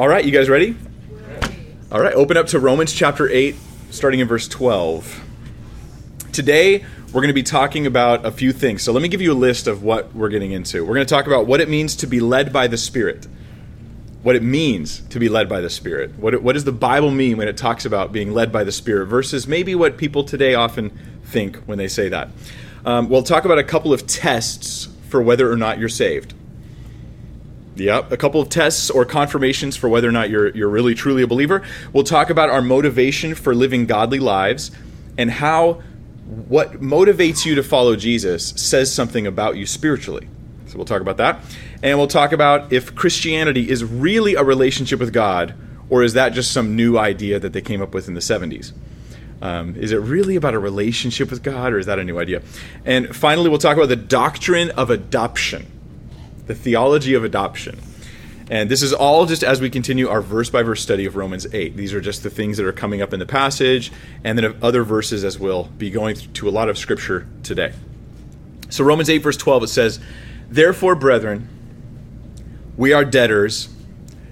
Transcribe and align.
All 0.00 0.08
right, 0.08 0.24
you 0.24 0.30
guys 0.30 0.48
ready? 0.48 0.74
All 1.92 2.00
right, 2.00 2.14
open 2.14 2.38
up 2.38 2.46
to 2.46 2.58
Romans 2.58 2.90
chapter 2.90 3.28
8, 3.28 3.54
starting 3.90 4.20
in 4.20 4.26
verse 4.26 4.48
12. 4.48 5.22
Today, 6.32 6.86
we're 7.08 7.20
going 7.20 7.28
to 7.28 7.34
be 7.34 7.42
talking 7.42 7.84
about 7.84 8.24
a 8.24 8.30
few 8.30 8.50
things. 8.54 8.82
So 8.82 8.94
let 8.94 9.02
me 9.02 9.08
give 9.08 9.20
you 9.20 9.30
a 9.30 9.34
list 9.34 9.66
of 9.66 9.82
what 9.82 10.14
we're 10.14 10.30
getting 10.30 10.52
into. 10.52 10.86
We're 10.86 10.94
going 10.94 11.06
to 11.06 11.14
talk 11.14 11.26
about 11.26 11.46
what 11.46 11.60
it 11.60 11.68
means 11.68 11.96
to 11.96 12.06
be 12.06 12.18
led 12.18 12.50
by 12.50 12.66
the 12.66 12.78
Spirit, 12.78 13.28
what 14.22 14.36
it 14.36 14.42
means 14.42 15.00
to 15.10 15.18
be 15.18 15.28
led 15.28 15.50
by 15.50 15.60
the 15.60 15.68
Spirit. 15.68 16.16
What, 16.16 16.32
it, 16.32 16.42
what 16.42 16.54
does 16.54 16.64
the 16.64 16.72
Bible 16.72 17.10
mean 17.10 17.36
when 17.36 17.46
it 17.46 17.58
talks 17.58 17.84
about 17.84 18.10
being 18.10 18.32
led 18.32 18.50
by 18.50 18.64
the 18.64 18.72
Spirit 18.72 19.04
versus 19.04 19.46
maybe 19.46 19.74
what 19.74 19.98
people 19.98 20.24
today 20.24 20.54
often 20.54 20.98
think 21.24 21.58
when 21.66 21.76
they 21.76 21.88
say 21.88 22.08
that. 22.08 22.30
Um, 22.86 23.10
we'll 23.10 23.22
talk 23.22 23.44
about 23.44 23.58
a 23.58 23.64
couple 23.64 23.92
of 23.92 24.06
tests 24.06 24.88
for 25.10 25.20
whether 25.20 25.52
or 25.52 25.58
not 25.58 25.78
you're 25.78 25.90
saved. 25.90 26.32
Yep, 27.76 28.12
a 28.12 28.16
couple 28.16 28.40
of 28.40 28.48
tests 28.48 28.90
or 28.90 29.04
confirmations 29.04 29.76
for 29.76 29.88
whether 29.88 30.08
or 30.08 30.12
not 30.12 30.28
you're, 30.28 30.48
you're 30.50 30.68
really 30.68 30.94
truly 30.94 31.22
a 31.22 31.26
believer. 31.26 31.62
We'll 31.92 32.04
talk 32.04 32.28
about 32.28 32.50
our 32.50 32.60
motivation 32.60 33.34
for 33.34 33.54
living 33.54 33.86
godly 33.86 34.18
lives 34.18 34.70
and 35.16 35.30
how 35.30 35.82
what 36.26 36.80
motivates 36.80 37.44
you 37.44 37.54
to 37.56 37.62
follow 37.62 37.96
Jesus 37.96 38.50
says 38.50 38.92
something 38.92 39.26
about 39.26 39.56
you 39.56 39.66
spiritually. 39.66 40.28
So 40.66 40.76
we'll 40.76 40.84
talk 40.84 41.00
about 41.00 41.16
that. 41.16 41.40
And 41.82 41.98
we'll 41.98 42.06
talk 42.06 42.32
about 42.32 42.72
if 42.72 42.94
Christianity 42.94 43.68
is 43.68 43.84
really 43.84 44.34
a 44.34 44.44
relationship 44.44 45.00
with 45.00 45.12
God 45.12 45.54
or 45.88 46.04
is 46.04 46.12
that 46.12 46.30
just 46.30 46.52
some 46.52 46.76
new 46.76 46.96
idea 46.96 47.40
that 47.40 47.52
they 47.52 47.60
came 47.60 47.82
up 47.82 47.92
with 47.92 48.06
in 48.06 48.14
the 48.14 48.20
70s? 48.20 48.72
Um, 49.42 49.74
is 49.74 49.90
it 49.90 49.96
really 49.96 50.36
about 50.36 50.54
a 50.54 50.58
relationship 50.58 51.30
with 51.30 51.42
God 51.42 51.72
or 51.72 51.78
is 51.78 51.86
that 51.86 51.98
a 51.98 52.04
new 52.04 52.18
idea? 52.18 52.42
And 52.84 53.14
finally, 53.14 53.48
we'll 53.48 53.58
talk 53.58 53.76
about 53.76 53.88
the 53.88 53.96
doctrine 53.96 54.70
of 54.72 54.90
adoption, 54.90 55.66
the 56.50 56.54
theology 56.56 57.14
of 57.14 57.22
adoption. 57.22 57.78
And 58.50 58.68
this 58.68 58.82
is 58.82 58.92
all 58.92 59.24
just 59.26 59.44
as 59.44 59.60
we 59.60 59.70
continue 59.70 60.08
our 60.08 60.20
verse 60.20 60.50
by 60.50 60.64
verse 60.64 60.82
study 60.82 61.06
of 61.06 61.14
Romans 61.14 61.46
8. 61.52 61.76
These 61.76 61.94
are 61.94 62.00
just 62.00 62.24
the 62.24 62.30
things 62.30 62.56
that 62.56 62.66
are 62.66 62.72
coming 62.72 63.00
up 63.00 63.12
in 63.12 63.20
the 63.20 63.26
passage, 63.26 63.92
and 64.24 64.36
then 64.36 64.56
other 64.60 64.82
verses 64.82 65.22
as 65.22 65.38
we'll 65.38 65.66
be 65.78 65.90
going 65.90 66.16
to 66.16 66.48
a 66.48 66.50
lot 66.50 66.68
of 66.68 66.76
scripture 66.76 67.28
today. 67.44 67.72
So, 68.68 68.82
Romans 68.82 69.08
8, 69.08 69.18
verse 69.18 69.36
12, 69.36 69.62
it 69.62 69.66
says, 69.68 70.00
Therefore, 70.48 70.96
brethren, 70.96 71.48
we 72.76 72.92
are 72.92 73.04
debtors, 73.04 73.72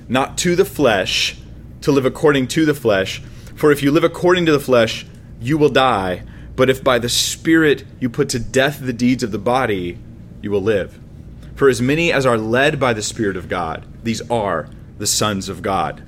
not 0.09 0.37
to 0.39 0.57
the 0.57 0.64
flesh, 0.64 1.39
to 1.83 1.92
live 1.92 2.05
according 2.05 2.48
to 2.48 2.64
the 2.64 2.75
flesh. 2.75 3.20
For 3.55 3.70
if 3.70 3.81
you 3.81 3.92
live 3.92 4.05
according 4.05 4.47
to 4.47 4.53
the 4.53 4.59
flesh, 4.59 5.07
you 5.41 5.57
will 5.57 5.69
die. 5.69 6.25
But 6.57 6.69
if 6.69 6.83
by 6.83 6.98
the 6.98 7.09
Spirit 7.09 7.85
you 8.01 8.09
put 8.09 8.29
to 8.31 8.41
death 8.41 8.81
the 8.81 8.92
deeds 8.92 9.23
of 9.23 9.31
the 9.31 9.39
body, 9.39 9.98
you 10.42 10.51
will 10.51 10.62
live. 10.62 10.98
For 11.59 11.69
as 11.69 11.83
many 11.83 12.12
as 12.12 12.25
are 12.25 12.39
led 12.39 12.78
by 12.78 12.92
the 12.92 13.03
Spirit 13.03 13.37
of 13.37 13.48
God, 13.48 13.84
these 14.05 14.20
are 14.31 14.69
the 14.98 15.09
sons 15.09 15.48
of 15.48 15.61
God. 15.61 16.05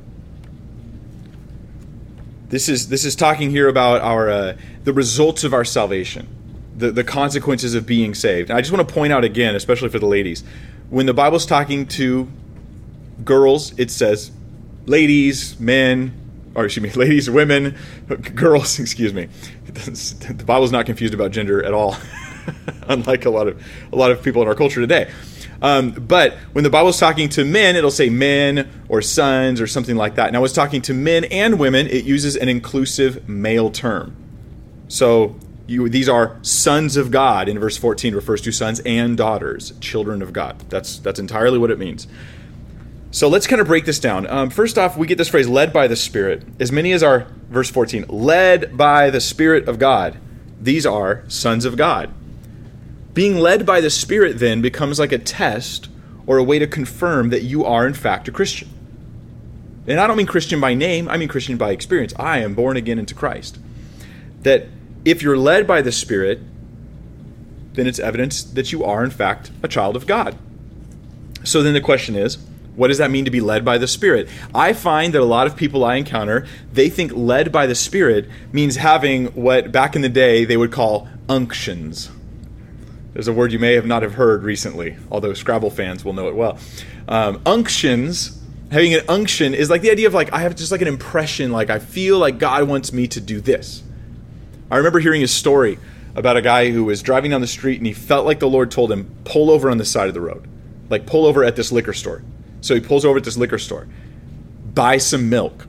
This 2.50 2.68
is 2.68 2.88
this 2.88 3.04
is 3.04 3.16
talking 3.16 3.50
here 3.50 3.66
about 3.66 4.00
our 4.00 4.30
uh, 4.30 4.56
the 4.84 4.92
results 4.92 5.42
of 5.42 5.52
our 5.52 5.64
salvation, 5.64 6.28
the 6.76 6.92
the 6.92 7.02
consequences 7.02 7.74
of 7.74 7.84
being 7.84 8.14
saved. 8.14 8.48
And 8.50 8.56
I 8.56 8.60
just 8.60 8.70
want 8.70 8.88
to 8.88 8.94
point 8.94 9.12
out 9.12 9.24
again, 9.24 9.56
especially 9.56 9.88
for 9.88 9.98
the 9.98 10.06
ladies, 10.06 10.44
when 10.88 11.06
the 11.06 11.14
Bible's 11.14 11.46
talking 11.46 11.84
to 11.86 12.30
girls, 13.24 13.76
it 13.76 13.90
says 13.90 14.30
ladies, 14.86 15.58
men, 15.58 16.12
or 16.54 16.66
excuse 16.66 16.84
me, 16.84 16.90
ladies, 17.04 17.28
women, 17.28 17.76
girls. 18.36 18.78
Excuse 18.78 19.12
me. 19.12 19.26
The 19.64 20.44
Bible's 20.46 20.70
not 20.70 20.86
confused 20.86 21.12
about 21.12 21.32
gender 21.32 21.64
at 21.64 21.74
all, 21.74 21.96
unlike 22.86 23.24
a 23.24 23.30
lot 23.30 23.48
of 23.48 23.60
a 23.92 23.96
lot 23.96 24.12
of 24.12 24.22
people 24.22 24.42
in 24.42 24.46
our 24.46 24.54
culture 24.54 24.80
today. 24.80 25.10
Um, 25.62 25.90
but 25.92 26.34
when 26.52 26.64
the 26.64 26.70
Bible's 26.70 26.98
talking 26.98 27.28
to 27.30 27.44
men, 27.44 27.76
it'll 27.76 27.90
say 27.90 28.08
men 28.08 28.70
or 28.88 29.02
sons 29.02 29.60
or 29.60 29.66
something 29.66 29.96
like 29.96 30.14
that. 30.14 30.32
Now, 30.32 30.42
it's 30.44 30.54
talking 30.54 30.80
to 30.82 30.94
men 30.94 31.24
and 31.24 31.58
women, 31.58 31.86
it 31.86 32.04
uses 32.04 32.36
an 32.36 32.48
inclusive 32.48 33.28
male 33.28 33.70
term. 33.70 34.16
So 34.88 35.36
you, 35.66 35.88
these 35.88 36.08
are 36.08 36.36
sons 36.42 36.96
of 36.96 37.10
God. 37.10 37.48
In 37.48 37.58
verse 37.58 37.76
14, 37.76 38.14
refers 38.14 38.40
to 38.42 38.52
sons 38.52 38.80
and 38.80 39.16
daughters, 39.16 39.72
children 39.80 40.22
of 40.22 40.32
God. 40.32 40.58
That's 40.68 40.98
that's 40.98 41.20
entirely 41.20 41.58
what 41.58 41.70
it 41.70 41.78
means. 41.78 42.08
So 43.12 43.28
let's 43.28 43.46
kind 43.46 43.60
of 43.60 43.66
break 43.66 43.84
this 43.84 43.98
down. 43.98 44.26
Um, 44.28 44.50
first 44.50 44.78
off, 44.78 44.96
we 44.96 45.06
get 45.06 45.18
this 45.18 45.28
phrase 45.28 45.48
"led 45.48 45.72
by 45.72 45.86
the 45.86 45.96
Spirit." 45.96 46.42
As 46.58 46.72
many 46.72 46.92
as 46.92 47.02
are 47.02 47.26
verse 47.50 47.70
14, 47.70 48.06
led 48.08 48.76
by 48.76 49.10
the 49.10 49.20
Spirit 49.20 49.68
of 49.68 49.78
God. 49.78 50.18
These 50.60 50.86
are 50.86 51.24
sons 51.28 51.64
of 51.64 51.76
God. 51.76 52.12
Being 53.12 53.38
led 53.38 53.66
by 53.66 53.80
the 53.80 53.90
Spirit 53.90 54.38
then 54.38 54.62
becomes 54.62 54.98
like 54.98 55.12
a 55.12 55.18
test 55.18 55.88
or 56.26 56.38
a 56.38 56.44
way 56.44 56.58
to 56.58 56.66
confirm 56.66 57.30
that 57.30 57.42
you 57.42 57.64
are, 57.64 57.86
in 57.86 57.94
fact, 57.94 58.28
a 58.28 58.32
Christian. 58.32 58.68
And 59.86 59.98
I 59.98 60.06
don't 60.06 60.16
mean 60.16 60.26
Christian 60.26 60.60
by 60.60 60.74
name, 60.74 61.08
I 61.08 61.16
mean 61.16 61.28
Christian 61.28 61.56
by 61.56 61.72
experience. 61.72 62.14
I 62.16 62.38
am 62.38 62.54
born 62.54 62.76
again 62.76 62.98
into 62.98 63.14
Christ. 63.14 63.58
That 64.42 64.68
if 65.04 65.22
you're 65.22 65.36
led 65.36 65.66
by 65.66 65.82
the 65.82 65.90
Spirit, 65.90 66.40
then 67.72 67.86
it's 67.86 67.98
evidence 67.98 68.42
that 68.42 68.72
you 68.72 68.84
are, 68.84 69.02
in 69.02 69.10
fact, 69.10 69.50
a 69.62 69.68
child 69.68 69.96
of 69.96 70.06
God. 70.06 70.36
So 71.42 71.62
then 71.62 71.74
the 71.74 71.80
question 71.80 72.14
is, 72.14 72.38
what 72.76 72.88
does 72.88 72.98
that 72.98 73.10
mean 73.10 73.24
to 73.24 73.30
be 73.30 73.40
led 73.40 73.64
by 73.64 73.78
the 73.78 73.88
Spirit? 73.88 74.28
I 74.54 74.72
find 74.72 75.12
that 75.14 75.20
a 75.20 75.24
lot 75.24 75.46
of 75.46 75.56
people 75.56 75.84
I 75.84 75.96
encounter, 75.96 76.46
they 76.72 76.88
think 76.88 77.12
led 77.14 77.50
by 77.50 77.66
the 77.66 77.74
Spirit 77.74 78.28
means 78.52 78.76
having 78.76 79.26
what 79.28 79.72
back 79.72 79.96
in 79.96 80.02
the 80.02 80.08
day 80.08 80.44
they 80.44 80.56
would 80.56 80.70
call 80.70 81.08
unctions. 81.28 82.10
There's 83.12 83.28
a 83.28 83.32
word 83.32 83.52
you 83.52 83.58
may 83.58 83.74
have 83.74 83.86
not 83.86 84.02
have 84.02 84.14
heard 84.14 84.44
recently, 84.44 84.96
although 85.10 85.34
Scrabble 85.34 85.70
fans 85.70 86.04
will 86.04 86.12
know 86.12 86.28
it 86.28 86.34
well. 86.34 86.58
Um, 87.08 87.42
unctions, 87.44 88.40
having 88.70 88.94
an 88.94 89.02
unction 89.08 89.52
is 89.52 89.68
like 89.68 89.82
the 89.82 89.90
idea 89.90 90.06
of 90.06 90.14
like 90.14 90.32
I 90.32 90.40
have 90.40 90.54
just 90.54 90.70
like 90.70 90.82
an 90.82 90.88
impression, 90.88 91.50
like 91.50 91.70
I 91.70 91.78
feel 91.78 92.18
like 92.18 92.38
God 92.38 92.68
wants 92.68 92.92
me 92.92 93.08
to 93.08 93.20
do 93.20 93.40
this. 93.40 93.82
I 94.70 94.76
remember 94.76 95.00
hearing 95.00 95.22
a 95.22 95.28
story 95.28 95.78
about 96.14 96.36
a 96.36 96.42
guy 96.42 96.70
who 96.70 96.84
was 96.84 97.02
driving 97.02 97.32
down 97.32 97.40
the 97.40 97.46
street 97.46 97.78
and 97.78 97.86
he 97.86 97.92
felt 97.92 98.26
like 98.26 98.38
the 98.38 98.48
Lord 98.48 98.70
told 98.70 98.92
him, 98.92 99.12
pull 99.24 99.50
over 99.50 99.70
on 99.70 99.78
the 99.78 99.84
side 99.84 100.08
of 100.08 100.14
the 100.14 100.20
road. 100.20 100.46
Like 100.88 101.06
pull 101.06 101.26
over 101.26 101.44
at 101.44 101.56
this 101.56 101.72
liquor 101.72 101.92
store. 101.92 102.22
So 102.60 102.74
he 102.74 102.80
pulls 102.80 103.04
over 103.04 103.18
at 103.18 103.24
this 103.24 103.36
liquor 103.36 103.58
store. 103.58 103.88
Buy 104.74 104.98
some 104.98 105.28
milk. 105.28 105.66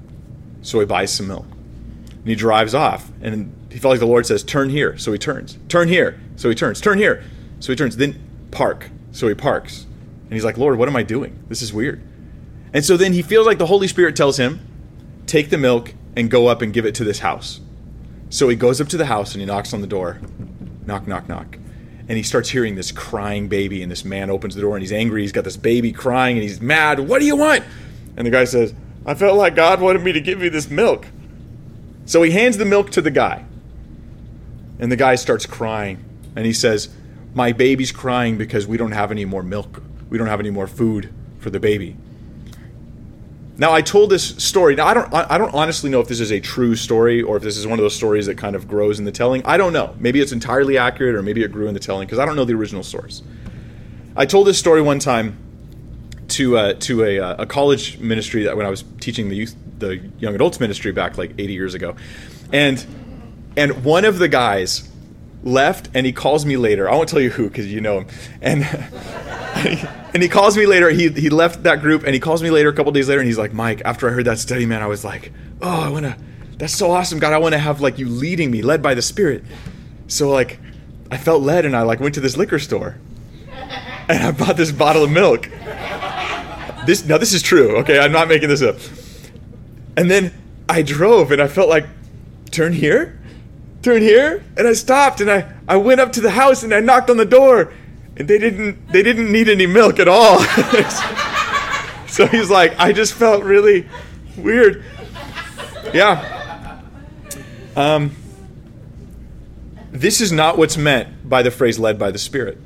So 0.61 0.79
he 0.79 0.85
buys 0.85 1.13
some 1.13 1.27
milk. 1.27 1.45
And 1.45 2.27
he 2.27 2.35
drives 2.35 2.75
off. 2.75 3.11
And 3.21 3.55
he 3.71 3.79
felt 3.79 3.91
like 3.91 3.99
the 3.99 4.05
Lord 4.05 4.25
says, 4.25 4.43
Turn 4.43 4.69
here. 4.69 4.97
So 4.97 5.11
he 5.11 5.17
turns. 5.17 5.57
Turn 5.69 5.87
here. 5.87 6.19
So 6.35 6.49
he 6.49 6.55
turns. 6.55 6.81
Turn 6.81 6.97
here. 6.97 7.23
So 7.61 7.71
he 7.71 7.77
turns. 7.77 7.95
Then 7.95 8.19
park. 8.51 8.89
So 9.11 9.29
he 9.29 9.33
parks. 9.33 9.83
And 9.83 10.33
he's 10.33 10.43
like, 10.43 10.57
Lord, 10.57 10.77
what 10.77 10.89
am 10.89 10.95
I 10.95 11.03
doing? 11.03 11.41
This 11.47 11.61
is 11.61 11.73
weird. 11.73 12.01
And 12.73 12.83
so 12.83 12.97
then 12.97 13.13
he 13.13 13.21
feels 13.21 13.45
like 13.45 13.57
the 13.57 13.65
Holy 13.65 13.87
Spirit 13.87 14.15
tells 14.15 14.37
him, 14.37 14.59
Take 15.27 15.49
the 15.49 15.57
milk 15.57 15.93
and 16.15 16.29
go 16.29 16.47
up 16.47 16.61
and 16.61 16.73
give 16.73 16.85
it 16.85 16.95
to 16.95 17.03
this 17.03 17.19
house. 17.19 17.61
So 18.29 18.49
he 18.49 18.55
goes 18.55 18.81
up 18.81 18.87
to 18.89 18.97
the 18.97 19.05
house 19.05 19.33
and 19.33 19.41
he 19.41 19.45
knocks 19.45 19.73
on 19.73 19.81
the 19.81 19.87
door. 19.87 20.19
Knock, 20.85 21.07
knock, 21.07 21.29
knock. 21.29 21.57
And 22.07 22.17
he 22.17 22.23
starts 22.23 22.49
hearing 22.49 22.75
this 22.75 22.91
crying 22.91 23.47
baby. 23.47 23.81
And 23.81 23.91
this 23.91 24.03
man 24.03 24.29
opens 24.29 24.55
the 24.55 24.61
door 24.61 24.75
and 24.75 24.81
he's 24.81 24.91
angry. 24.91 25.21
He's 25.21 25.31
got 25.31 25.43
this 25.43 25.57
baby 25.57 25.91
crying 25.91 26.37
and 26.37 26.43
he's 26.43 26.59
mad. 26.59 26.99
What 26.99 27.19
do 27.19 27.25
you 27.25 27.35
want? 27.35 27.63
And 28.17 28.25
the 28.25 28.31
guy 28.31 28.45
says, 28.45 28.73
I 29.05 29.13
felt 29.15 29.37
like 29.37 29.55
God 29.55 29.81
wanted 29.81 30.03
me 30.03 30.11
to 30.11 30.21
give 30.21 30.41
you 30.41 30.49
this 30.49 30.69
milk. 30.69 31.07
So 32.05 32.23
he 32.23 32.31
hands 32.31 32.57
the 32.57 32.65
milk 32.65 32.89
to 32.91 33.01
the 33.01 33.11
guy. 33.11 33.45
And 34.79 34.91
the 34.91 34.95
guy 34.95 35.15
starts 35.15 35.45
crying. 35.45 36.03
And 36.35 36.45
he 36.45 36.53
says, 36.53 36.89
My 37.33 37.51
baby's 37.51 37.91
crying 37.91 38.37
because 38.37 38.67
we 38.67 38.77
don't 38.77 38.91
have 38.91 39.11
any 39.11 39.25
more 39.25 39.43
milk. 39.43 39.81
We 40.09 40.17
don't 40.17 40.27
have 40.27 40.39
any 40.39 40.49
more 40.49 40.67
food 40.67 41.13
for 41.39 41.49
the 41.49 41.59
baby. 41.59 41.95
Now 43.57 43.73
I 43.73 43.81
told 43.81 44.09
this 44.09 44.29
story. 44.43 44.75
Now 44.75 44.87
I 44.87 44.93
don't 44.93 45.13
I 45.13 45.37
don't 45.37 45.53
honestly 45.53 45.89
know 45.89 45.99
if 45.99 46.07
this 46.07 46.19
is 46.19 46.31
a 46.31 46.39
true 46.39 46.75
story 46.75 47.21
or 47.21 47.37
if 47.37 47.43
this 47.43 47.57
is 47.57 47.67
one 47.67 47.77
of 47.77 47.83
those 47.83 47.95
stories 47.95 48.25
that 48.25 48.37
kind 48.37 48.55
of 48.55 48.67
grows 48.67 48.97
in 48.97 49.05
the 49.05 49.11
telling. 49.11 49.45
I 49.45 49.57
don't 49.57 49.71
know. 49.71 49.95
Maybe 49.99 50.19
it's 50.19 50.31
entirely 50.31 50.77
accurate 50.77 51.15
or 51.15 51.21
maybe 51.21 51.43
it 51.43 51.51
grew 51.51 51.67
in 51.67 51.73
the 51.73 51.79
telling 51.79 52.07
because 52.07 52.17
I 52.19 52.25
don't 52.25 52.35
know 52.35 52.45
the 52.45 52.55
original 52.55 52.83
source. 52.83 53.21
I 54.15 54.25
told 54.25 54.47
this 54.47 54.57
story 54.57 54.81
one 54.81 54.99
time 54.99 55.37
to 56.29 56.57
uh, 56.57 56.73
to 56.73 57.03
a, 57.03 57.19
uh, 57.19 57.43
a 57.43 57.45
college 57.45 57.99
ministry 57.99 58.43
that 58.43 58.57
when 58.57 58.65
I 58.65 58.69
was 58.69 58.83
teaching 58.99 59.29
the 59.29 59.35
youth 59.35 59.55
the 59.77 59.97
young 60.17 60.33
adults 60.33 60.59
ministry 60.59 60.91
back 60.91 61.17
like 61.17 61.31
80 61.37 61.53
years 61.53 61.73
ago. 61.73 61.95
And 62.51 62.83
and 63.55 63.83
one 63.83 64.05
of 64.05 64.17
the 64.17 64.27
guys 64.27 64.89
left 65.43 65.89
and 65.93 66.05
he 66.05 66.11
calls 66.11 66.45
me 66.45 66.57
later. 66.57 66.89
I 66.89 66.95
won't 66.95 67.09
tell 67.09 67.21
you 67.21 67.29
who 67.29 67.47
because 67.47 67.71
you 67.71 67.81
know 67.81 68.01
him. 68.01 68.07
And 68.41 68.63
and 70.13 70.21
he 70.21 70.29
calls 70.29 70.57
me 70.57 70.65
later. 70.65 70.89
He 70.89 71.09
he 71.09 71.29
left 71.29 71.63
that 71.63 71.81
group 71.81 72.03
and 72.03 72.13
he 72.13 72.19
calls 72.19 72.43
me 72.43 72.49
later 72.49 72.69
a 72.69 72.73
couple 72.73 72.91
days 72.91 73.07
later 73.07 73.19
and 73.19 73.27
he's 73.27 73.37
like, 73.37 73.53
"Mike, 73.53 73.81
after 73.85 74.09
I 74.09 74.11
heard 74.11 74.25
that 74.25 74.39
study, 74.39 74.65
man, 74.65 74.81
I 74.81 74.87
was 74.87 75.03
like, 75.03 75.31
"Oh, 75.61 75.81
I 75.81 75.89
want 75.89 76.05
to 76.05 76.17
that's 76.57 76.75
so 76.75 76.91
awesome. 76.91 77.19
God, 77.19 77.33
I 77.33 77.39
want 77.39 77.53
to 77.53 77.59
have 77.59 77.81
like 77.81 77.97
you 77.97 78.07
leading 78.07 78.51
me, 78.51 78.61
led 78.61 78.81
by 78.81 78.93
the 78.93 79.01
Spirit." 79.01 79.43
So 80.07 80.29
like 80.29 80.59
I 81.09 81.17
felt 81.17 81.41
led 81.41 81.65
and 81.65 81.75
I 81.75 81.81
like 81.81 81.99
went 81.99 82.15
to 82.15 82.21
this 82.21 82.37
liquor 82.37 82.59
store. 82.59 82.97
And 84.07 84.23
I 84.23 84.31
bought 84.31 84.57
this 84.57 84.71
bottle 84.71 85.03
of 85.03 85.11
milk. 85.11 85.49
This 86.85 87.05
now 87.05 87.17
this 87.17 87.33
is 87.33 87.41
true, 87.41 87.77
okay? 87.77 87.99
I'm 87.99 88.11
not 88.11 88.27
making 88.27 88.49
this 88.49 88.61
up. 88.61 88.77
And 89.95 90.09
then 90.09 90.33
I 90.67 90.81
drove 90.81 91.31
and 91.31 91.41
I 91.41 91.47
felt 91.47 91.69
like 91.69 91.85
turn 92.51 92.73
here? 92.73 93.20
Turn 93.81 94.01
here 94.01 94.43
and 94.57 94.67
i 94.67 94.73
stopped 94.73 95.21
and 95.21 95.31
i 95.31 95.53
i 95.67 95.75
went 95.75 95.99
up 95.99 96.11
to 96.11 96.21
the 96.21 96.31
house 96.31 96.63
and 96.63 96.73
i 96.73 96.79
knocked 96.79 97.09
on 97.09 97.17
the 97.17 97.25
door 97.25 97.73
and 98.17 98.27
they 98.27 98.37
didn't 98.37 98.87
they 98.91 99.01
didn't 99.01 99.31
need 99.31 99.49
any 99.49 99.65
milk 99.65 99.99
at 99.99 100.07
all 100.07 100.39
so 102.11 102.27
he's 102.27 102.49
like, 102.49 102.77
I 102.77 102.91
just 102.91 103.13
felt 103.13 103.43
really 103.43 103.87
weird. 104.37 104.83
Yeah. 105.93 106.81
Um, 107.75 108.15
this 109.91 110.19
is 110.19 110.31
not 110.31 110.57
what's 110.57 110.77
meant 110.77 111.27
by 111.27 111.41
the 111.41 111.51
phrase 111.51 111.79
led 111.79 111.97
by 111.97 112.11
the 112.11 112.19
Spirit. 112.19 112.57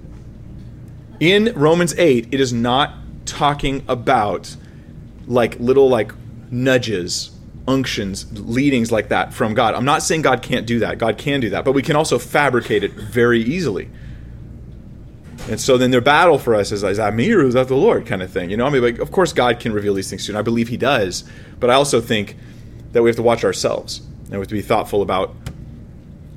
In 1.19 1.53
Romans 1.55 1.93
8, 1.97 2.29
it 2.31 2.39
is 2.39 2.51
not 2.51 2.95
talking 3.25 3.85
about 3.87 4.55
like 5.27 5.59
little 5.59 5.89
like 5.89 6.11
nudges, 6.51 7.31
unctions, 7.67 8.27
leadings 8.31 8.91
like 8.91 9.09
that 9.09 9.33
from 9.33 9.53
God. 9.53 9.73
I'm 9.73 9.85
not 9.85 10.03
saying 10.03 10.21
God 10.21 10.41
can't 10.41 10.67
do 10.67 10.79
that. 10.79 10.97
God 10.97 11.17
can 11.17 11.39
do 11.39 11.49
that, 11.49 11.65
but 11.65 11.71
we 11.71 11.81
can 11.81 11.95
also 11.95 12.19
fabricate 12.19 12.83
it 12.83 12.91
very 12.91 13.41
easily. 13.41 13.89
And 15.49 15.59
so 15.59 15.77
then 15.77 15.91
their 15.91 16.01
battle 16.01 16.39
for 16.39 16.55
us 16.55 16.71
is, 16.71 16.83
is 16.83 16.97
that 16.97 17.13
me 17.13 17.31
or 17.31 17.43
is 17.43 17.53
that 17.53 17.67
the 17.67 17.75
Lord 17.75 18.05
kind 18.05 18.23
of 18.23 18.31
thing? 18.31 18.49
You 18.49 18.57
know, 18.57 18.65
I 18.65 18.69
mean, 18.69 18.81
like, 18.81 18.99
of 18.99 19.11
course 19.11 19.33
God 19.33 19.59
can 19.59 19.73
reveal 19.73 19.93
these 19.93 20.09
things 20.09 20.25
to 20.25 20.31
you, 20.31 20.33
and 20.33 20.39
I 20.39 20.41
believe 20.41 20.69
He 20.69 20.77
does. 20.77 21.23
But 21.59 21.69
I 21.69 21.73
also 21.73 22.01
think 22.01 22.35
that 22.93 23.03
we 23.03 23.09
have 23.09 23.15
to 23.17 23.23
watch 23.23 23.43
ourselves 23.43 24.01
and 24.25 24.31
we 24.31 24.37
have 24.39 24.47
to 24.47 24.55
be 24.55 24.61
thoughtful 24.61 25.01
about 25.01 25.35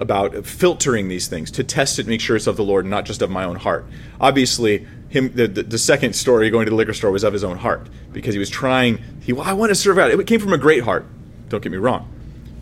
about 0.00 0.46
filtering 0.46 1.08
these 1.08 1.26
things 1.26 1.50
to 1.50 1.64
test 1.64 1.98
it, 1.98 2.06
make 2.06 2.20
sure 2.20 2.36
it's 2.36 2.46
of 2.46 2.56
the 2.56 2.62
Lord, 2.62 2.84
and 2.84 2.90
not 2.90 3.04
just 3.04 3.20
of 3.20 3.30
my 3.30 3.42
own 3.42 3.56
heart. 3.56 3.84
Obviously, 4.20 4.86
him 5.08 5.32
the, 5.34 5.48
the, 5.48 5.64
the, 5.64 5.78
second 5.78 6.14
story 6.14 6.50
going 6.50 6.66
to 6.66 6.70
the 6.70 6.76
liquor 6.76 6.92
store 6.92 7.10
was 7.10 7.25
of 7.25 7.32
his 7.32 7.42
own 7.42 7.56
heart 7.56 7.88
because 8.12 8.32
he 8.34 8.38
was 8.38 8.50
trying. 8.50 8.98
He 9.22 9.36
I 9.36 9.54
want 9.54 9.70
to 9.70 9.75
serve 9.75 9.98
out. 9.98 10.10
It 10.10 10.26
came 10.26 10.38
from 10.38 10.52
a 10.52 10.58
great 10.58 10.84
heart. 10.84 11.06
Don't 11.48 11.62
get 11.62 11.72
me 11.72 11.78
wrong, 11.78 12.08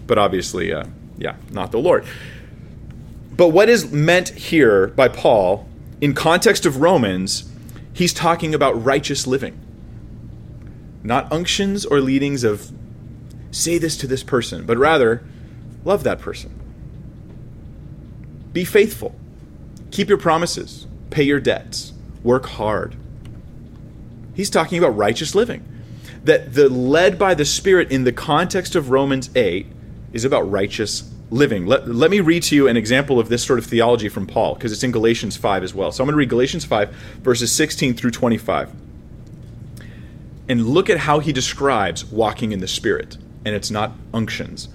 but 0.07 0.19
obviously, 0.19 0.73
uh, 0.73 0.85
yeah, 1.19 1.37
not 1.51 1.73
the 1.73 1.79
Lord. 1.79 2.05
But 3.33 3.49
what 3.49 3.69
is 3.69 3.91
meant 3.93 4.31
here 4.31 4.89
by 4.89 5.09
Paul 5.09 5.69
in 6.01 6.15
context 6.15 6.65
of 6.65 6.81
Romans? 6.81 7.51
He's 7.93 8.13
talking 8.13 8.55
about 8.55 8.83
righteous 8.83 9.27
living, 9.27 9.59
not 11.03 11.31
unctions 11.33 11.85
or 11.85 12.01
leadings 12.01 12.45
of 12.45 12.71
say 13.51 13.79
this 13.79 13.97
to 13.99 14.07
this 14.07 14.23
person, 14.23 14.67
but 14.67 14.77
rather 14.77 15.25
love 15.85 16.03
that 16.05 16.19
person 16.19 16.57
be 18.57 18.65
faithful. 18.65 19.15
Keep 19.91 20.09
your 20.09 20.17
promises. 20.17 20.87
Pay 21.11 21.25
your 21.25 21.41
debts. 21.41 21.93
Work 22.23 22.47
hard. 22.47 22.97
He's 24.35 24.49
talking 24.49 24.79
about 24.79 24.97
righteous 24.97 25.35
living. 25.35 25.63
That 26.27 26.55
the 26.55 26.69
led 26.69 27.21
by 27.21 27.35
the 27.35 27.45
Spirit 27.45 27.93
in 27.93 28.03
the 28.03 28.13
context 28.13 28.75
of 28.75 28.91
Romans 28.91 29.31
8 29.37 29.67
is 30.13 30.25
about 30.25 30.51
righteous 30.51 31.09
living. 31.31 31.67
Let, 31.67 31.87
let 31.89 32.11
me 32.11 32.19
read 32.19 32.43
to 32.45 32.57
you 32.57 32.67
an 32.67 32.77
example 32.77 33.21
of 33.21 33.29
this 33.29 33.45
sort 33.45 33.61
of 33.61 33.67
theology 33.67 34.09
from 34.09 34.27
Paul, 34.27 34.55
because 34.55 34.73
it's 34.73 34.83
in 34.83 34.91
Galatians 34.91 35.37
5 35.37 35.63
as 35.63 35.73
well. 35.73 35.93
So 35.93 36.03
I'm 36.03 36.07
going 36.07 36.15
to 36.15 36.19
read 36.19 36.29
Galatians 36.29 36.65
5, 36.65 36.91
verses 37.23 37.53
16 37.53 37.95
through 37.95 38.11
25. 38.11 38.73
And 40.49 40.67
look 40.67 40.91
at 40.91 40.99
how 40.99 41.21
he 41.21 41.33
describes 41.33 42.05
walking 42.05 42.51
in 42.51 42.59
the 42.59 42.67
Spirit. 42.67 43.17
And 43.45 43.55
it's 43.55 43.71
not 43.71 43.93
unctions. 44.13 44.69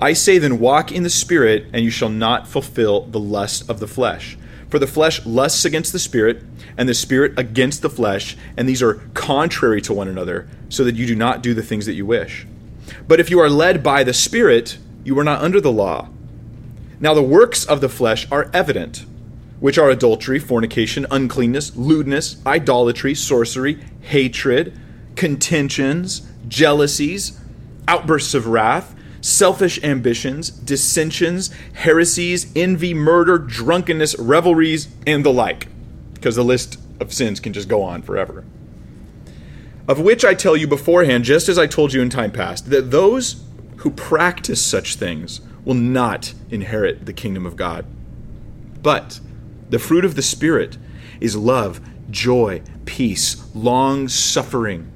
I 0.00 0.14
say 0.14 0.38
then, 0.38 0.58
walk 0.58 0.90
in 0.90 1.04
the 1.04 1.10
Spirit, 1.10 1.66
and 1.72 1.84
you 1.84 1.90
shall 1.92 2.08
not 2.08 2.48
fulfill 2.48 3.02
the 3.02 3.20
lust 3.20 3.70
of 3.70 3.78
the 3.78 3.86
flesh. 3.86 4.36
For 4.72 4.78
the 4.78 4.86
flesh 4.86 5.26
lusts 5.26 5.66
against 5.66 5.92
the 5.92 5.98
Spirit, 5.98 6.42
and 6.78 6.88
the 6.88 6.94
Spirit 6.94 7.38
against 7.38 7.82
the 7.82 7.90
flesh, 7.90 8.38
and 8.56 8.66
these 8.66 8.82
are 8.82 9.02
contrary 9.12 9.82
to 9.82 9.92
one 9.92 10.08
another, 10.08 10.48
so 10.70 10.82
that 10.84 10.94
you 10.94 11.04
do 11.04 11.14
not 11.14 11.42
do 11.42 11.52
the 11.52 11.62
things 11.62 11.84
that 11.84 11.92
you 11.92 12.06
wish. 12.06 12.46
But 13.06 13.20
if 13.20 13.28
you 13.28 13.38
are 13.38 13.50
led 13.50 13.82
by 13.82 14.02
the 14.02 14.14
Spirit, 14.14 14.78
you 15.04 15.18
are 15.18 15.24
not 15.24 15.42
under 15.42 15.60
the 15.60 15.70
law. 15.70 16.08
Now 17.00 17.12
the 17.12 17.22
works 17.22 17.66
of 17.66 17.82
the 17.82 17.90
flesh 17.90 18.26
are 18.32 18.50
evident, 18.54 19.04
which 19.60 19.76
are 19.76 19.90
adultery, 19.90 20.38
fornication, 20.38 21.06
uncleanness, 21.10 21.76
lewdness, 21.76 22.40
idolatry, 22.46 23.14
sorcery, 23.14 23.78
hatred, 24.00 24.72
contentions, 25.16 26.26
jealousies, 26.48 27.38
outbursts 27.86 28.32
of 28.32 28.46
wrath 28.46 28.94
selfish 29.22 29.82
ambitions, 29.82 30.50
dissensions, 30.50 31.50
heresies, 31.74 32.52
envy, 32.54 32.92
murder, 32.92 33.38
drunkenness, 33.38 34.18
revelries, 34.18 34.88
and 35.06 35.24
the 35.24 35.32
like. 35.32 35.68
Because 36.12 36.36
the 36.36 36.44
list 36.44 36.78
of 37.00 37.12
sins 37.12 37.40
can 37.40 37.54
just 37.54 37.68
go 37.68 37.82
on 37.82 38.02
forever. 38.02 38.44
Of 39.88 40.00
which 40.00 40.24
I 40.24 40.34
tell 40.34 40.56
you 40.56 40.66
beforehand, 40.66 41.24
just 41.24 41.48
as 41.48 41.58
I 41.58 41.66
told 41.66 41.92
you 41.92 42.02
in 42.02 42.10
time 42.10 42.32
past, 42.32 42.70
that 42.70 42.90
those 42.90 43.44
who 43.78 43.90
practice 43.90 44.64
such 44.64 44.96
things 44.96 45.40
will 45.64 45.74
not 45.74 46.34
inherit 46.50 47.06
the 47.06 47.12
kingdom 47.12 47.46
of 47.46 47.56
God. 47.56 47.86
But 48.82 49.20
the 49.70 49.78
fruit 49.78 50.04
of 50.04 50.16
the 50.16 50.22
Spirit 50.22 50.76
is 51.20 51.36
love, 51.36 51.80
joy, 52.10 52.62
peace, 52.84 53.44
long 53.54 54.08
suffering, 54.08 54.90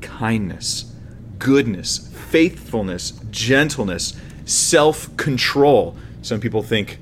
kindness, 0.00 0.94
goodness, 1.38 2.09
faithfulness, 2.30 3.12
gentleness, 3.30 4.14
self 4.44 5.14
control. 5.16 5.96
Some 6.22 6.40
people 6.40 6.62
think 6.62 6.98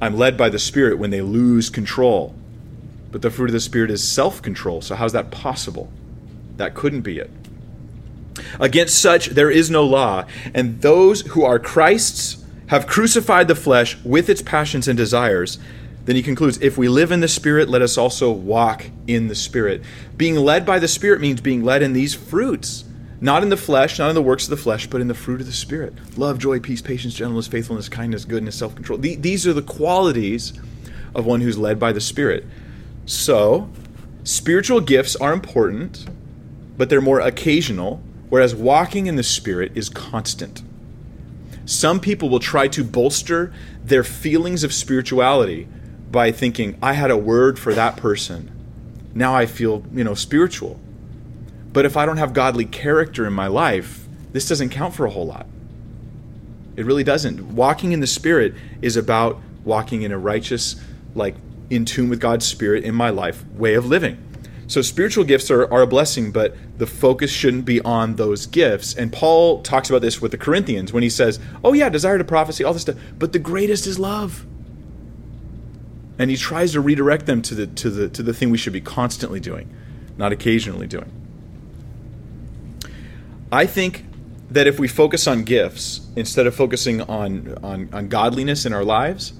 I'm 0.00 0.16
led 0.16 0.36
by 0.36 0.48
the 0.48 0.58
Spirit 0.58 0.98
when 0.98 1.10
they 1.10 1.20
lose 1.20 1.70
control. 1.70 2.34
But 3.12 3.22
the 3.22 3.30
fruit 3.30 3.50
of 3.50 3.52
the 3.52 3.60
Spirit 3.60 3.90
is 3.90 4.06
self 4.06 4.42
control. 4.42 4.80
So, 4.80 4.96
how's 4.96 5.12
that 5.12 5.30
possible? 5.30 5.90
That 6.56 6.74
couldn't 6.74 7.02
be 7.02 7.18
it. 7.18 7.30
Against 8.58 9.00
such 9.00 9.26
there 9.28 9.50
is 9.50 9.70
no 9.70 9.84
law, 9.84 10.24
and 10.54 10.80
those 10.80 11.20
who 11.22 11.44
are 11.44 11.58
Christ's 11.58 12.44
have 12.68 12.86
crucified 12.86 13.48
the 13.48 13.54
flesh 13.54 13.98
with 14.02 14.28
its 14.28 14.42
passions 14.42 14.88
and 14.88 14.96
desires. 14.96 15.58
Then 16.04 16.16
he 16.16 16.22
concludes, 16.22 16.58
If 16.60 16.76
we 16.76 16.88
live 16.88 17.12
in 17.12 17.20
the 17.20 17.28
Spirit, 17.28 17.68
let 17.68 17.82
us 17.82 17.96
also 17.96 18.32
walk 18.32 18.86
in 19.06 19.28
the 19.28 19.34
Spirit. 19.34 19.82
Being 20.16 20.36
led 20.36 20.66
by 20.66 20.78
the 20.78 20.88
Spirit 20.88 21.20
means 21.20 21.40
being 21.40 21.62
led 21.62 21.82
in 21.82 21.92
these 21.92 22.14
fruits 22.14 22.84
not 23.22 23.44
in 23.44 23.50
the 23.50 23.56
flesh, 23.56 24.00
not 24.00 24.08
in 24.08 24.16
the 24.16 24.22
works 24.22 24.44
of 24.44 24.50
the 24.50 24.56
flesh, 24.56 24.88
but 24.88 25.00
in 25.00 25.06
the 25.06 25.14
fruit 25.14 25.40
of 25.40 25.46
the 25.46 25.52
Spirit 25.52 25.94
love, 26.18 26.38
joy, 26.38 26.58
peace, 26.58 26.82
patience, 26.82 27.14
gentleness, 27.14 27.46
faithfulness, 27.46 27.88
kindness, 27.88 28.24
goodness, 28.24 28.56
self 28.56 28.74
control. 28.74 28.98
These 28.98 29.46
are 29.46 29.52
the 29.52 29.62
qualities 29.62 30.52
of 31.14 31.24
one 31.24 31.40
who's 31.40 31.56
led 31.56 31.78
by 31.78 31.92
the 31.92 32.00
Spirit. 32.00 32.44
So, 33.06 33.70
spiritual 34.24 34.80
gifts 34.80 35.14
are 35.14 35.32
important, 35.32 36.06
but 36.76 36.90
they're 36.90 37.00
more 37.00 37.20
occasional, 37.20 38.02
whereas 38.28 38.56
walking 38.56 39.06
in 39.06 39.14
the 39.14 39.22
Spirit 39.22 39.70
is 39.76 39.88
constant. 39.88 40.62
Some 41.64 42.00
people 42.00 42.28
will 42.28 42.40
try 42.40 42.66
to 42.68 42.82
bolster 42.82 43.54
their 43.84 44.02
feelings 44.02 44.64
of 44.64 44.74
spirituality 44.74 45.68
by 46.10 46.32
thinking, 46.32 46.76
I 46.82 46.94
had 46.94 47.12
a 47.12 47.16
word 47.16 47.56
for 47.56 47.72
that 47.72 47.96
person. 47.96 48.50
Now 49.14 49.32
I 49.34 49.46
feel, 49.46 49.84
you 49.92 50.02
know, 50.02 50.14
spiritual. 50.14 50.80
But 51.72 51.86
if 51.86 51.96
I 51.96 52.06
don't 52.06 52.18
have 52.18 52.32
godly 52.32 52.64
character 52.64 53.26
in 53.26 53.32
my 53.32 53.46
life, 53.46 54.06
this 54.32 54.48
doesn't 54.48 54.70
count 54.70 54.94
for 54.94 55.06
a 55.06 55.10
whole 55.10 55.26
lot. 55.26 55.46
It 56.76 56.86
really 56.86 57.04
doesn't. 57.04 57.54
Walking 57.54 57.92
in 57.92 58.00
the 58.00 58.06
Spirit 58.06 58.54
is 58.80 58.96
about 58.96 59.40
walking 59.64 60.02
in 60.02 60.12
a 60.12 60.18
righteous, 60.18 60.76
like 61.14 61.34
in 61.70 61.84
tune 61.84 62.08
with 62.08 62.20
God's 62.20 62.46
Spirit 62.46 62.84
in 62.84 62.94
my 62.94 63.10
life 63.10 63.44
way 63.52 63.74
of 63.74 63.86
living. 63.86 64.18
So 64.66 64.80
spiritual 64.80 65.24
gifts 65.24 65.50
are, 65.50 65.70
are 65.72 65.82
a 65.82 65.86
blessing, 65.86 66.32
but 66.32 66.56
the 66.78 66.86
focus 66.86 67.30
shouldn't 67.30 67.66
be 67.66 67.80
on 67.82 68.16
those 68.16 68.46
gifts. 68.46 68.94
And 68.94 69.12
Paul 69.12 69.60
talks 69.62 69.90
about 69.90 70.00
this 70.00 70.22
with 70.22 70.30
the 70.30 70.38
Corinthians 70.38 70.92
when 70.92 71.02
he 71.02 71.10
says, 71.10 71.38
Oh, 71.62 71.74
yeah, 71.74 71.90
desire 71.90 72.16
to 72.16 72.24
prophecy, 72.24 72.64
all 72.64 72.72
this 72.72 72.82
stuff, 72.82 72.96
but 73.18 73.32
the 73.32 73.38
greatest 73.38 73.86
is 73.86 73.98
love. 73.98 74.46
And 76.18 76.30
he 76.30 76.36
tries 76.36 76.72
to 76.72 76.80
redirect 76.80 77.26
them 77.26 77.42
to 77.42 77.54
the 77.54 77.66
to 77.66 77.90
the 77.90 78.08
to 78.10 78.22
the 78.22 78.32
thing 78.32 78.50
we 78.50 78.58
should 78.58 78.72
be 78.72 78.80
constantly 78.80 79.40
doing, 79.40 79.74
not 80.16 80.32
occasionally 80.32 80.86
doing. 80.86 81.21
I 83.52 83.66
think 83.66 84.06
that 84.50 84.66
if 84.66 84.80
we 84.80 84.88
focus 84.88 85.26
on 85.26 85.44
gifts 85.44 86.00
instead 86.16 86.46
of 86.46 86.54
focusing 86.54 87.02
on, 87.02 87.58
on, 87.62 87.90
on 87.92 88.08
godliness 88.08 88.64
in 88.64 88.72
our 88.72 88.82
lives, 88.82 89.34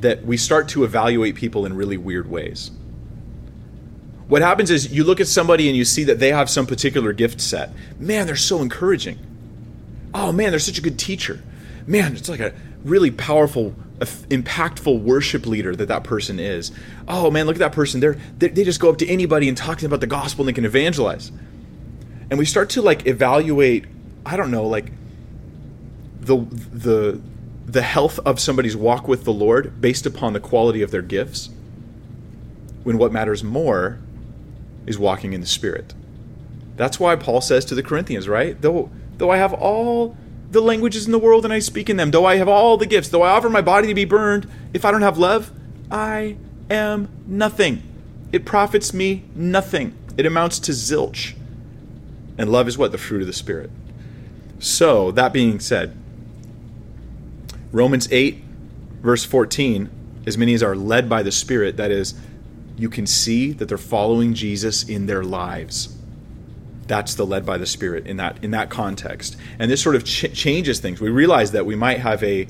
that 0.00 0.24
we 0.24 0.38
start 0.38 0.68
to 0.70 0.82
evaluate 0.82 1.34
people 1.34 1.66
in 1.66 1.76
really 1.76 1.98
weird 1.98 2.30
ways. 2.30 2.70
What 4.28 4.40
happens 4.40 4.70
is 4.70 4.92
you 4.92 5.04
look 5.04 5.20
at 5.20 5.26
somebody 5.26 5.68
and 5.68 5.76
you 5.76 5.84
see 5.84 6.04
that 6.04 6.18
they 6.18 6.32
have 6.32 6.48
some 6.48 6.66
particular 6.66 7.12
gift 7.12 7.40
set. 7.40 7.70
Man, 7.98 8.26
they're 8.26 8.34
so 8.34 8.62
encouraging. 8.62 9.18
Oh 10.14 10.32
man, 10.32 10.50
they're 10.50 10.58
such 10.58 10.78
a 10.78 10.82
good 10.82 10.98
teacher. 10.98 11.42
Man, 11.86 12.16
it's 12.16 12.30
like 12.30 12.40
a 12.40 12.54
really 12.82 13.10
powerful, 13.10 13.74
impactful 14.00 15.02
worship 15.02 15.46
leader 15.46 15.76
that 15.76 15.88
that 15.88 16.02
person 16.02 16.40
is. 16.40 16.72
Oh 17.06 17.30
man, 17.30 17.46
look 17.46 17.56
at 17.56 17.60
that 17.60 17.72
person. 17.72 18.00
They're, 18.00 18.16
they, 18.38 18.48
they 18.48 18.64
just 18.64 18.80
go 18.80 18.88
up 18.88 18.98
to 18.98 19.06
anybody 19.06 19.48
and 19.48 19.56
talk 19.56 19.78
to 19.78 19.82
them 19.82 19.90
about 19.90 20.00
the 20.00 20.06
gospel 20.06 20.42
and 20.42 20.48
they 20.48 20.54
can 20.54 20.64
evangelize 20.64 21.30
and 22.30 22.38
we 22.38 22.44
start 22.44 22.70
to 22.70 22.82
like 22.82 23.06
evaluate 23.06 23.84
i 24.24 24.36
don't 24.36 24.50
know 24.50 24.66
like 24.66 24.92
the 26.20 26.36
the 26.36 27.20
the 27.66 27.82
health 27.82 28.18
of 28.24 28.38
somebody's 28.38 28.76
walk 28.76 29.08
with 29.08 29.24
the 29.24 29.32
lord 29.32 29.80
based 29.80 30.06
upon 30.06 30.32
the 30.32 30.40
quality 30.40 30.82
of 30.82 30.90
their 30.90 31.02
gifts 31.02 31.50
when 32.82 32.98
what 32.98 33.12
matters 33.12 33.42
more 33.42 33.98
is 34.86 34.96
walking 34.96 35.32
in 35.32 35.40
the 35.40 35.46
spirit. 35.46 35.92
That's 36.76 37.00
why 37.00 37.16
paul 37.16 37.40
says 37.40 37.64
to 37.66 37.74
the 37.74 37.82
corinthians 37.82 38.28
right? 38.28 38.60
Though 38.60 38.90
though 39.18 39.30
i 39.30 39.38
have 39.38 39.52
all 39.52 40.16
the 40.50 40.60
languages 40.60 41.06
in 41.06 41.12
the 41.12 41.18
world 41.18 41.44
and 41.44 41.52
i 41.52 41.58
speak 41.58 41.90
in 41.90 41.96
them 41.96 42.12
though 42.12 42.24
i 42.24 42.36
have 42.36 42.48
all 42.48 42.76
the 42.76 42.86
gifts 42.86 43.08
though 43.08 43.22
i 43.22 43.30
offer 43.30 43.50
my 43.50 43.60
body 43.60 43.88
to 43.88 43.94
be 43.94 44.04
burned 44.04 44.48
if 44.72 44.84
i 44.84 44.92
don't 44.92 45.02
have 45.02 45.18
love 45.18 45.50
i 45.90 46.36
am 46.70 47.08
nothing. 47.26 47.82
It 48.32 48.44
profits 48.44 48.92
me 48.92 49.24
nothing. 49.34 49.96
It 50.16 50.26
amounts 50.26 50.58
to 50.60 50.72
zilch. 50.72 51.34
And 52.38 52.50
love 52.50 52.68
is 52.68 52.76
what? 52.76 52.92
The 52.92 52.98
fruit 52.98 53.22
of 53.22 53.26
the 53.26 53.32
Spirit. 53.32 53.70
So, 54.58 55.10
that 55.12 55.32
being 55.32 55.60
said, 55.60 55.96
Romans 57.72 58.08
8, 58.10 58.42
verse 59.02 59.24
14, 59.24 59.90
as 60.26 60.38
many 60.38 60.54
as 60.54 60.62
are 60.62 60.74
led 60.74 61.08
by 61.08 61.22
the 61.22 61.32
Spirit, 61.32 61.76
that 61.76 61.90
is, 61.90 62.14
you 62.76 62.88
can 62.88 63.06
see 63.06 63.52
that 63.52 63.68
they're 63.68 63.78
following 63.78 64.34
Jesus 64.34 64.82
in 64.82 65.06
their 65.06 65.22
lives. 65.22 65.96
That's 66.86 67.14
the 67.14 67.26
led 67.26 67.44
by 67.44 67.58
the 67.58 67.66
Spirit 67.66 68.06
in 68.06 68.16
that 68.18 68.42
in 68.44 68.52
that 68.52 68.70
context, 68.70 69.36
and 69.58 69.70
this 69.70 69.82
sort 69.82 69.96
of 69.96 70.04
ch- 70.04 70.32
changes 70.32 70.78
things. 70.78 71.00
We 71.00 71.10
realize 71.10 71.50
that 71.50 71.66
we 71.66 71.74
might 71.74 71.98
have 71.98 72.22
a 72.22 72.46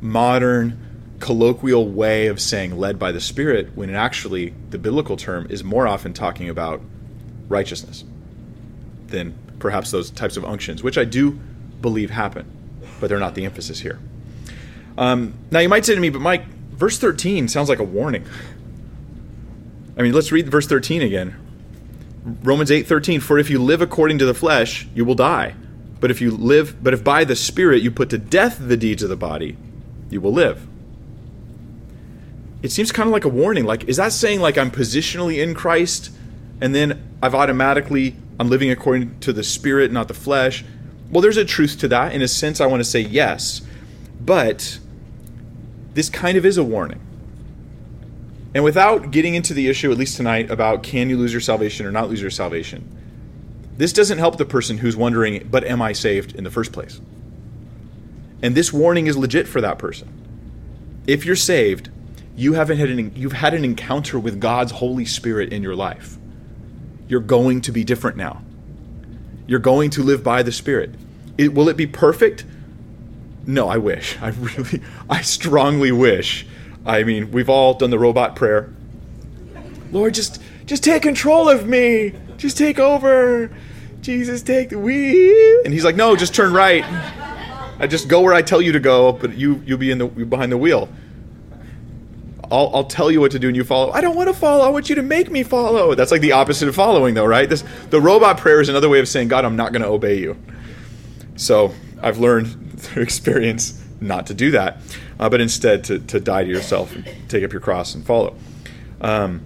modern, 0.00 0.78
colloquial 1.18 1.88
way 1.88 2.28
of 2.28 2.40
saying 2.40 2.78
led 2.78 2.98
by 2.98 3.10
the 3.10 3.20
Spirit, 3.20 3.70
when 3.74 3.90
actually 3.90 4.54
the 4.70 4.78
biblical 4.78 5.16
term 5.16 5.48
is 5.50 5.64
more 5.64 5.88
often 5.88 6.12
talking 6.12 6.48
about 6.48 6.80
righteousness 7.48 8.04
than 9.12 9.38
perhaps 9.60 9.92
those 9.92 10.10
types 10.10 10.36
of 10.36 10.44
unctions, 10.44 10.82
which 10.82 10.98
I 10.98 11.04
do 11.04 11.38
believe 11.80 12.10
happen, 12.10 12.44
but 13.00 13.08
they're 13.08 13.20
not 13.20 13.36
the 13.36 13.44
emphasis 13.44 13.80
here. 13.80 14.00
Um, 14.98 15.34
now 15.50 15.60
you 15.60 15.68
might 15.68 15.86
say 15.86 15.94
to 15.94 16.00
me, 16.00 16.10
but 16.10 16.20
Mike, 16.20 16.46
verse 16.72 16.98
13 16.98 17.46
sounds 17.48 17.68
like 17.68 17.78
a 17.78 17.84
warning. 17.84 18.26
I 19.96 20.02
mean, 20.02 20.12
let's 20.12 20.32
read 20.32 20.48
verse 20.48 20.66
13 20.66 21.02
again. 21.02 21.36
Romans 22.24 22.70
8:13 22.70 23.20
For 23.20 23.38
if 23.38 23.50
you 23.50 23.58
live 23.58 23.82
according 23.82 24.18
to 24.18 24.26
the 24.26 24.34
flesh, 24.34 24.86
you 24.94 25.04
will 25.04 25.14
die. 25.14 25.54
But 26.00 26.10
if 26.10 26.20
you 26.20 26.30
live 26.30 26.82
but 26.82 26.94
if 26.94 27.04
by 27.04 27.24
the 27.24 27.36
spirit 27.36 27.82
you 27.82 27.90
put 27.90 28.10
to 28.10 28.18
death 28.18 28.58
the 28.60 28.76
deeds 28.76 29.02
of 29.02 29.08
the 29.08 29.16
body, 29.16 29.56
you 30.10 30.20
will 30.20 30.32
live. 30.32 30.66
It 32.62 32.70
seems 32.70 32.92
kind 32.92 33.08
of 33.08 33.12
like 33.12 33.24
a 33.24 33.28
warning. 33.28 33.64
Like 33.64 33.84
is 33.84 33.96
that 33.96 34.12
saying 34.12 34.40
like 34.40 34.56
I'm 34.56 34.70
positionally 34.70 35.42
in 35.42 35.54
Christ 35.54 36.10
and 36.60 36.74
then 36.74 37.02
I've 37.22 37.34
automatically 37.34 38.16
I'm 38.42 38.50
living 38.50 38.72
according 38.72 39.20
to 39.20 39.32
the 39.32 39.44
spirit, 39.44 39.92
not 39.92 40.08
the 40.08 40.14
flesh? 40.14 40.64
Well, 41.12 41.22
there's 41.22 41.36
a 41.36 41.44
truth 41.44 41.78
to 41.78 41.86
that. 41.86 42.12
In 42.12 42.22
a 42.22 42.26
sense, 42.26 42.60
I 42.60 42.66
want 42.66 42.80
to 42.80 42.84
say 42.84 42.98
yes. 42.98 43.62
But 44.20 44.80
this 45.94 46.08
kind 46.08 46.36
of 46.36 46.44
is 46.44 46.58
a 46.58 46.64
warning. 46.64 46.98
And 48.52 48.64
without 48.64 49.12
getting 49.12 49.36
into 49.36 49.54
the 49.54 49.68
issue, 49.68 49.92
at 49.92 49.96
least 49.96 50.16
tonight, 50.16 50.50
about 50.50 50.82
can 50.82 51.08
you 51.08 51.16
lose 51.16 51.30
your 51.30 51.40
salvation 51.40 51.86
or 51.86 51.92
not 51.92 52.10
lose 52.10 52.20
your 52.20 52.32
salvation, 52.32 52.84
this 53.76 53.92
doesn't 53.92 54.18
help 54.18 54.38
the 54.38 54.44
person 54.44 54.78
who's 54.78 54.96
wondering, 54.96 55.46
but 55.48 55.62
am 55.62 55.80
I 55.80 55.92
saved 55.92 56.34
in 56.34 56.42
the 56.42 56.50
first 56.50 56.72
place? 56.72 57.00
And 58.42 58.56
this 58.56 58.72
warning 58.72 59.06
is 59.06 59.16
legit 59.16 59.46
for 59.46 59.60
that 59.60 59.78
person. 59.78 60.08
If 61.06 61.24
you're 61.24 61.36
saved, 61.36 61.90
you 62.34 62.54
haven't 62.54 62.78
had 62.78 62.90
an, 62.90 63.12
you've 63.14 63.34
had 63.34 63.54
an 63.54 63.64
encounter 63.64 64.18
with 64.18 64.40
God's 64.40 64.72
Holy 64.72 65.04
Spirit 65.04 65.52
in 65.52 65.62
your 65.62 65.76
life. 65.76 66.18
You're 67.12 67.20
going 67.20 67.60
to 67.60 67.72
be 67.72 67.84
different 67.84 68.16
now. 68.16 68.42
You're 69.46 69.60
going 69.60 69.90
to 69.90 70.02
live 70.02 70.24
by 70.24 70.42
the 70.42 70.50
Spirit. 70.50 70.94
It, 71.36 71.52
will 71.52 71.68
it 71.68 71.76
be 71.76 71.86
perfect? 71.86 72.46
No, 73.46 73.68
I 73.68 73.76
wish. 73.76 74.16
I 74.22 74.30
really, 74.30 74.80
I 75.10 75.20
strongly 75.20 75.92
wish 75.92 76.46
I 76.84 77.04
mean, 77.04 77.30
we've 77.30 77.48
all 77.48 77.74
done 77.74 77.90
the 77.90 77.98
robot 77.98 78.36
prayer. 78.36 78.72
Lord, 79.92 80.14
just 80.14 80.42
just 80.66 80.82
take 80.82 81.02
control 81.02 81.48
of 81.48 81.66
me. 81.68 82.14
Just 82.38 82.58
take 82.58 82.78
over. 82.78 83.50
Jesus, 84.00 84.42
take 84.42 84.70
the 84.70 84.78
wheel. 84.78 85.60
And 85.64 85.72
he's 85.72 85.84
like, 85.84 85.94
no, 85.94 86.16
just 86.16 86.34
turn 86.34 86.52
right. 86.52 86.84
I 87.78 87.86
just 87.86 88.08
go 88.08 88.20
where 88.20 88.34
I 88.34 88.42
tell 88.42 88.60
you 88.60 88.72
to 88.72 88.80
go, 88.80 89.12
but 89.12 89.36
you 89.36 89.62
you'll 89.64 89.78
be 89.78 89.90
in 89.90 89.98
the 89.98 90.06
behind 90.06 90.50
the 90.50 90.58
wheel. 90.58 90.88
I'll, 92.52 92.70
I'll 92.74 92.84
tell 92.84 93.10
you 93.10 93.20
what 93.20 93.32
to 93.32 93.38
do 93.38 93.48
and 93.48 93.56
you 93.56 93.64
follow. 93.64 93.90
I 93.92 94.00
don't 94.00 94.14
want 94.14 94.28
to 94.28 94.34
follow. 94.34 94.64
I 94.64 94.68
want 94.68 94.88
you 94.88 94.94
to 94.96 95.02
make 95.02 95.30
me 95.30 95.42
follow. 95.42 95.94
That's 95.94 96.10
like 96.10 96.20
the 96.20 96.32
opposite 96.32 96.68
of 96.68 96.74
following, 96.74 97.14
though, 97.14 97.24
right? 97.24 97.48
This, 97.48 97.64
the 97.90 98.00
robot 98.00 98.38
prayer 98.38 98.60
is 98.60 98.68
another 98.68 98.88
way 98.88 99.00
of 99.00 99.08
saying, 99.08 99.28
God, 99.28 99.44
I'm 99.44 99.56
not 99.56 99.72
going 99.72 99.82
to 99.82 99.88
obey 99.88 100.18
you. 100.18 100.36
So 101.36 101.74
I've 102.00 102.18
learned 102.18 102.72
through 102.80 103.02
experience 103.02 103.82
not 104.00 104.26
to 104.26 104.34
do 104.34 104.50
that 104.50 104.78
uh, 105.22 105.28
but 105.28 105.40
instead 105.40 105.84
to, 105.84 106.00
to 106.00 106.18
die 106.18 106.42
to 106.42 106.50
yourself 106.50 106.94
and 106.96 107.06
take 107.28 107.44
up 107.44 107.52
your 107.52 107.60
cross 107.60 107.94
and 107.94 108.04
follow. 108.04 108.36
Um, 109.00 109.42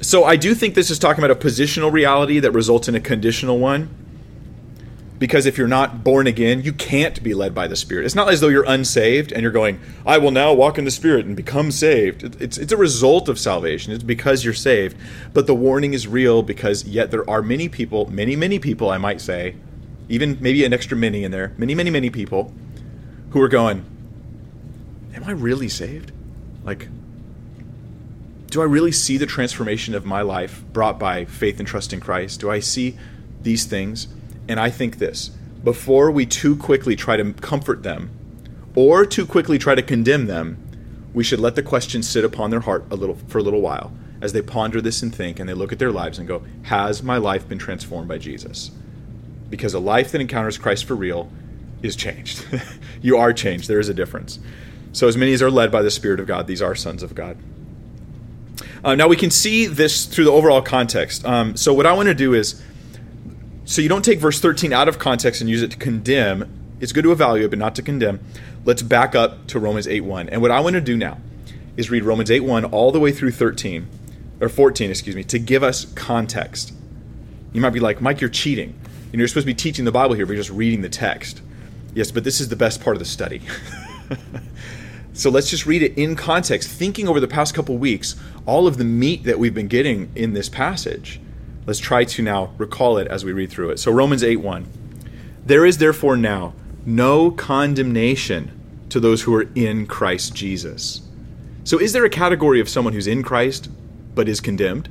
so 0.00 0.22
I 0.22 0.36
do 0.36 0.54
think 0.54 0.76
this 0.76 0.90
is 0.90 0.98
talking 1.00 1.24
about 1.24 1.36
a 1.36 1.48
positional 1.48 1.92
reality 1.92 2.38
that 2.38 2.52
results 2.52 2.88
in 2.88 2.94
a 2.94 3.00
conditional 3.00 3.58
one. 3.58 3.92
Because 5.20 5.44
if 5.44 5.58
you're 5.58 5.68
not 5.68 6.02
born 6.02 6.26
again, 6.26 6.62
you 6.62 6.72
can't 6.72 7.22
be 7.22 7.34
led 7.34 7.54
by 7.54 7.68
the 7.68 7.76
Spirit. 7.76 8.06
It's 8.06 8.14
not 8.14 8.30
as 8.30 8.40
though 8.40 8.48
you're 8.48 8.64
unsaved 8.64 9.32
and 9.32 9.42
you're 9.42 9.52
going, 9.52 9.78
I 10.06 10.16
will 10.16 10.30
now 10.30 10.54
walk 10.54 10.78
in 10.78 10.86
the 10.86 10.90
Spirit 10.90 11.26
and 11.26 11.36
become 11.36 11.70
saved. 11.70 12.40
It's, 12.40 12.56
it's 12.56 12.72
a 12.72 12.76
result 12.78 13.28
of 13.28 13.38
salvation. 13.38 13.92
It's 13.92 14.02
because 14.02 14.46
you're 14.46 14.54
saved. 14.54 14.96
But 15.34 15.46
the 15.46 15.54
warning 15.54 15.92
is 15.92 16.08
real 16.08 16.42
because 16.42 16.86
yet 16.86 17.10
there 17.10 17.28
are 17.28 17.42
many 17.42 17.68
people, 17.68 18.10
many, 18.10 18.34
many 18.34 18.58
people, 18.58 18.88
I 18.88 18.96
might 18.96 19.20
say, 19.20 19.56
even 20.08 20.38
maybe 20.40 20.64
an 20.64 20.72
extra 20.72 20.96
many 20.96 21.22
in 21.22 21.32
there, 21.32 21.52
many, 21.58 21.74
many, 21.74 21.90
many 21.90 22.08
people 22.08 22.54
who 23.32 23.42
are 23.42 23.48
going, 23.48 23.84
am 25.14 25.24
I 25.24 25.32
really 25.32 25.68
saved? 25.68 26.12
Like, 26.64 26.88
do 28.46 28.62
I 28.62 28.64
really 28.64 28.90
see 28.90 29.18
the 29.18 29.26
transformation 29.26 29.94
of 29.94 30.06
my 30.06 30.22
life 30.22 30.64
brought 30.72 30.98
by 30.98 31.26
faith 31.26 31.58
and 31.58 31.68
trust 31.68 31.92
in 31.92 32.00
Christ? 32.00 32.40
Do 32.40 32.50
I 32.50 32.60
see 32.60 32.96
these 33.42 33.66
things? 33.66 34.08
And 34.48 34.58
I 34.58 34.70
think 34.70 34.98
this 34.98 35.30
before 35.62 36.10
we 36.10 36.26
too 36.26 36.56
quickly 36.56 36.96
try 36.96 37.16
to 37.16 37.32
comfort 37.34 37.82
them 37.82 38.10
or 38.74 39.04
too 39.04 39.26
quickly 39.26 39.58
try 39.58 39.74
to 39.74 39.82
condemn 39.82 40.26
them, 40.26 40.56
we 41.12 41.24
should 41.24 41.40
let 41.40 41.54
the 41.54 41.62
question 41.62 42.02
sit 42.02 42.24
upon 42.24 42.50
their 42.50 42.60
heart 42.60 42.84
a 42.90 42.96
little 42.96 43.16
for 43.28 43.38
a 43.38 43.42
little 43.42 43.60
while 43.60 43.92
as 44.20 44.32
they 44.32 44.42
ponder 44.42 44.80
this 44.80 45.02
and 45.02 45.14
think 45.14 45.38
and 45.40 45.48
they 45.48 45.54
look 45.54 45.72
at 45.72 45.78
their 45.78 45.90
lives 45.90 46.18
and 46.18 46.28
go, 46.28 46.42
Has 46.62 47.02
my 47.02 47.16
life 47.16 47.48
been 47.48 47.58
transformed 47.58 48.08
by 48.08 48.18
Jesus? 48.18 48.70
Because 49.48 49.74
a 49.74 49.80
life 49.80 50.12
that 50.12 50.20
encounters 50.20 50.58
Christ 50.58 50.84
for 50.84 50.94
real 50.94 51.30
is 51.82 51.96
changed. 51.96 52.44
you 53.02 53.16
are 53.16 53.32
changed. 53.32 53.68
There 53.68 53.80
is 53.80 53.88
a 53.88 53.94
difference. 53.94 54.38
So, 54.92 55.08
as 55.08 55.16
many 55.16 55.32
as 55.32 55.42
are 55.42 55.50
led 55.50 55.72
by 55.72 55.82
the 55.82 55.90
Spirit 55.90 56.20
of 56.20 56.26
God, 56.26 56.46
these 56.46 56.62
are 56.62 56.74
sons 56.74 57.02
of 57.02 57.14
God. 57.14 57.36
Uh, 58.84 58.94
now, 58.94 59.08
we 59.08 59.16
can 59.16 59.30
see 59.30 59.66
this 59.66 60.06
through 60.06 60.24
the 60.24 60.32
overall 60.32 60.62
context. 60.62 61.24
Um, 61.24 61.56
so, 61.56 61.72
what 61.72 61.86
I 61.86 61.92
want 61.92 62.08
to 62.08 62.14
do 62.14 62.34
is 62.34 62.62
so 63.70 63.80
you 63.80 63.88
don't 63.88 64.04
take 64.04 64.18
verse 64.18 64.40
13 64.40 64.72
out 64.72 64.88
of 64.88 64.98
context 64.98 65.40
and 65.40 65.48
use 65.48 65.62
it 65.62 65.70
to 65.70 65.76
condemn. 65.76 66.50
It's 66.80 66.92
good 66.92 67.04
to 67.04 67.12
evaluate, 67.12 67.50
but 67.50 67.58
not 67.58 67.74
to 67.76 67.82
condemn. 67.82 68.20
Let's 68.64 68.82
back 68.82 69.14
up 69.14 69.46
to 69.48 69.58
Romans 69.60 69.86
8 69.86 70.00
1. 70.00 70.28
And 70.28 70.42
what 70.42 70.50
I 70.50 70.60
want 70.60 70.74
to 70.74 70.80
do 70.80 70.96
now 70.96 71.18
is 71.76 71.90
read 71.90 72.04
Romans 72.04 72.30
8 72.30 72.40
1 72.40 72.64
all 72.66 72.90
the 72.90 73.00
way 73.00 73.12
through 73.12 73.30
13, 73.30 73.86
or 74.40 74.48
14, 74.48 74.90
excuse 74.90 75.14
me, 75.14 75.22
to 75.24 75.38
give 75.38 75.62
us 75.62 75.84
context. 75.94 76.72
You 77.52 77.60
might 77.60 77.70
be 77.70 77.80
like, 77.80 78.00
Mike, 78.00 78.20
you're 78.20 78.30
cheating. 78.30 78.78
You 79.12 79.16
know, 79.16 79.22
you're 79.22 79.28
supposed 79.28 79.46
to 79.46 79.52
be 79.52 79.54
teaching 79.54 79.84
the 79.84 79.92
Bible 79.92 80.14
here, 80.14 80.26
but 80.26 80.32
you're 80.32 80.42
just 80.42 80.56
reading 80.56 80.82
the 80.82 80.88
text. 80.88 81.40
Yes, 81.94 82.10
but 82.10 82.24
this 82.24 82.40
is 82.40 82.48
the 82.48 82.56
best 82.56 82.82
part 82.82 82.96
of 82.96 82.98
the 82.98 83.06
study. 83.06 83.40
So 85.12 85.28
let's 85.28 85.50
just 85.50 85.66
read 85.66 85.82
it 85.82 85.98
in 85.98 86.16
context, 86.16 86.70
thinking 86.70 87.06
over 87.06 87.20
the 87.20 87.28
past 87.28 87.52
couple 87.52 87.76
weeks, 87.76 88.16
all 88.46 88.66
of 88.66 88.78
the 88.78 88.84
meat 88.84 89.24
that 89.24 89.38
we've 89.38 89.52
been 89.52 89.68
getting 89.68 90.10
in 90.14 90.32
this 90.32 90.48
passage. 90.48 91.20
Let's 91.66 91.78
try 91.78 92.04
to 92.04 92.22
now 92.22 92.52
recall 92.58 92.98
it 92.98 93.08
as 93.08 93.24
we 93.24 93.32
read 93.32 93.50
through 93.50 93.70
it. 93.70 93.78
So 93.78 93.92
Romans 93.92 94.22
8 94.22 94.36
1. 94.36 94.66
There 95.44 95.64
is 95.64 95.78
therefore 95.78 96.16
now 96.16 96.54
no 96.86 97.30
condemnation 97.30 98.50
to 98.88 99.00
those 99.00 99.22
who 99.22 99.34
are 99.34 99.48
in 99.54 99.86
Christ 99.86 100.34
Jesus. 100.34 101.02
So 101.64 101.78
is 101.78 101.92
there 101.92 102.04
a 102.04 102.10
category 102.10 102.60
of 102.60 102.68
someone 102.68 102.92
who's 102.92 103.06
in 103.06 103.22
Christ 103.22 103.68
but 104.14 104.28
is 104.28 104.40
condemned? 104.40 104.88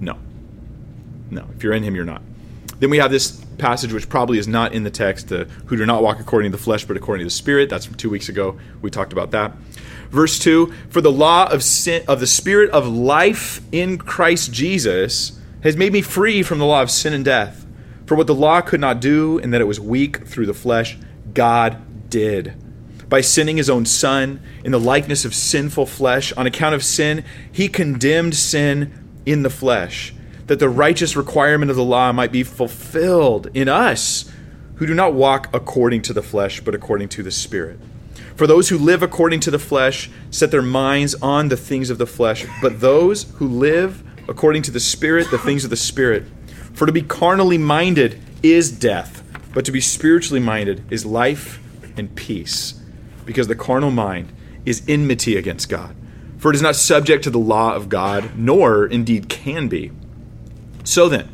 No. 0.00 0.18
No. 1.30 1.46
If 1.56 1.62
you're 1.62 1.72
in 1.72 1.82
him, 1.82 1.94
you're 1.94 2.04
not. 2.04 2.22
Then 2.78 2.90
we 2.90 2.98
have 2.98 3.10
this 3.10 3.44
passage, 3.58 3.92
which 3.92 4.08
probably 4.08 4.38
is 4.38 4.48
not 4.48 4.72
in 4.72 4.82
the 4.82 4.90
text, 4.90 5.28
the, 5.28 5.44
who 5.66 5.76
do 5.76 5.86
not 5.86 6.02
walk 6.02 6.20
according 6.20 6.50
to 6.50 6.56
the 6.56 6.62
flesh, 6.62 6.84
but 6.84 6.96
according 6.96 7.20
to 7.20 7.26
the 7.26 7.30
Spirit. 7.30 7.70
That's 7.70 7.86
from 7.86 7.94
two 7.94 8.10
weeks 8.10 8.28
ago. 8.28 8.58
We 8.80 8.90
talked 8.90 9.12
about 9.12 9.30
that. 9.30 9.52
Verse 10.10 10.38
2 10.38 10.72
For 10.90 11.00
the 11.00 11.12
law 11.12 11.50
of, 11.50 11.62
sin, 11.62 12.04
of 12.08 12.20
the 12.20 12.26
Spirit 12.26 12.70
of 12.70 12.88
life 12.88 13.60
in 13.72 13.98
Christ 13.98 14.52
Jesus 14.52 15.40
has 15.62 15.76
made 15.76 15.92
me 15.92 16.02
free 16.02 16.42
from 16.42 16.58
the 16.58 16.66
law 16.66 16.82
of 16.82 16.90
sin 16.90 17.12
and 17.12 17.24
death. 17.24 17.66
For 18.06 18.16
what 18.16 18.26
the 18.26 18.34
law 18.34 18.60
could 18.60 18.80
not 18.80 19.00
do, 19.00 19.38
and 19.38 19.52
that 19.52 19.60
it 19.60 19.66
was 19.66 19.80
weak 19.80 20.26
through 20.26 20.46
the 20.46 20.54
flesh, 20.54 20.98
God 21.32 22.10
did. 22.10 22.54
By 23.08 23.20
sending 23.20 23.56
his 23.56 23.70
own 23.70 23.86
Son 23.86 24.40
in 24.64 24.72
the 24.72 24.80
likeness 24.80 25.24
of 25.24 25.34
sinful 25.34 25.86
flesh, 25.86 26.32
on 26.32 26.46
account 26.46 26.74
of 26.74 26.84
sin, 26.84 27.24
he 27.50 27.68
condemned 27.68 28.34
sin 28.34 28.92
in 29.24 29.42
the 29.42 29.50
flesh 29.50 30.14
that 30.46 30.58
the 30.58 30.68
righteous 30.68 31.16
requirement 31.16 31.70
of 31.70 31.76
the 31.76 31.84
law 31.84 32.12
might 32.12 32.32
be 32.32 32.42
fulfilled 32.42 33.48
in 33.54 33.68
us 33.68 34.30
who 34.76 34.86
do 34.86 34.94
not 34.94 35.14
walk 35.14 35.48
according 35.54 36.02
to 36.02 36.12
the 36.12 36.22
flesh, 36.22 36.60
but 36.60 36.74
according 36.74 37.08
to 37.08 37.22
the 37.22 37.30
Spirit. 37.30 37.78
For 38.36 38.46
those 38.46 38.68
who 38.68 38.78
live 38.78 39.02
according 39.02 39.40
to 39.40 39.50
the 39.50 39.58
flesh 39.58 40.10
set 40.30 40.50
their 40.50 40.62
minds 40.62 41.14
on 41.22 41.48
the 41.48 41.56
things 41.56 41.90
of 41.90 41.98
the 41.98 42.06
flesh, 42.06 42.44
but 42.60 42.80
those 42.80 43.24
who 43.34 43.46
live 43.46 44.02
according 44.32 44.62
to 44.62 44.70
the 44.70 44.80
Spirit, 44.80 45.30
the 45.30 45.36
things 45.36 45.62
of 45.62 45.68
the 45.68 45.76
Spirit. 45.76 46.24
For 46.72 46.86
to 46.86 46.92
be 46.92 47.02
carnally 47.02 47.58
minded 47.58 48.18
is 48.42 48.72
death, 48.72 49.22
but 49.52 49.66
to 49.66 49.70
be 49.70 49.80
spiritually 49.82 50.40
minded 50.40 50.90
is 50.90 51.04
life 51.04 51.60
and 51.98 52.16
peace, 52.16 52.80
because 53.26 53.46
the 53.46 53.54
carnal 53.54 53.90
mind 53.90 54.32
is 54.64 54.82
enmity 54.88 55.36
against 55.36 55.68
God. 55.68 55.94
For 56.38 56.50
it 56.50 56.54
is 56.54 56.62
not 56.62 56.76
subject 56.76 57.24
to 57.24 57.30
the 57.30 57.38
law 57.38 57.74
of 57.74 57.90
God, 57.90 58.34
nor 58.34 58.86
indeed 58.86 59.28
can 59.28 59.68
be. 59.68 59.92
So 60.82 61.10
then, 61.10 61.28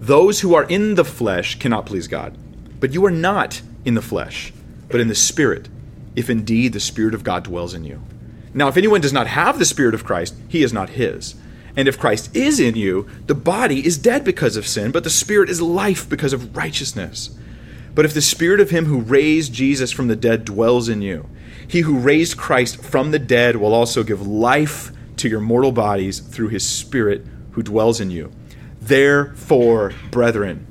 those 0.00 0.40
who 0.40 0.54
are 0.54 0.64
in 0.64 0.94
the 0.94 1.04
flesh 1.04 1.58
cannot 1.58 1.84
please 1.84 2.08
God. 2.08 2.38
But 2.80 2.94
you 2.94 3.04
are 3.04 3.10
not 3.10 3.60
in 3.84 3.96
the 3.96 4.00
flesh, 4.00 4.50
but 4.88 4.98
in 4.98 5.08
the 5.08 5.14
Spirit, 5.14 5.68
if 6.16 6.30
indeed 6.30 6.72
the 6.72 6.80
Spirit 6.80 7.12
of 7.12 7.22
God 7.22 7.44
dwells 7.44 7.74
in 7.74 7.84
you. 7.84 8.00
Now, 8.54 8.68
if 8.68 8.78
anyone 8.78 9.02
does 9.02 9.12
not 9.12 9.26
have 9.26 9.58
the 9.58 9.66
Spirit 9.66 9.94
of 9.94 10.06
Christ, 10.06 10.34
he 10.48 10.62
is 10.62 10.72
not 10.72 10.88
his. 10.88 11.34
And 11.76 11.88
if 11.88 11.98
Christ 11.98 12.34
is 12.36 12.58
in 12.60 12.74
you, 12.74 13.08
the 13.26 13.34
body 13.34 13.84
is 13.84 13.98
dead 13.98 14.24
because 14.24 14.56
of 14.56 14.66
sin, 14.66 14.90
but 14.90 15.04
the 15.04 15.10
Spirit 15.10 15.48
is 15.48 15.62
life 15.62 16.08
because 16.08 16.32
of 16.32 16.56
righteousness. 16.56 17.30
But 17.94 18.04
if 18.04 18.14
the 18.14 18.20
Spirit 18.20 18.60
of 18.60 18.70
him 18.70 18.86
who 18.86 19.00
raised 19.00 19.52
Jesus 19.52 19.92
from 19.92 20.08
the 20.08 20.16
dead 20.16 20.44
dwells 20.44 20.88
in 20.88 21.02
you, 21.02 21.28
he 21.66 21.80
who 21.80 21.98
raised 21.98 22.36
Christ 22.36 22.82
from 22.82 23.10
the 23.10 23.18
dead 23.18 23.56
will 23.56 23.74
also 23.74 24.02
give 24.02 24.26
life 24.26 24.92
to 25.18 25.28
your 25.28 25.40
mortal 25.40 25.72
bodies 25.72 26.18
through 26.18 26.48
his 26.48 26.66
Spirit 26.66 27.24
who 27.52 27.62
dwells 27.62 28.00
in 28.00 28.10
you. 28.10 28.32
Therefore, 28.80 29.92
brethren, 30.10 30.66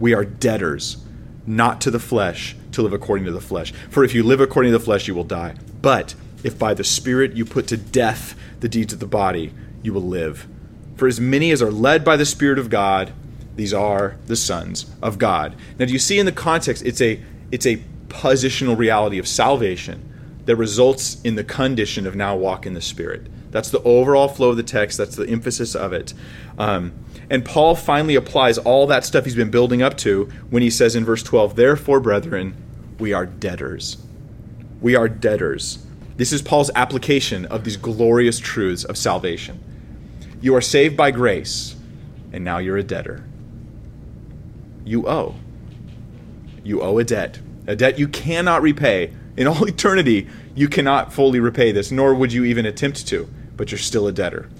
we 0.00 0.14
are 0.14 0.24
debtors, 0.24 1.04
not 1.46 1.80
to 1.82 1.90
the 1.90 2.00
flesh, 2.00 2.56
to 2.72 2.82
live 2.82 2.92
according 2.92 3.26
to 3.26 3.32
the 3.32 3.40
flesh. 3.40 3.72
For 3.90 4.04
if 4.04 4.14
you 4.14 4.22
live 4.22 4.40
according 4.40 4.72
to 4.72 4.78
the 4.78 4.84
flesh, 4.84 5.06
you 5.06 5.14
will 5.14 5.24
die. 5.24 5.54
But 5.80 6.14
if 6.42 6.58
by 6.58 6.74
the 6.74 6.84
Spirit 6.84 7.32
you 7.32 7.44
put 7.44 7.66
to 7.68 7.76
death 7.76 8.34
the 8.60 8.68
deeds 8.68 8.92
of 8.92 8.98
the 8.98 9.06
body, 9.06 9.52
you 9.82 9.92
will 9.92 10.02
live. 10.02 10.46
For 10.96 11.08
as 11.08 11.20
many 11.20 11.50
as 11.50 11.62
are 11.62 11.70
led 11.70 12.04
by 12.04 12.16
the 12.16 12.26
Spirit 12.26 12.58
of 12.58 12.70
God, 12.70 13.12
these 13.56 13.74
are 13.74 14.16
the 14.26 14.36
sons 14.36 14.86
of 15.02 15.18
God. 15.18 15.54
Now, 15.78 15.86
do 15.86 15.92
you 15.92 15.98
see 15.98 16.18
in 16.18 16.26
the 16.26 16.32
context, 16.32 16.84
it's 16.84 17.00
a 17.00 17.20
it's 17.50 17.66
a 17.66 17.82
positional 18.08 18.76
reality 18.76 19.18
of 19.18 19.28
salvation 19.28 20.08
that 20.46 20.56
results 20.56 21.20
in 21.22 21.34
the 21.34 21.44
condition 21.44 22.06
of 22.06 22.16
now 22.16 22.36
walk 22.36 22.66
in 22.66 22.74
the 22.74 22.80
Spirit. 22.80 23.26
That's 23.50 23.70
the 23.70 23.82
overall 23.82 24.28
flow 24.28 24.50
of 24.50 24.56
the 24.56 24.62
text. 24.62 24.98
That's 24.98 25.16
the 25.16 25.28
emphasis 25.28 25.74
of 25.74 25.92
it. 25.92 26.14
Um, 26.58 26.92
and 27.30 27.44
Paul 27.44 27.74
finally 27.76 28.14
applies 28.14 28.58
all 28.58 28.86
that 28.86 29.04
stuff 29.04 29.24
he's 29.24 29.34
been 29.34 29.50
building 29.50 29.82
up 29.82 29.96
to 29.98 30.30
when 30.50 30.62
he 30.62 30.70
says 30.70 30.96
in 30.96 31.04
verse 31.04 31.22
12, 31.22 31.54
Therefore, 31.54 32.00
brethren, 32.00 32.54
we 32.98 33.12
are 33.12 33.26
debtors. 33.26 33.98
We 34.80 34.96
are 34.96 35.08
debtors. 35.08 35.84
This 36.16 36.32
is 36.32 36.42
Paul's 36.42 36.70
application 36.74 37.46
of 37.46 37.64
these 37.64 37.76
glorious 37.76 38.38
truths 38.38 38.84
of 38.84 38.96
salvation. 38.96 39.62
You 40.42 40.56
are 40.56 40.60
saved 40.60 40.96
by 40.96 41.12
grace, 41.12 41.76
and 42.32 42.44
now 42.44 42.58
you're 42.58 42.76
a 42.76 42.82
debtor. 42.82 43.24
You 44.84 45.08
owe. 45.08 45.36
You 46.64 46.82
owe 46.82 46.98
a 46.98 47.04
debt, 47.04 47.38
a 47.68 47.76
debt 47.76 47.98
you 47.98 48.08
cannot 48.08 48.60
repay. 48.60 49.12
In 49.36 49.46
all 49.46 49.64
eternity, 49.68 50.28
you 50.56 50.68
cannot 50.68 51.12
fully 51.12 51.38
repay 51.38 51.70
this, 51.70 51.92
nor 51.92 52.12
would 52.14 52.32
you 52.32 52.44
even 52.44 52.66
attempt 52.66 53.06
to, 53.06 53.28
but 53.56 53.70
you're 53.70 53.78
still 53.78 54.08
a 54.08 54.12
debtor. 54.12 54.50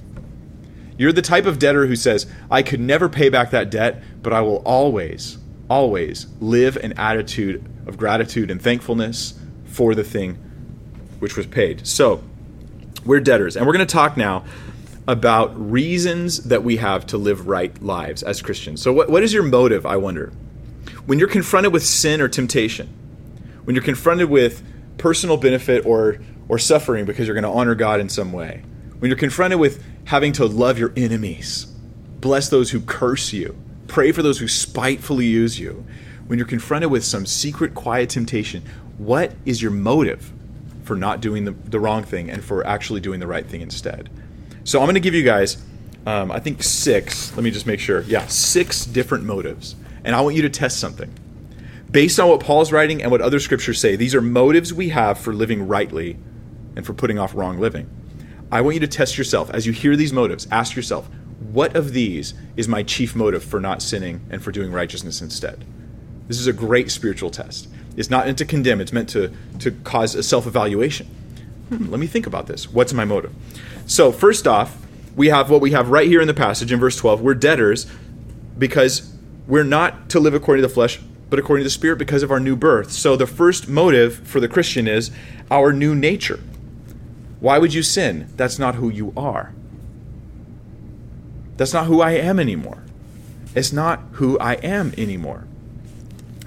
You're 0.97 1.13
the 1.13 1.21
type 1.21 1.47
of 1.47 1.59
debtor 1.59 1.87
who 1.87 1.97
says, 1.97 2.27
I 2.49 2.63
could 2.63 2.81
never 2.81 3.09
pay 3.09 3.29
back 3.29 3.51
that 3.51 3.71
debt, 3.71 4.03
but 4.23 4.33
I 4.33 4.41
will 4.41 4.59
always, 4.59 5.39
always 5.69 6.29
live 6.41 6.77
an 6.77 6.93
attitude 6.97 7.65
of 7.87 7.97
gratitude 7.97 8.53
and 8.53 8.63
thankfulness 8.63 9.35
for 9.65 9.97
the 9.97 10.05
thing 10.05 10.35
which 11.19 11.37
was 11.37 11.47
paid. 11.47 11.89
So, 11.89 12.23
we're 13.05 13.21
debtors. 13.21 13.57
And 13.57 13.67
we're 13.67 13.73
going 13.73 13.87
to 13.87 13.93
talk 13.93 14.17
now 14.17 14.45
about 15.09 15.59
reasons 15.59 16.45
that 16.45 16.63
we 16.63 16.77
have 16.77 17.07
to 17.07 17.19
live 17.19 17.49
right 17.49 17.83
lives 17.83 18.23
as 18.23 18.41
Christians. 18.41 18.81
So, 18.81 18.93
what, 18.93 19.11
what 19.11 19.23
is 19.23 19.33
your 19.33 19.43
motive, 19.43 19.85
I 19.85 19.97
wonder? 19.97 20.33
When 21.07 21.19
you're 21.19 21.29
confronted 21.29 21.73
with 21.73 21.85
sin 21.85 22.21
or 22.21 22.29
temptation, 22.29 22.89
when 23.65 23.75
you're 23.75 23.85
confronted 23.85 24.31
with 24.31 24.63
personal 24.99 25.37
benefit 25.37 25.85
or, 25.85 26.19
or 26.49 26.59
suffering 26.59 27.05
because 27.05 27.27
you're 27.27 27.35
going 27.35 27.43
to 27.45 27.51
honor 27.51 27.75
God 27.75 28.01
in 28.01 28.09
some 28.09 28.33
way, 28.33 28.63
when 28.99 29.11
you're 29.11 29.19
confronted 29.19 29.59
with 29.59 29.83
having 30.05 30.33
to 30.35 30.47
love 30.47 30.79
your 30.79 30.93
enemies, 30.97 31.67
bless 32.21 32.49
those 32.49 32.71
who 32.71 32.81
curse 32.81 33.33
you, 33.33 33.57
pray 33.89 34.13
for 34.13 34.23
those 34.23 34.39
who 34.39 34.47
spitefully 34.47 35.27
use 35.27 35.59
you, 35.59 35.85
when 36.27 36.39
you're 36.39 36.47
confronted 36.47 36.91
with 36.91 37.05
some 37.05 37.27
secret, 37.27 37.75
quiet 37.75 38.11
temptation, 38.11 38.63
what 38.99 39.33
is 39.45 39.61
your 39.61 39.73
motive 39.73 40.33
for 40.85 40.97
not 40.97 41.21
doing 41.21 41.45
the, 41.45 41.51
the 41.51 41.81
wrong 41.81 42.05
thing 42.05 42.31
and 42.31 42.45
for 42.45 42.65
actually 42.67 43.01
doing 43.01 43.19
the 43.19 43.27
right 43.27 43.47
thing 43.47 43.61
instead? 43.61 44.09
So 44.65 44.79
I'm 44.81 44.87
going 44.87 44.95
to 44.95 45.01
give 45.01 45.15
you 45.15 45.25
guys, 45.25 45.63
um, 46.07 46.31
I 46.31 46.39
think 46.39 46.63
six, 46.63 47.35
let 47.35 47.43
me 47.43 47.51
just 47.51 47.67
make 47.67 47.81
sure. 47.81 48.03
Yeah, 48.03 48.27
six 48.27 48.85
different 48.85 49.25
motives. 49.25 49.75
And 50.05 50.15
I 50.15 50.21
want 50.21 50.37
you 50.37 50.43
to 50.43 50.51
test 50.51 50.79
something. 50.79 51.13
Based 51.91 52.19
on 52.19 52.29
what 52.29 52.41
Paul's 52.41 52.73
writing 52.73 53.03
and 53.03 53.11
what 53.11 53.21
other 53.21 53.39
scriptures 53.39 53.81
say, 53.81 53.97
these 53.97 54.15
are 54.15 54.23
motives 54.23 54.73
we 54.73 54.89
have 54.91 55.19
for 55.19 55.35
living 55.35 55.67
rightly 55.67 56.17
and 56.75 56.87
for 56.87 56.95
putting 56.95 57.19
off 57.19 57.35
wrong 57.35 57.59
living. 57.59 57.89
I 58.51 58.61
want 58.61 58.75
you 58.75 58.81
to 58.81 58.87
test 58.87 59.19
yourself. 59.19 59.51
As 59.51 59.67
you 59.67 59.73
hear 59.73 59.97
these 59.97 60.13
motives, 60.13 60.47
ask 60.51 60.75
yourself, 60.77 61.09
what 61.51 61.77
of 61.77 61.93
these 61.93 62.35
is 62.57 62.69
my 62.69 62.83
chief 62.83 63.15
motive 63.15 63.45
for 63.45 63.61
not 63.61 63.83
sinning 63.83 64.25
and 64.31 64.43
for 64.43 64.53
doing 64.53 64.73
righteousness 64.73 65.21
instead? 65.21 65.65
This 66.29 66.39
is 66.39 66.47
a 66.47 66.53
great 66.53 66.91
spiritual 66.91 67.31
test. 67.31 67.69
It's 67.97 68.11
not 68.11 68.27
meant 68.27 68.39
to 68.39 68.45
condemn, 68.47 68.81
it's 68.81 68.93
meant 68.93 69.09
to, 69.11 69.33
to 69.59 69.71
cause 69.71 70.15
a 70.15 70.23
self 70.23 70.47
evaluation. 70.47 71.07
Hmm, 71.69 71.91
let 71.91 72.01
me 72.01 72.07
think 72.07 72.27
about 72.27 72.47
this. 72.47 72.71
What's 72.71 72.93
my 72.93 73.05
motive? 73.05 73.35
So, 73.87 74.13
first 74.13 74.47
off, 74.47 74.79
we 75.15 75.29
have 75.29 75.51
what 75.51 75.61
we 75.61 75.73
have 75.73 75.91
right 75.91 76.07
here 76.07 76.21
in 76.21 76.27
the 76.27 76.35
passage 76.35 76.73
in 76.73 76.81
verse 76.81 76.97
12. 76.97 77.21
We're 77.21 77.35
debtors 77.35 77.87
because 78.59 79.15
we're 79.47 79.65
not 79.65 80.09
to 80.11 80.21
live 80.21 80.35
according 80.35 80.63
to 80.63 80.69
the 80.69 80.75
flesh, 80.75 81.01
but 81.29 81.39
according 81.39 81.63
to 81.63 81.67
the 81.67 81.71
Spirit 81.71 81.99
because 81.99 82.23
of 82.23 82.31
our 82.31 82.41
new 82.41 82.57
birth. 82.57 82.93
So, 82.93 83.17
the 83.17 83.27
first 83.27 83.69
motive 83.69 84.27
for 84.27 84.41
the 84.41 84.49
Christian 84.49 84.89
is 84.89 85.11
our 85.51 85.73
new 85.73 85.95
nature. 85.95 86.41
Why 87.41 87.59
would 87.59 87.75
you 87.75 87.83
sin? 87.83 88.29
That's 88.37 88.59
not 88.59 88.77
who 88.77 88.89
you 88.89 89.13
are. 89.17 89.53
That's 91.57 91.73
not 91.73 91.87
who 91.87 92.01
I 92.01 92.13
am 92.13 92.39
anymore. 92.39 92.83
It's 93.55 93.73
not 93.73 94.01
who 94.13 94.39
I 94.39 94.55
am 94.55 94.95
anymore. 94.97 95.47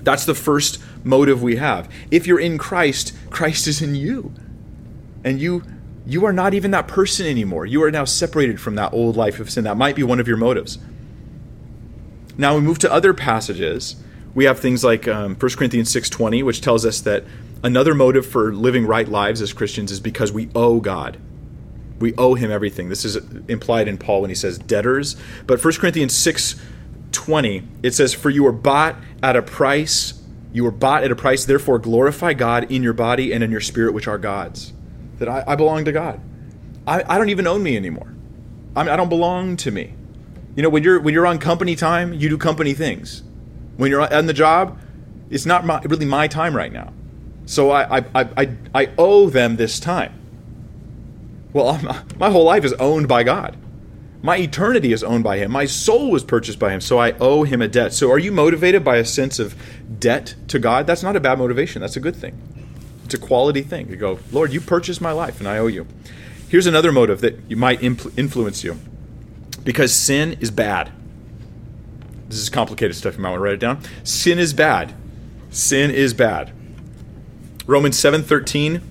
That's 0.02 0.26
the 0.26 0.36
first 0.36 0.82
motive 1.04 1.42
we 1.42 1.58
have. 1.58 1.92
If 2.12 2.28
you're 2.28 2.40
in 2.40 2.58
Christ, 2.58 3.14
Christ 3.30 3.68
is 3.68 3.82
in 3.82 3.96
you. 3.96 4.34
And 5.24 5.40
you 5.40 5.64
you 6.06 6.26
are 6.26 6.34
not 6.34 6.54
even 6.54 6.72
that 6.72 6.88
person 6.88 7.26
anymore. 7.26 7.66
You 7.66 7.84
are 7.84 7.92
now 7.92 8.06
separated 8.06 8.60
from 8.60 8.76
that 8.76 8.94
old 8.94 9.16
life 9.16 9.40
of 9.40 9.50
sin. 9.50 9.64
That 9.64 9.78
might 9.78 9.96
be 9.96 10.04
one 10.04 10.20
of 10.20 10.28
your 10.28 10.38
motives. 10.38 10.78
Now 12.38 12.56
we 12.56 12.62
move 12.62 12.80
to 12.80 12.92
other 12.92 13.14
passages. 13.14 13.96
We 14.34 14.46
have 14.46 14.60
things 14.60 14.84
like 14.84 15.08
um, 15.08 15.36
1 15.36 15.52
Corinthians 15.56 15.94
6.20, 15.94 16.44
which 16.44 16.62
tells 16.62 16.86
us 16.86 17.00
that 17.02 17.24
Another 17.66 17.96
motive 17.96 18.28
for 18.28 18.54
living 18.54 18.86
right 18.86 19.10
lives 19.10 19.42
as 19.42 19.52
Christians 19.52 19.92
is 19.92 20.00
because 20.00 20.32
we 20.32 20.50
owe 20.54 20.80
God. 20.80 21.18
We 22.00 22.14
owe 22.16 22.36
him 22.36 22.52
everything. 22.52 22.90
This 22.90 23.04
is 23.04 23.16
implied 23.48 23.88
in 23.88 23.98
Paul 23.98 24.22
when 24.22 24.30
he 24.30 24.36
says 24.36 24.60
debtors. 24.60 25.16
But 25.48 25.66
1 25.66 25.74
Corinthians 25.76 26.16
6 26.16 26.62
20, 27.12 27.68
it 27.82 27.96
says, 27.96 28.14
For 28.14 28.30
you 28.30 28.44
were 28.44 28.52
bought 28.52 28.98
at 29.24 29.36
a 29.36 29.42
price. 29.42 30.22
You 30.54 30.64
were 30.64 30.70
bought 30.70 31.04
at 31.04 31.12
a 31.12 31.16
price, 31.16 31.44
therefore 31.44 31.80
glorify 31.80 32.34
God 32.34 32.72
in 32.72 32.84
your 32.84 32.94
body 32.94 33.34
and 33.34 33.44
in 33.44 33.50
your 33.50 33.62
spirit, 33.62 33.96
which 33.96 34.08
are 34.08 34.20
God's. 34.20 34.72
That 35.18 35.30
I, 35.30 35.44
I 35.48 35.56
belong 35.56 35.86
to 35.86 35.92
God. 35.92 36.20
I, 36.88 37.04
I, 37.08 37.18
don't 37.18 37.30
even 37.30 37.48
own 37.48 37.64
me 37.64 37.76
anymore. 37.78 38.14
I, 38.76 38.84
mean, 38.84 38.92
I 38.92 38.96
don't 38.96 39.10
belong 39.10 39.58
to 39.58 39.72
me. 39.72 39.94
You 40.56 40.64
know, 40.64 40.70
when 40.70 40.84
you're 40.84 41.00
when 41.00 41.14
you're 41.14 41.26
on 41.26 41.40
company 41.40 41.76
time, 41.76 42.14
you 42.14 42.30
do 42.30 42.38
company 42.38 42.74
things. 42.74 43.24
When 43.78 43.92
you're 43.92 44.14
on 44.14 44.26
the 44.26 44.34
job, 44.34 44.80
it's 45.30 45.46
not 45.46 45.66
my, 45.66 45.82
really 45.82 46.06
my 46.06 46.28
time 46.28 46.56
right 46.56 46.72
now. 46.72 46.94
So 47.46 47.72
I, 47.72 48.00
I, 48.00 48.06
I, 48.16 48.56
I 48.74 48.92
owe 48.98 49.30
them 49.30 49.58
this 49.58 49.80
time. 49.80 50.14
Well, 51.54 51.70
I'm, 51.90 52.08
my 52.18 52.30
whole 52.30 52.46
life 52.46 52.66
is 52.66 52.74
owned 52.74 53.08
by 53.08 53.24
God. 53.24 53.58
My 54.22 54.38
eternity 54.38 54.92
is 54.92 55.04
owned 55.04 55.24
by 55.24 55.38
Him. 55.38 55.52
My 55.52 55.66
soul 55.66 56.10
was 56.10 56.24
purchased 56.24 56.58
by 56.58 56.72
Him, 56.72 56.82
so 56.82 56.98
I 56.98 57.12
owe 57.20 57.44
Him 57.44 57.62
a 57.62 57.68
debt. 57.68 57.94
So 57.94 58.12
are 58.12 58.18
you 58.18 58.32
motivated 58.32 58.84
by 58.84 58.98
a 58.98 59.06
sense 59.06 59.38
of 59.38 59.56
debt 60.00 60.36
to 60.48 60.58
God? 60.58 60.88
That's 60.88 61.04
not 61.04 61.16
a 61.16 61.20
bad 61.20 61.38
motivation. 61.38 61.82
That's 61.82 61.96
a 61.96 62.00
good 62.00 62.16
thing. 62.16 62.65
It's 63.06 63.14
a 63.14 63.20
quality 63.20 63.62
thing. 63.62 63.90
You 63.90 63.96
go, 63.96 64.20
Lord, 64.32 64.52
you 64.52 64.60
purchased 64.60 65.00
my 65.00 65.12
life, 65.12 65.40
and 65.40 65.48
I 65.48 65.58
owe 65.58 65.68
you. 65.68 65.88
Here's 66.50 66.68
another 66.68 66.92
motive 66.92 67.22
that 67.22 67.40
you 67.48 67.56
might 67.56 67.82
influence 67.82 68.64
you 68.64 68.78
because 69.64 69.94
sin 69.94 70.38
is 70.42 70.52
bad. 70.52 70.92
This 72.28 72.40
is 72.40 72.50
complicated 72.50 72.96
stuff. 72.96 73.16
You 73.16 73.22
might 73.22 73.30
want 73.30 73.40
to 73.40 73.44
write 73.44 73.54
it 73.54 73.60
down. 73.60 73.82
Sin 74.04 74.40
is 74.40 74.54
bad. 74.54 74.94
Sin 75.50 75.92
is 75.92 76.14
bad. 76.14 76.52
Romans 77.66 77.98
7:13 77.98 78.82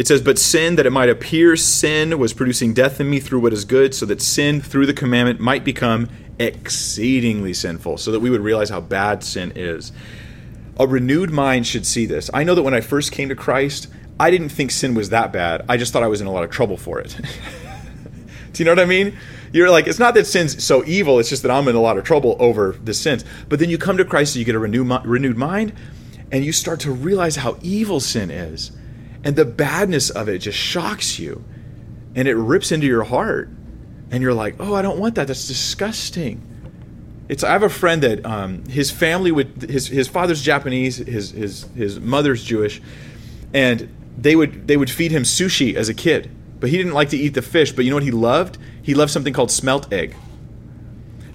it 0.00 0.08
says, 0.08 0.22
But 0.22 0.38
sin, 0.38 0.76
that 0.76 0.86
it 0.86 0.92
might 0.92 1.10
appear 1.10 1.56
sin, 1.56 2.18
was 2.18 2.32
producing 2.32 2.72
death 2.72 3.02
in 3.02 3.10
me 3.10 3.20
through 3.20 3.40
what 3.40 3.52
is 3.52 3.66
good, 3.66 3.94
so 3.94 4.06
that 4.06 4.22
sin, 4.22 4.62
through 4.62 4.86
the 4.86 4.94
commandment, 4.94 5.40
might 5.40 5.62
become 5.62 6.08
exceedingly 6.38 7.52
sinful, 7.52 7.98
so 7.98 8.10
that 8.10 8.20
we 8.20 8.30
would 8.30 8.40
realize 8.40 8.70
how 8.70 8.80
bad 8.80 9.22
sin 9.22 9.52
is. 9.54 9.92
A 10.80 10.86
renewed 10.86 11.30
mind 11.30 11.66
should 11.66 11.84
see 11.84 12.06
this. 12.06 12.30
I 12.32 12.42
know 12.42 12.54
that 12.54 12.62
when 12.62 12.72
I 12.72 12.80
first 12.80 13.12
came 13.12 13.28
to 13.28 13.34
Christ, 13.36 13.86
I 14.18 14.30
didn't 14.30 14.48
think 14.48 14.70
sin 14.70 14.94
was 14.94 15.10
that 15.10 15.30
bad. 15.30 15.62
I 15.68 15.76
just 15.76 15.92
thought 15.92 16.02
I 16.02 16.06
was 16.06 16.22
in 16.22 16.26
a 16.26 16.32
lot 16.32 16.42
of 16.42 16.48
trouble 16.48 16.78
for 16.78 16.98
it. 16.98 17.14
Do 18.54 18.62
you 18.62 18.64
know 18.64 18.70
what 18.70 18.80
I 18.80 18.86
mean? 18.86 19.14
You're 19.52 19.68
like, 19.68 19.86
it's 19.86 19.98
not 19.98 20.14
that 20.14 20.26
sin's 20.26 20.64
so 20.64 20.82
evil, 20.86 21.18
it's 21.18 21.28
just 21.28 21.42
that 21.42 21.50
I'm 21.50 21.68
in 21.68 21.76
a 21.76 21.82
lot 21.82 21.98
of 21.98 22.04
trouble 22.04 22.34
over 22.40 22.72
the 22.82 22.94
sins. 22.94 23.26
But 23.50 23.58
then 23.58 23.68
you 23.68 23.76
come 23.76 23.98
to 23.98 24.06
Christ 24.06 24.34
and 24.34 24.40
you 24.40 24.46
get 24.46 24.54
a 24.54 24.58
renewed, 24.58 25.04
renewed 25.04 25.36
mind, 25.36 25.74
and 26.32 26.46
you 26.46 26.52
start 26.52 26.80
to 26.80 26.92
realize 26.92 27.36
how 27.36 27.58
evil 27.60 28.00
sin 28.00 28.30
is. 28.30 28.72
And 29.22 29.36
the 29.36 29.44
badness 29.44 30.08
of 30.08 30.30
it 30.30 30.38
just 30.38 30.56
shocks 30.56 31.18
you 31.18 31.44
and 32.14 32.26
it 32.26 32.36
rips 32.36 32.72
into 32.72 32.86
your 32.86 33.04
heart. 33.04 33.50
And 34.10 34.22
you're 34.22 34.32
like, 34.32 34.56
oh, 34.58 34.74
I 34.74 34.80
don't 34.80 34.98
want 34.98 35.16
that. 35.16 35.26
That's 35.26 35.46
disgusting. 35.46 36.49
It's 37.30 37.44
I 37.44 37.52
have 37.52 37.62
a 37.62 37.68
friend 37.68 38.02
that 38.02 38.26
um, 38.26 38.64
his 38.64 38.90
family 38.90 39.30
would 39.30 39.62
his 39.62 39.86
his 39.86 40.08
father's 40.08 40.42
Japanese, 40.42 40.96
his 40.96 41.30
his 41.30 41.62
his 41.76 42.00
mother's 42.00 42.42
Jewish, 42.42 42.82
and 43.54 43.88
they 44.18 44.34
would 44.34 44.66
they 44.66 44.76
would 44.76 44.90
feed 44.90 45.12
him 45.12 45.22
sushi 45.22 45.76
as 45.76 45.88
a 45.88 45.94
kid, 45.94 46.28
but 46.58 46.70
he 46.70 46.76
didn't 46.76 46.92
like 46.92 47.10
to 47.10 47.16
eat 47.16 47.34
the 47.34 47.42
fish. 47.42 47.70
But 47.70 47.84
you 47.84 47.90
know 47.92 47.96
what 47.96 48.02
he 48.02 48.10
loved? 48.10 48.58
He 48.82 48.94
loved 48.94 49.12
something 49.12 49.32
called 49.32 49.52
smelt 49.52 49.92
egg. 49.92 50.16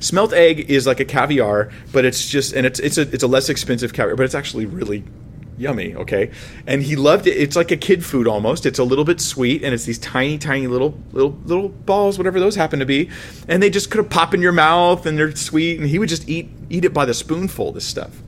Smelt 0.01 0.33
egg 0.33 0.69
is 0.69 0.85
like 0.85 0.99
a 0.99 1.05
caviar, 1.05 1.71
but 1.93 2.03
it's 2.03 2.27
just 2.27 2.51
and 2.51 2.65
it's 2.65 2.81
it's 2.81 2.97
a 2.97 3.03
it's 3.13 3.23
a 3.23 3.27
less 3.27 3.47
expensive 3.47 3.93
caviar, 3.93 4.17
but 4.17 4.23
it's 4.23 4.35
actually 4.35 4.65
really 4.65 5.05
yummy, 5.57 5.95
okay? 5.95 6.31
And 6.67 6.83
he 6.83 6.95
loved 6.95 7.27
it. 7.27 7.37
It's 7.37 7.55
like 7.55 7.71
a 7.71 7.77
kid 7.77 8.05
food 8.05 8.27
almost. 8.27 8.65
It's 8.65 8.79
a 8.79 8.83
little 8.83 9.05
bit 9.05 9.21
sweet, 9.21 9.63
and 9.63 9.73
it's 9.73 9.85
these 9.85 9.99
tiny, 9.99 10.37
tiny 10.37 10.67
little 10.67 10.97
little 11.11 11.37
little 11.45 11.69
balls, 11.69 12.17
whatever 12.17 12.39
those 12.39 12.55
happen 12.55 12.79
to 12.79 12.85
be, 12.85 13.09
and 13.47 13.61
they 13.61 13.69
just 13.69 13.89
kind 13.89 14.03
of 14.03 14.11
pop 14.11 14.33
in 14.33 14.41
your 14.41 14.51
mouth, 14.51 15.05
and 15.05 15.17
they're 15.17 15.35
sweet. 15.35 15.79
And 15.79 15.89
he 15.89 15.99
would 15.99 16.09
just 16.09 16.27
eat 16.27 16.49
eat 16.69 16.85
it 16.85 16.93
by 16.93 17.05
the 17.05 17.13
spoonful. 17.13 17.71
This 17.71 17.85
stuff. 17.85 18.21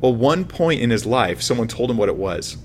Well, 0.00 0.14
one 0.14 0.44
point 0.44 0.80
in 0.80 0.90
his 0.90 1.06
life, 1.06 1.40
someone 1.40 1.68
told 1.68 1.90
him 1.90 1.96
what 1.96 2.08
it 2.08 2.16
was, 2.16 2.58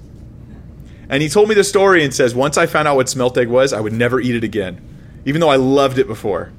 and 1.09 1.21
he 1.21 1.29
told 1.29 1.49
me 1.49 1.55
the 1.55 1.63
story 1.63 2.03
and 2.03 2.13
says, 2.13 2.35
once 2.35 2.57
I 2.57 2.65
found 2.65 2.89
out 2.89 2.97
what 2.97 3.07
smelt 3.07 3.37
egg 3.37 3.47
was, 3.47 3.71
I 3.71 3.79
would 3.79 3.93
never 3.93 4.19
eat 4.19 4.35
it 4.35 4.43
again, 4.43 4.81
even 5.25 5.39
though 5.39 5.49
I 5.49 5.55
loved 5.55 5.97
it 5.97 6.07
before. 6.07 6.51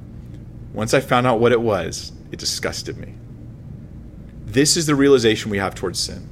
Once 0.73 0.95
I 0.95 0.99
found 0.99 1.27
out 1.27 1.39
what 1.39 1.51
it 1.51 1.61
was, 1.61 2.11
it 2.31 2.39
disgusted 2.39 2.97
me. 2.97 3.13
This 4.45 4.75
is 4.75 4.87
the 4.87 4.95
realization 4.95 5.51
we 5.51 5.59
have 5.59 5.75
towards 5.75 5.99
sin 5.99 6.27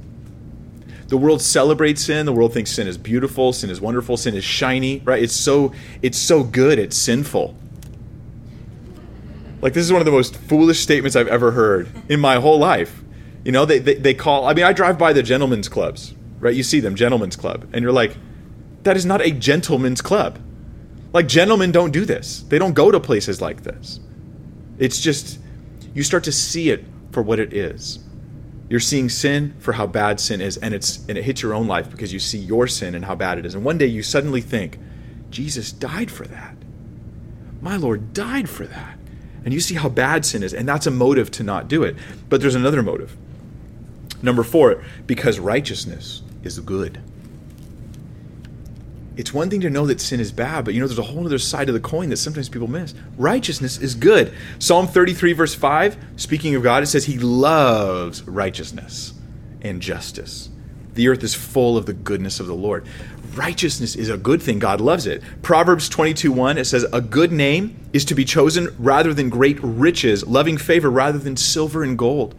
the 1.12 1.18
world 1.18 1.42
celebrates 1.42 2.04
sin 2.04 2.24
the 2.24 2.32
world 2.32 2.54
thinks 2.54 2.70
sin 2.70 2.88
is 2.88 2.96
beautiful 2.96 3.52
sin 3.52 3.68
is 3.68 3.82
wonderful 3.82 4.16
sin 4.16 4.34
is 4.34 4.42
shiny 4.42 5.00
right? 5.00 5.22
It's 5.22 5.34
so 5.34 5.74
it's 6.00 6.16
so 6.16 6.42
good 6.42 6.78
it's 6.78 6.96
sinful. 6.96 7.54
Like 9.60 9.74
this 9.74 9.84
is 9.84 9.92
one 9.92 10.00
of 10.00 10.06
the 10.06 10.10
most 10.10 10.34
foolish 10.34 10.80
statements 10.80 11.14
i've 11.14 11.28
ever 11.28 11.50
heard 11.50 11.90
in 12.08 12.18
my 12.18 12.36
whole 12.36 12.58
life. 12.58 13.02
You 13.44 13.52
know 13.52 13.66
they, 13.66 13.78
they, 13.78 13.96
they 13.96 14.14
call 14.14 14.46
i 14.46 14.54
mean 14.54 14.64
i 14.64 14.72
drive 14.72 14.96
by 14.96 15.12
the 15.12 15.22
gentlemen's 15.22 15.68
clubs 15.68 16.14
right? 16.40 16.54
You 16.54 16.62
see 16.62 16.80
them 16.80 16.94
gentlemen's 16.94 17.36
club 17.36 17.68
and 17.74 17.82
you're 17.82 17.92
like 17.92 18.16
that 18.84 18.96
is 18.96 19.04
not 19.04 19.20
a 19.20 19.32
gentleman's 19.32 20.00
club. 20.00 20.38
Like 21.12 21.28
gentlemen 21.28 21.72
don't 21.72 21.90
do 21.90 22.06
this. 22.06 22.40
They 22.48 22.58
don't 22.58 22.72
go 22.72 22.90
to 22.90 22.98
places 22.98 23.42
like 23.42 23.64
this. 23.64 24.00
It's 24.78 24.98
just 24.98 25.38
you 25.92 26.04
start 26.04 26.24
to 26.24 26.32
see 26.32 26.70
it 26.70 26.86
for 27.10 27.22
what 27.22 27.38
it 27.38 27.52
is 27.52 27.98
you're 28.72 28.80
seeing 28.80 29.10
sin 29.10 29.52
for 29.58 29.72
how 29.72 29.86
bad 29.86 30.18
sin 30.18 30.40
is, 30.40 30.56
and 30.56 30.72
it's 30.72 31.04
and 31.06 31.18
it 31.18 31.24
hits 31.24 31.42
your 31.42 31.52
own 31.52 31.66
life 31.66 31.90
because 31.90 32.10
you 32.10 32.18
see 32.18 32.38
your 32.38 32.66
sin 32.66 32.94
and 32.94 33.04
how 33.04 33.14
bad 33.14 33.36
it 33.36 33.44
is. 33.44 33.54
And 33.54 33.66
one 33.66 33.76
day 33.76 33.84
you 33.84 34.02
suddenly 34.02 34.40
think, 34.40 34.78
Jesus 35.28 35.72
died 35.72 36.10
for 36.10 36.26
that. 36.28 36.56
My 37.60 37.76
Lord 37.76 38.14
died 38.14 38.48
for 38.48 38.64
that. 38.64 38.98
And 39.44 39.52
you 39.52 39.60
see 39.60 39.74
how 39.74 39.90
bad 39.90 40.24
sin 40.24 40.42
is, 40.42 40.54
and 40.54 40.66
that's 40.66 40.86
a 40.86 40.90
motive 40.90 41.30
to 41.32 41.42
not 41.42 41.68
do 41.68 41.82
it. 41.82 41.96
But 42.30 42.40
there's 42.40 42.54
another 42.54 42.82
motive. 42.82 43.14
Number 44.22 44.42
four, 44.42 44.82
because 45.06 45.38
righteousness 45.38 46.22
is 46.42 46.58
good 46.60 46.98
it's 49.16 49.34
one 49.34 49.50
thing 49.50 49.60
to 49.60 49.70
know 49.70 49.86
that 49.86 50.00
sin 50.00 50.20
is 50.20 50.32
bad, 50.32 50.64
but 50.64 50.72
you 50.72 50.80
know, 50.80 50.86
there's 50.86 50.98
a 50.98 51.02
whole 51.02 51.26
other 51.26 51.38
side 51.38 51.68
of 51.68 51.74
the 51.74 51.80
coin 51.80 52.08
that 52.08 52.16
sometimes 52.16 52.48
people 52.48 52.68
miss. 52.68 52.94
Righteousness 53.18 53.78
is 53.78 53.94
good. 53.94 54.32
Psalm 54.58 54.86
33, 54.86 55.34
verse 55.34 55.54
5, 55.54 55.96
speaking 56.16 56.54
of 56.54 56.62
God, 56.62 56.82
it 56.82 56.86
says, 56.86 57.04
He 57.04 57.18
loves 57.18 58.22
righteousness 58.22 59.12
and 59.60 59.82
justice. 59.82 60.48
The 60.94 61.08
earth 61.08 61.22
is 61.22 61.34
full 61.34 61.76
of 61.76 61.86
the 61.86 61.92
goodness 61.92 62.40
of 62.40 62.46
the 62.46 62.54
Lord. 62.54 62.86
Righteousness 63.34 63.96
is 63.96 64.08
a 64.08 64.16
good 64.16 64.42
thing. 64.42 64.58
God 64.58 64.80
loves 64.80 65.06
it. 65.06 65.22
Proverbs 65.42 65.88
22, 65.88 66.32
1, 66.32 66.58
it 66.58 66.64
says, 66.66 66.84
A 66.92 67.00
good 67.00 67.32
name 67.32 67.78
is 67.92 68.04
to 68.06 68.14
be 68.14 68.24
chosen 68.24 68.74
rather 68.78 69.12
than 69.12 69.30
great 69.30 69.58
riches, 69.62 70.26
loving 70.26 70.56
favor 70.56 70.90
rather 70.90 71.18
than 71.18 71.36
silver 71.36 71.82
and 71.82 71.98
gold. 71.98 72.34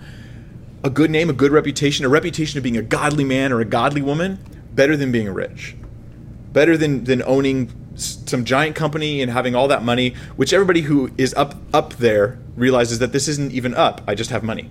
A 0.84 0.90
good 0.90 1.10
name, 1.10 1.30
a 1.30 1.34
good 1.34 1.52
reputation, 1.52 2.06
a 2.06 2.10
reputation 2.10 2.58
of 2.58 2.64
being 2.64 2.78
a 2.78 2.82
godly 2.82 3.24
man 3.24 3.52
or 3.52 3.60
a 3.60 3.66
godly 3.66 4.02
woman, 4.02 4.38
better 4.74 4.98
than 4.98 5.12
being 5.12 5.30
rich 5.32 5.76
better 6.54 6.78
than 6.78 7.04
than 7.04 7.22
owning 7.24 7.72
some 7.96 8.44
giant 8.46 8.76
company 8.76 9.22
and 9.22 9.32
having 9.32 9.56
all 9.56 9.68
that 9.68 9.84
money, 9.84 10.16
which 10.36 10.54
everybody 10.54 10.82
who 10.82 11.12
is 11.18 11.34
up 11.34 11.56
up 11.74 11.94
there 11.96 12.40
realizes 12.56 13.00
that 13.00 13.12
this 13.12 13.28
isn't 13.28 13.52
even 13.52 13.74
up. 13.74 14.02
I 14.08 14.16
just 14.16 14.30
have 14.30 14.44
money. 14.44 14.70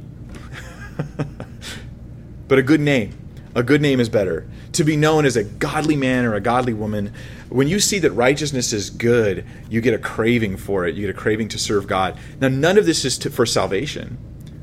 but 2.49 2.59
a 2.59 2.63
good 2.63 2.81
name, 2.81 3.17
a 3.55 3.63
good 3.63 3.81
name 3.81 4.01
is 4.01 4.09
better. 4.09 4.49
To 4.73 4.85
be 4.85 4.97
known 4.97 5.27
as 5.27 5.37
a 5.37 5.45
godly 5.45 5.97
man 5.97 6.25
or 6.25 6.35
a 6.35 6.41
godly 6.41 6.73
woman, 6.73 7.13
when 7.51 7.69
you 7.69 7.79
see 7.79 7.99
that 7.99 8.13
righteousness 8.13 8.73
is 8.73 8.89
good, 8.89 9.45
you 9.69 9.81
get 9.81 9.93
a 9.93 9.99
craving 9.99 10.57
for 10.57 10.87
it. 10.87 10.95
You 10.95 11.03
get 11.03 11.11
a 11.11 11.19
craving 11.19 11.49
to 11.49 11.59
serve 11.59 11.87
God. 11.87 12.19
Now, 12.41 12.49
none 12.49 12.79
of 12.79 12.87
this 12.87 13.05
is 13.05 13.19
to, 13.19 13.31
for 13.31 13.45
salvation. 13.45 14.17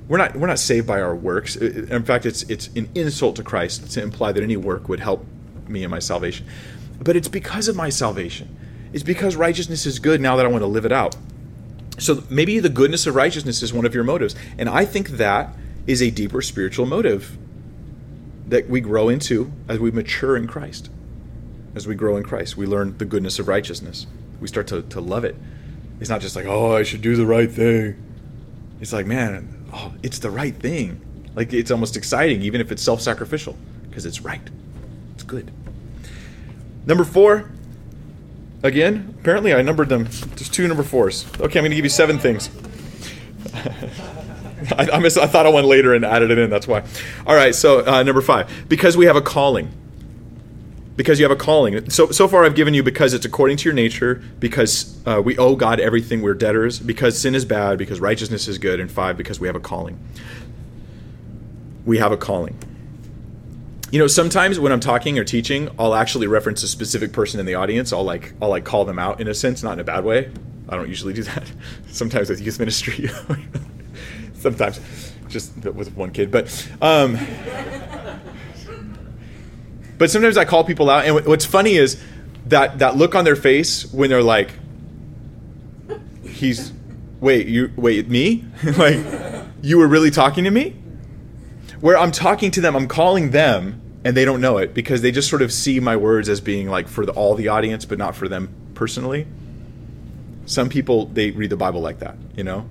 We're 0.07 0.17
not 0.17 0.35
we're 0.35 0.47
not 0.47 0.57
saved 0.57 0.87
by 0.87 0.99
our 1.01 1.15
works. 1.15 1.55
In 1.55 2.03
fact, 2.03 2.25
it's 2.25 2.41
it's 2.43 2.67
an 2.69 2.89
insult 2.95 3.35
to 3.35 3.43
Christ 3.43 3.91
to 3.91 4.01
imply 4.01 4.31
that 4.31 4.41
any 4.41 4.57
work 4.57 4.89
would 4.89 4.99
help 4.99 5.23
me 5.67 5.83
in 5.83 5.91
my 5.91 5.99
salvation 5.99 6.47
but 6.99 7.15
it's 7.15 7.27
because 7.27 7.67
of 7.67 7.75
my 7.75 7.89
salvation. 7.89 8.55
It's 8.91 9.03
because 9.03 9.35
righteousness 9.35 9.85
is 9.85 9.99
good 9.99 10.19
now 10.21 10.35
that 10.35 10.45
I 10.45 10.49
want 10.49 10.61
to 10.61 10.67
live 10.67 10.85
it 10.85 10.91
out. 10.91 11.15
So 11.97 12.23
maybe 12.29 12.59
the 12.59 12.69
goodness 12.69 13.05
of 13.07 13.15
righteousness 13.15 13.61
is 13.61 13.73
one 13.73 13.85
of 13.85 13.93
your 13.93 14.03
motives. 14.03 14.35
And 14.57 14.69
I 14.69 14.85
think 14.85 15.09
that 15.09 15.55
is 15.85 16.01
a 16.01 16.09
deeper 16.09 16.41
spiritual 16.41 16.85
motive 16.85 17.37
that 18.47 18.69
we 18.69 18.81
grow 18.81 19.09
into 19.09 19.51
as 19.67 19.79
we 19.79 19.91
mature 19.91 20.35
in 20.35 20.47
Christ. 20.47 20.89
As 21.75 21.87
we 21.87 21.95
grow 21.95 22.17
in 22.17 22.23
Christ, 22.23 22.57
we 22.57 22.65
learn 22.65 22.97
the 22.97 23.05
goodness 23.05 23.37
of 23.37 23.47
righteousness. 23.47 24.07
We 24.39 24.47
start 24.47 24.67
to, 24.67 24.81
to 24.81 25.01
love 25.01 25.23
it. 25.23 25.35
It's 25.99 26.09
not 26.09 26.21
just 26.21 26.35
like, 26.35 26.45
oh, 26.45 26.75
I 26.75 26.83
should 26.83 27.01
do 27.01 27.15
the 27.15 27.25
right 27.25 27.51
thing. 27.51 28.01
It's 28.81 28.93
like, 28.93 29.05
man, 29.05 29.65
oh, 29.73 29.93
it's 30.01 30.19
the 30.19 30.31
right 30.31 30.55
thing. 30.55 31.01
Like 31.35 31.53
it's 31.53 31.69
almost 31.71 31.95
exciting, 31.95 32.41
even 32.41 32.61
if 32.61 32.71
it's 32.71 32.81
self 32.81 33.01
sacrificial, 33.01 33.55
because 33.89 34.05
it's 34.05 34.21
right. 34.21 34.41
It's 35.13 35.23
good. 35.23 35.51
Number 36.89 37.03
four, 37.03 37.47
again, 38.63 39.13
apparently 39.19 39.53
I 39.53 39.61
numbered 39.61 39.89
them. 39.89 40.05
There's 40.05 40.49
two 40.49 40.67
number 40.67 40.81
fours. 40.81 41.23
Okay, 41.35 41.59
I'm 41.59 41.63
going 41.63 41.69
to 41.69 41.75
give 41.75 41.85
you 41.85 41.89
seven 41.89 42.17
things. 42.17 42.49
I, 44.75 44.89
I, 44.91 44.97
I, 44.97 45.09
thought 45.27 45.45
I 45.45 45.49
went 45.49 45.67
later 45.67 45.93
and 45.93 46.03
added 46.03 46.31
it 46.31 46.39
in. 46.39 46.49
That's 46.49 46.67
why. 46.67 46.83
All 47.27 47.35
right, 47.35 47.53
so 47.53 47.85
uh, 47.85 48.01
number 48.01 48.21
five, 48.21 48.65
because 48.67 48.97
we 48.97 49.05
have 49.05 49.15
a 49.15 49.21
calling. 49.21 49.71
Because 50.95 51.19
you 51.19 51.25
have 51.25 51.31
a 51.31 51.39
calling. 51.39 51.91
So 51.91 52.09
so 52.09 52.27
far, 52.27 52.43
I've 52.43 52.55
given 52.55 52.73
you 52.73 52.81
because 52.81 53.13
it's 53.13 53.23
according 53.23 53.57
to 53.57 53.65
your 53.65 53.73
nature. 53.75 54.23
Because 54.39 54.97
uh, 55.05 55.21
we 55.23 55.37
owe 55.37 55.55
God 55.55 55.79
everything. 55.79 56.21
We're 56.21 56.33
debtors. 56.33 56.79
Because 56.79 57.21
sin 57.21 57.35
is 57.35 57.45
bad. 57.45 57.77
Because 57.77 57.99
righteousness 57.99 58.47
is 58.47 58.57
good. 58.57 58.79
And 58.79 58.91
five, 58.91 59.15
because 59.15 59.39
we 59.39 59.45
have 59.47 59.55
a 59.55 59.59
calling. 59.59 59.99
We 61.85 61.99
have 61.99 62.11
a 62.11 62.17
calling 62.17 62.57
you 63.91 63.99
know 63.99 64.07
sometimes 64.07 64.59
when 64.59 64.71
i'm 64.71 64.79
talking 64.79 65.17
or 65.17 65.23
teaching 65.23 65.69
i'll 65.79 65.95
actually 65.95 66.27
reference 66.27 66.63
a 66.63 66.67
specific 66.67 67.11
person 67.11 67.39
in 67.39 67.45
the 67.45 67.55
audience. 67.55 67.91
I'll 67.93 68.03
like 68.03 68.33
i'll 68.41 68.49
like 68.49 68.65
call 68.65 68.85
them 68.85 68.99
out 68.99 69.19
in 69.21 69.27
a 69.27 69.33
sense 69.33 69.63
not 69.63 69.73
in 69.73 69.79
a 69.79 69.83
bad 69.83 70.03
way. 70.03 70.31
I 70.67 70.75
don't 70.75 70.87
usually 70.87 71.13
do 71.13 71.23
that. 71.23 71.51
Sometimes 71.87 72.29
with 72.29 72.41
youth 72.41 72.59
ministry. 72.59 73.09
Sometimes 74.35 74.79
just 75.27 75.55
with 75.57 75.95
one 75.95 76.11
kid. 76.11 76.31
But 76.31 76.67
um 76.81 77.17
but 79.97 80.09
sometimes 80.09 80.37
i 80.37 80.45
call 80.45 80.63
people 80.63 80.89
out 80.89 81.05
and 81.05 81.25
what's 81.25 81.45
funny 81.45 81.75
is 81.75 82.01
that 82.45 82.79
that 82.79 82.95
look 82.95 83.15
on 83.15 83.25
their 83.25 83.35
face 83.35 83.91
when 83.93 84.09
they're 84.09 84.23
like 84.23 84.51
he's 86.23 86.71
wait 87.19 87.47
you 87.47 87.71
wait 87.75 88.07
me? 88.07 88.45
Like 88.77 88.99
you 89.61 89.77
were 89.77 89.87
really 89.87 90.09
talking 90.09 90.45
to 90.45 90.51
me 90.51 90.78
where 91.81 91.97
I'm 91.97 92.11
talking 92.11 92.51
to 92.51 92.61
them, 92.61 92.75
I'm 92.75 92.87
calling 92.87 93.31
them, 93.31 93.81
and 94.03 94.15
they 94.15 94.25
don't 94.25 94.41
know 94.41 94.57
it 94.57 94.73
because 94.73 95.01
they 95.01 95.11
just 95.11 95.29
sort 95.29 95.41
of 95.41 95.51
see 95.51 95.79
my 95.79 95.95
words 95.95 96.29
as 96.29 96.41
being 96.41 96.69
like 96.69 96.87
for 96.87 97.05
the, 97.05 97.11
all 97.13 97.35
the 97.35 97.47
audience, 97.47 97.85
but 97.85 97.97
not 97.97 98.15
for 98.15 98.27
them 98.27 98.53
personally. 98.73 99.27
Some 100.45 100.69
people 100.69 101.05
they 101.05 101.31
read 101.31 101.49
the 101.49 101.57
Bible 101.57 101.81
like 101.81 101.99
that, 101.99 102.17
you 102.35 102.43
know. 102.43 102.67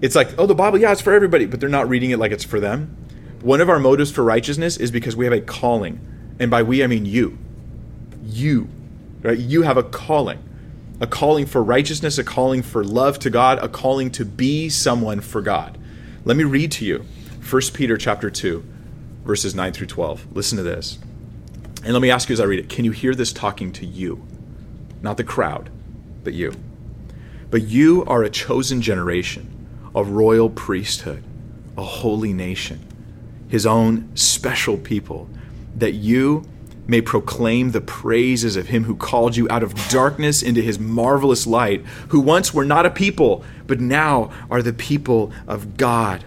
It's 0.00 0.14
like, 0.14 0.38
oh, 0.38 0.46
the 0.46 0.54
Bible, 0.54 0.78
yeah, 0.78 0.92
it's 0.92 1.00
for 1.00 1.12
everybody, 1.12 1.46
but 1.46 1.60
they're 1.60 1.68
not 1.68 1.88
reading 1.88 2.10
it 2.10 2.18
like 2.18 2.32
it's 2.32 2.44
for 2.44 2.60
them. 2.60 2.96
One 3.42 3.60
of 3.60 3.68
our 3.68 3.78
motives 3.78 4.10
for 4.10 4.22
righteousness 4.24 4.76
is 4.76 4.90
because 4.90 5.16
we 5.16 5.24
have 5.24 5.34
a 5.34 5.40
calling, 5.40 6.00
and 6.38 6.50
by 6.50 6.62
we 6.62 6.82
I 6.82 6.86
mean 6.86 7.06
you, 7.06 7.38
you, 8.24 8.68
right? 9.22 9.38
You 9.38 9.62
have 9.62 9.76
a 9.76 9.82
calling, 9.82 10.42
a 11.00 11.06
calling 11.06 11.46
for 11.46 11.62
righteousness, 11.62 12.18
a 12.18 12.24
calling 12.24 12.62
for 12.62 12.82
love 12.82 13.18
to 13.20 13.30
God, 13.30 13.58
a 13.58 13.68
calling 13.68 14.10
to 14.12 14.24
be 14.24 14.68
someone 14.68 15.20
for 15.20 15.40
God. 15.40 15.76
Let 16.24 16.36
me 16.36 16.44
read 16.44 16.72
to 16.72 16.84
you 16.84 17.04
1 17.50 17.62
Peter 17.72 17.96
chapter 17.96 18.28
2, 18.28 18.62
verses 19.24 19.54
9 19.54 19.72
through 19.72 19.86
12. 19.86 20.36
Listen 20.36 20.58
to 20.58 20.62
this. 20.62 20.98
And 21.82 21.94
let 21.94 22.02
me 22.02 22.10
ask 22.10 22.28
you 22.28 22.34
as 22.34 22.40
I 22.40 22.44
read 22.44 22.58
it 22.58 22.68
can 22.68 22.84
you 22.84 22.90
hear 22.90 23.14
this 23.14 23.32
talking 23.32 23.72
to 23.72 23.86
you? 23.86 24.26
Not 25.00 25.16
the 25.16 25.24
crowd, 25.24 25.70
but 26.24 26.34
you. 26.34 26.52
But 27.50 27.62
you 27.62 28.04
are 28.04 28.22
a 28.22 28.28
chosen 28.28 28.82
generation, 28.82 29.66
a 29.94 30.04
royal 30.04 30.50
priesthood, 30.50 31.24
a 31.78 31.82
holy 31.82 32.34
nation, 32.34 32.84
his 33.48 33.64
own 33.64 34.14
special 34.14 34.76
people, 34.76 35.30
that 35.76 35.92
you 35.92 36.44
may 36.86 37.00
proclaim 37.00 37.70
the 37.70 37.80
praises 37.80 38.56
of 38.56 38.66
him 38.66 38.84
who 38.84 38.94
called 38.94 39.36
you 39.36 39.48
out 39.48 39.62
of 39.62 39.74
darkness 39.88 40.42
into 40.42 40.60
his 40.60 40.78
marvelous 40.78 41.46
light, 41.46 41.82
who 42.08 42.20
once 42.20 42.52
were 42.52 42.64
not 42.64 42.84
a 42.84 42.90
people, 42.90 43.42
but 43.66 43.80
now 43.80 44.30
are 44.50 44.62
the 44.62 44.72
people 44.74 45.32
of 45.46 45.78
God, 45.78 46.22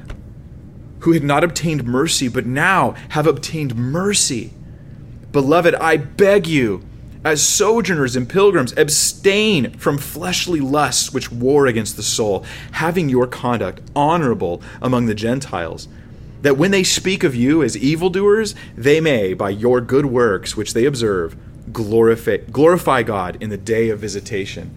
who 1.01 1.11
had 1.11 1.23
not 1.23 1.43
obtained 1.43 1.85
mercy, 1.85 2.27
but 2.27 2.45
now 2.45 2.95
have 3.09 3.27
obtained 3.27 3.75
mercy. 3.75 4.53
Beloved, 5.31 5.75
I 5.75 5.97
beg 5.97 6.47
you, 6.47 6.83
as 7.23 7.47
sojourners 7.47 8.15
and 8.15 8.27
pilgrims, 8.27 8.73
abstain 8.77 9.71
from 9.77 9.97
fleshly 9.97 10.59
lusts 10.59 11.13
which 11.13 11.31
war 11.31 11.67
against 11.67 11.95
the 11.95 12.03
soul, 12.03 12.45
having 12.73 13.09
your 13.09 13.27
conduct 13.27 13.81
honorable 13.95 14.61
among 14.81 15.05
the 15.05 15.15
Gentiles 15.15 15.87
that 16.41 16.57
when 16.57 16.71
they 16.71 16.83
speak 16.83 17.23
of 17.23 17.35
you 17.35 17.63
as 17.63 17.77
evildoers, 17.77 18.55
they 18.75 18.99
may, 18.99 19.33
by 19.33 19.49
your 19.49 19.81
good 19.81 20.07
works 20.07 20.57
which 20.57 20.73
they 20.73 20.85
observe, 20.85 21.35
glorify, 21.71 22.37
glorify 22.37 23.03
God 23.03 23.37
in 23.41 23.49
the 23.49 23.57
day 23.57 23.89
of 23.89 23.99
visitation. 23.99 24.75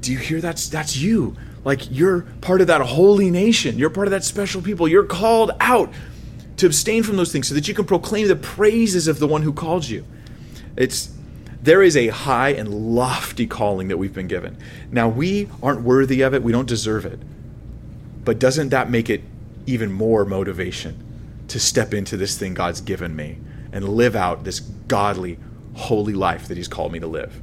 Do 0.00 0.12
you 0.12 0.18
hear 0.18 0.40
that's 0.40 0.68
that's 0.68 0.96
you? 0.96 1.36
Like 1.66 1.90
you're 1.90 2.20
part 2.42 2.60
of 2.60 2.68
that 2.68 2.80
holy 2.80 3.28
nation. 3.28 3.76
You're 3.76 3.90
part 3.90 4.06
of 4.06 4.12
that 4.12 4.22
special 4.22 4.62
people. 4.62 4.86
You're 4.86 5.04
called 5.04 5.50
out 5.58 5.92
to 6.58 6.66
abstain 6.66 7.02
from 7.02 7.16
those 7.16 7.32
things 7.32 7.48
so 7.48 7.56
that 7.56 7.66
you 7.66 7.74
can 7.74 7.84
proclaim 7.84 8.28
the 8.28 8.36
praises 8.36 9.08
of 9.08 9.18
the 9.18 9.26
one 9.26 9.42
who 9.42 9.52
called 9.52 9.88
you. 9.88 10.06
It's 10.76 11.12
there 11.60 11.82
is 11.82 11.96
a 11.96 12.06
high 12.06 12.50
and 12.50 12.72
lofty 12.94 13.48
calling 13.48 13.88
that 13.88 13.96
we've 13.96 14.14
been 14.14 14.28
given. 14.28 14.56
Now 14.92 15.08
we 15.08 15.48
aren't 15.60 15.80
worthy 15.80 16.20
of 16.20 16.34
it, 16.34 16.44
we 16.44 16.52
don't 16.52 16.68
deserve 16.68 17.04
it. 17.04 17.18
But 18.24 18.38
doesn't 18.38 18.68
that 18.68 18.88
make 18.88 19.10
it 19.10 19.24
even 19.66 19.90
more 19.90 20.24
motivation 20.24 21.02
to 21.48 21.58
step 21.58 21.92
into 21.92 22.16
this 22.16 22.38
thing 22.38 22.54
God's 22.54 22.80
given 22.80 23.16
me 23.16 23.38
and 23.72 23.88
live 23.88 24.14
out 24.14 24.44
this 24.44 24.60
godly, 24.60 25.36
holy 25.74 26.14
life 26.14 26.46
that 26.46 26.56
He's 26.56 26.68
called 26.68 26.92
me 26.92 27.00
to 27.00 27.08
live. 27.08 27.40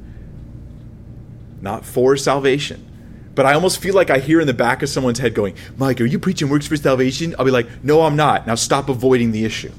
Not 1.60 1.84
for 1.84 2.16
salvation. 2.16 2.88
But 3.34 3.46
I 3.46 3.54
almost 3.54 3.78
feel 3.78 3.94
like 3.94 4.10
I 4.10 4.18
hear 4.18 4.40
in 4.40 4.46
the 4.46 4.54
back 4.54 4.82
of 4.82 4.88
someone's 4.88 5.18
head 5.18 5.34
going, 5.34 5.56
Mike, 5.76 6.00
are 6.00 6.04
you 6.04 6.18
preaching 6.18 6.48
works 6.48 6.66
for 6.66 6.76
salvation? 6.76 7.34
I'll 7.38 7.44
be 7.44 7.50
like, 7.50 7.66
no, 7.82 8.02
I'm 8.02 8.16
not. 8.16 8.46
Now 8.46 8.54
stop 8.54 8.88
avoiding 8.88 9.32
the 9.32 9.44
issue. 9.44 9.72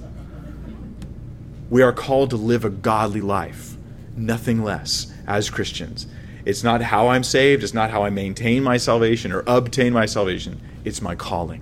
We 1.69 1.81
are 1.81 1.93
called 1.93 2.29
to 2.31 2.35
live 2.35 2.65
a 2.65 2.69
godly 2.69 3.21
life, 3.21 3.75
nothing 4.15 4.63
less, 4.63 5.11
as 5.25 5.49
Christians. 5.49 6.05
It's 6.45 6.63
not 6.63 6.81
how 6.81 7.07
I'm 7.07 7.23
saved, 7.23 7.63
it's 7.63 7.73
not 7.73 7.89
how 7.89 8.03
I 8.03 8.09
maintain 8.09 8.61
my 8.61 8.77
salvation 8.77 9.31
or 9.31 9.43
obtain 9.47 9.93
my 9.93 10.05
salvation. 10.05 10.61
It's 10.83 11.01
my 11.01 11.15
calling. 11.15 11.61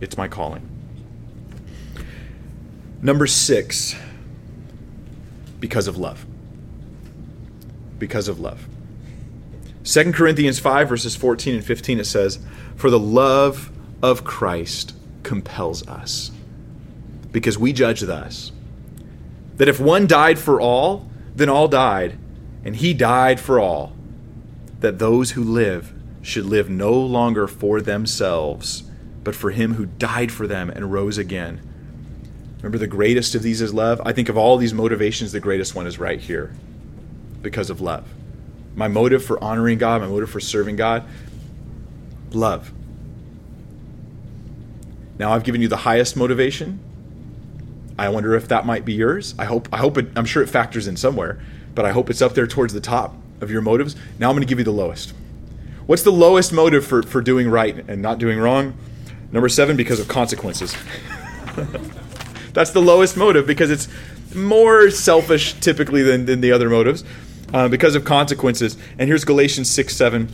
It's 0.00 0.16
my 0.16 0.28
calling. 0.28 0.66
Number 3.02 3.26
six, 3.26 3.94
because 5.60 5.86
of 5.86 5.98
love. 5.98 6.24
Because 7.98 8.28
of 8.28 8.40
love. 8.40 8.66
2 9.84 10.12
Corinthians 10.12 10.58
5, 10.58 10.88
verses 10.88 11.14
14 11.14 11.56
and 11.56 11.64
15, 11.64 12.00
it 12.00 12.04
says, 12.04 12.38
For 12.76 12.90
the 12.90 12.98
love 12.98 13.70
of 14.02 14.24
Christ 14.24 14.94
compels 15.22 15.86
us, 15.86 16.30
because 17.32 17.58
we 17.58 17.72
judge 17.72 18.00
thus 18.00 18.52
that 19.56 19.68
if 19.68 19.78
one 19.78 20.06
died 20.06 20.38
for 20.38 20.60
all, 20.60 21.08
then 21.36 21.48
all 21.48 21.68
died, 21.68 22.18
and 22.64 22.76
he 22.76 22.92
died 22.92 23.38
for 23.38 23.60
all, 23.60 23.92
that 24.80 24.98
those 24.98 25.32
who 25.32 25.44
live 25.44 25.92
should 26.22 26.44
live 26.44 26.68
no 26.68 26.92
longer 26.92 27.46
for 27.46 27.80
themselves, 27.80 28.82
but 29.22 29.34
for 29.34 29.50
him 29.50 29.74
who 29.74 29.86
died 29.86 30.32
for 30.32 30.46
them 30.46 30.70
and 30.70 30.92
rose 30.92 31.18
again 31.18 31.60
Remember, 32.64 32.78
the 32.78 32.86
greatest 32.86 33.34
of 33.34 33.42
these 33.42 33.60
is 33.60 33.74
love. 33.74 34.00
I 34.06 34.14
think 34.14 34.30
of 34.30 34.38
all 34.38 34.56
these 34.56 34.72
motivations, 34.72 35.32
the 35.32 35.38
greatest 35.40 35.74
one 35.74 35.86
is 35.86 35.98
right 35.98 36.18
here 36.18 36.50
because 37.42 37.68
of 37.68 37.82
love. 37.82 38.08
My 38.74 38.88
motive 38.88 39.24
for 39.24 39.42
honoring 39.42 39.78
God, 39.78 40.00
my 40.00 40.08
motive 40.08 40.30
for 40.30 40.40
serving 40.40 40.76
God, 40.76 41.04
love. 42.32 42.72
Now 45.18 45.32
I've 45.32 45.44
given 45.44 45.60
you 45.60 45.68
the 45.68 45.78
highest 45.78 46.16
motivation. 46.16 46.80
I 47.96 48.08
wonder 48.08 48.34
if 48.34 48.48
that 48.48 48.66
might 48.66 48.84
be 48.84 48.94
yours. 48.94 49.34
I 49.38 49.44
hope 49.44 49.68
I 49.72 49.78
hope 49.78 49.98
it 49.98 50.08
I'm 50.16 50.24
sure 50.24 50.42
it 50.42 50.48
factors 50.48 50.88
in 50.88 50.96
somewhere, 50.96 51.40
but 51.74 51.84
I 51.84 51.92
hope 51.92 52.10
it's 52.10 52.20
up 52.20 52.34
there 52.34 52.46
towards 52.46 52.72
the 52.72 52.80
top 52.80 53.14
of 53.40 53.50
your 53.50 53.62
motives. 53.62 53.94
Now 54.18 54.30
I'm 54.30 54.34
going 54.34 54.46
to 54.46 54.48
give 54.48 54.58
you 54.58 54.64
the 54.64 54.72
lowest. 54.72 55.14
What's 55.86 56.02
the 56.02 56.12
lowest 56.12 56.52
motive 56.52 56.86
for, 56.86 57.02
for 57.02 57.20
doing 57.20 57.48
right 57.48 57.84
and 57.88 58.00
not 58.00 58.18
doing 58.18 58.38
wrong? 58.38 58.76
Number 59.30 59.48
seven, 59.48 59.76
because 59.76 60.00
of 60.00 60.08
consequences. 60.08 60.74
That's 62.54 62.70
the 62.70 62.80
lowest 62.80 63.16
motive 63.16 63.46
because 63.46 63.70
it's 63.70 63.88
more 64.34 64.90
selfish 64.90 65.54
typically 65.54 66.02
than, 66.02 66.24
than 66.26 66.40
the 66.40 66.52
other 66.52 66.70
motives 66.70 67.04
uh, 67.54 67.68
because 67.68 67.94
of 67.94 68.04
consequences. 68.04 68.76
And 68.98 69.08
here's 69.08 69.24
Galatians 69.24 69.70
6 69.70 69.96
7. 69.96 70.28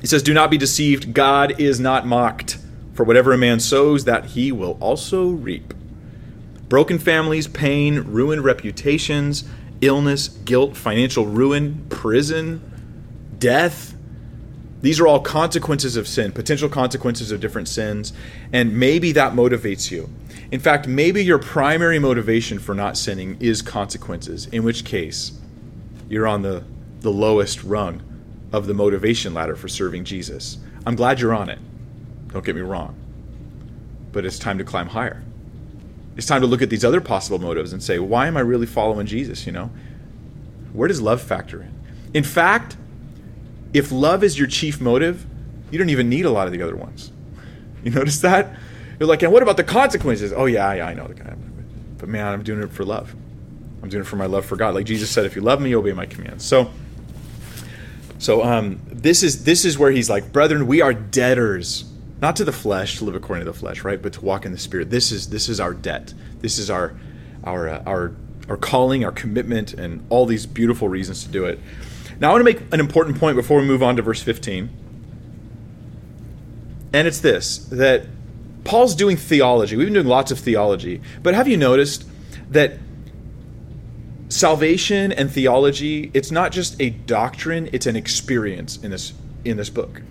He 0.00 0.06
says, 0.06 0.22
Do 0.22 0.32
not 0.32 0.50
be 0.50 0.56
deceived. 0.56 1.12
God 1.12 1.60
is 1.60 1.78
not 1.80 2.06
mocked. 2.06 2.58
For 2.94 3.04
whatever 3.04 3.34
a 3.34 3.38
man 3.38 3.60
sows, 3.60 4.04
that 4.04 4.26
he 4.26 4.52
will 4.52 4.78
also 4.80 5.28
reap. 5.28 5.74
Broken 6.68 6.98
families, 6.98 7.46
pain, 7.46 7.98
ruined 8.04 8.42
reputations, 8.42 9.44
illness, 9.82 10.28
guilt, 10.28 10.76
financial 10.76 11.26
ruin, 11.26 11.84
prison, 11.90 12.62
death. 13.38 13.94
These 14.80 15.00
are 15.00 15.06
all 15.06 15.20
consequences 15.20 15.96
of 15.96 16.08
sin, 16.08 16.32
potential 16.32 16.68
consequences 16.68 17.32
of 17.32 17.40
different 17.40 17.68
sins, 17.68 18.12
and 18.52 18.78
maybe 18.78 19.12
that 19.12 19.32
motivates 19.32 19.90
you. 19.90 20.08
In 20.50 20.60
fact, 20.60 20.86
maybe 20.86 21.24
your 21.24 21.38
primary 21.38 21.98
motivation 21.98 22.58
for 22.58 22.74
not 22.74 22.96
sinning 22.96 23.36
is 23.40 23.62
consequences, 23.62 24.46
in 24.46 24.62
which 24.62 24.84
case 24.84 25.38
you're 26.08 26.26
on 26.26 26.42
the, 26.42 26.64
the 27.00 27.10
lowest 27.10 27.62
rung 27.62 28.02
of 28.52 28.66
the 28.66 28.74
motivation 28.74 29.34
ladder 29.34 29.56
for 29.56 29.68
serving 29.68 30.04
Jesus. 30.04 30.58
I'm 30.84 30.94
glad 30.94 31.20
you're 31.20 31.34
on 31.34 31.50
it. 31.50 31.58
Don't 32.28 32.44
get 32.44 32.54
me 32.54 32.62
wrong. 32.62 32.94
But 34.12 34.24
it's 34.24 34.38
time 34.38 34.58
to 34.58 34.64
climb 34.64 34.88
higher. 34.88 35.22
It's 36.16 36.26
time 36.26 36.40
to 36.40 36.46
look 36.46 36.62
at 36.62 36.70
these 36.70 36.84
other 36.84 37.00
possible 37.00 37.38
motives 37.38 37.72
and 37.72 37.82
say, 37.82 37.98
why 37.98 38.26
am 38.26 38.36
I 38.36 38.40
really 38.40 38.66
following 38.66 39.06
Jesus, 39.06 39.46
you 39.46 39.52
know? 39.52 39.70
Where 40.72 40.88
does 40.88 41.00
love 41.00 41.20
factor 41.20 41.62
in? 41.62 41.74
In 42.14 42.24
fact, 42.24 42.76
if 43.74 43.92
love 43.92 44.24
is 44.24 44.38
your 44.38 44.48
chief 44.48 44.80
motive, 44.80 45.26
you 45.70 45.78
don't 45.78 45.90
even 45.90 46.08
need 46.08 46.24
a 46.24 46.30
lot 46.30 46.46
of 46.46 46.52
the 46.52 46.62
other 46.62 46.76
ones. 46.76 47.12
You 47.84 47.90
notice 47.90 48.20
that? 48.20 48.56
You're 48.98 49.08
like, 49.08 49.22
and 49.22 49.32
what 49.32 49.42
about 49.42 49.58
the 49.58 49.64
consequences? 49.64 50.32
Oh 50.32 50.46
yeah, 50.46 50.72
yeah, 50.72 50.86
I 50.86 50.94
know 50.94 51.06
the 51.06 51.14
guy. 51.14 51.34
But 51.98 52.08
man, 52.08 52.26
I'm 52.26 52.42
doing 52.42 52.62
it 52.62 52.72
for 52.72 52.84
love. 52.84 53.14
I'm 53.86 53.90
doing 53.90 54.02
it 54.02 54.06
for 54.06 54.16
my 54.16 54.26
love 54.26 54.44
for 54.44 54.56
God. 54.56 54.74
Like 54.74 54.84
Jesus 54.84 55.10
said, 55.10 55.26
if 55.26 55.36
you 55.36 55.42
love 55.42 55.60
me, 55.60 55.70
you 55.70 55.78
obey 55.78 55.92
my 55.92 56.06
commands. 56.06 56.44
So, 56.44 56.72
so 58.18 58.42
um, 58.42 58.80
this 58.90 59.22
is 59.22 59.44
this 59.44 59.64
is 59.64 59.78
where 59.78 59.92
he's 59.92 60.10
like, 60.10 60.32
brethren, 60.32 60.66
we 60.66 60.80
are 60.80 60.92
debtors, 60.92 61.84
not 62.20 62.34
to 62.36 62.44
the 62.44 62.52
flesh 62.52 62.98
to 62.98 63.04
live 63.04 63.14
according 63.14 63.44
to 63.44 63.52
the 63.52 63.56
flesh, 63.56 63.84
right, 63.84 64.02
but 64.02 64.12
to 64.14 64.24
walk 64.24 64.44
in 64.44 64.50
the 64.50 64.58
Spirit. 64.58 64.90
This 64.90 65.12
is 65.12 65.30
this 65.30 65.48
is 65.48 65.60
our 65.60 65.72
debt. 65.72 66.12
This 66.40 66.58
is 66.58 66.68
our 66.68 66.96
our 67.44 67.68
uh, 67.68 67.82
our 67.86 68.16
our 68.48 68.56
calling, 68.56 69.04
our 69.04 69.12
commitment, 69.12 69.72
and 69.72 70.04
all 70.10 70.26
these 70.26 70.46
beautiful 70.46 70.88
reasons 70.88 71.22
to 71.22 71.28
do 71.28 71.44
it. 71.44 71.60
Now, 72.18 72.30
I 72.30 72.32
want 72.32 72.40
to 72.40 72.44
make 72.44 72.62
an 72.72 72.80
important 72.80 73.18
point 73.18 73.36
before 73.36 73.60
we 73.60 73.66
move 73.66 73.84
on 73.84 73.94
to 73.96 74.02
verse 74.02 74.22
15. 74.22 74.68
And 76.92 77.06
it's 77.06 77.20
this 77.20 77.58
that 77.66 78.06
Paul's 78.64 78.96
doing 78.96 79.16
theology. 79.16 79.76
We've 79.76 79.86
been 79.86 79.94
doing 79.94 80.06
lots 80.06 80.32
of 80.32 80.40
theology. 80.40 81.02
But 81.22 81.34
have 81.34 81.46
you 81.46 81.56
noticed 81.56 82.04
that 82.50 82.78
salvation 84.28 85.12
and 85.12 85.30
theology, 85.30 86.10
it's 86.14 86.30
not 86.30 86.52
just 86.52 86.80
a 86.80 86.90
doctrine, 86.90 87.68
it's 87.72 87.86
an 87.86 87.96
experience 87.96 88.76
in 88.78 88.90
this 88.90 89.12
in 89.44 89.56
this 89.56 89.70
book. 89.70 90.02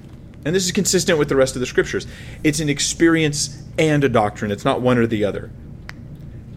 And 0.46 0.56
this 0.56 0.66
is 0.66 0.72
consistent 0.72 1.18
with 1.18 1.28
the 1.28 1.36
rest 1.36 1.56
of 1.56 1.60
the 1.60 1.66
scriptures. 1.66 2.06
It's 2.44 2.60
an 2.60 2.70
experience 2.70 3.64
and 3.78 4.04
a 4.04 4.10
doctrine. 4.10 4.52
It's 4.52 4.64
not 4.64 4.80
one 4.80 4.98
or 4.98 5.08
the 5.08 5.26
other. 5.26 5.50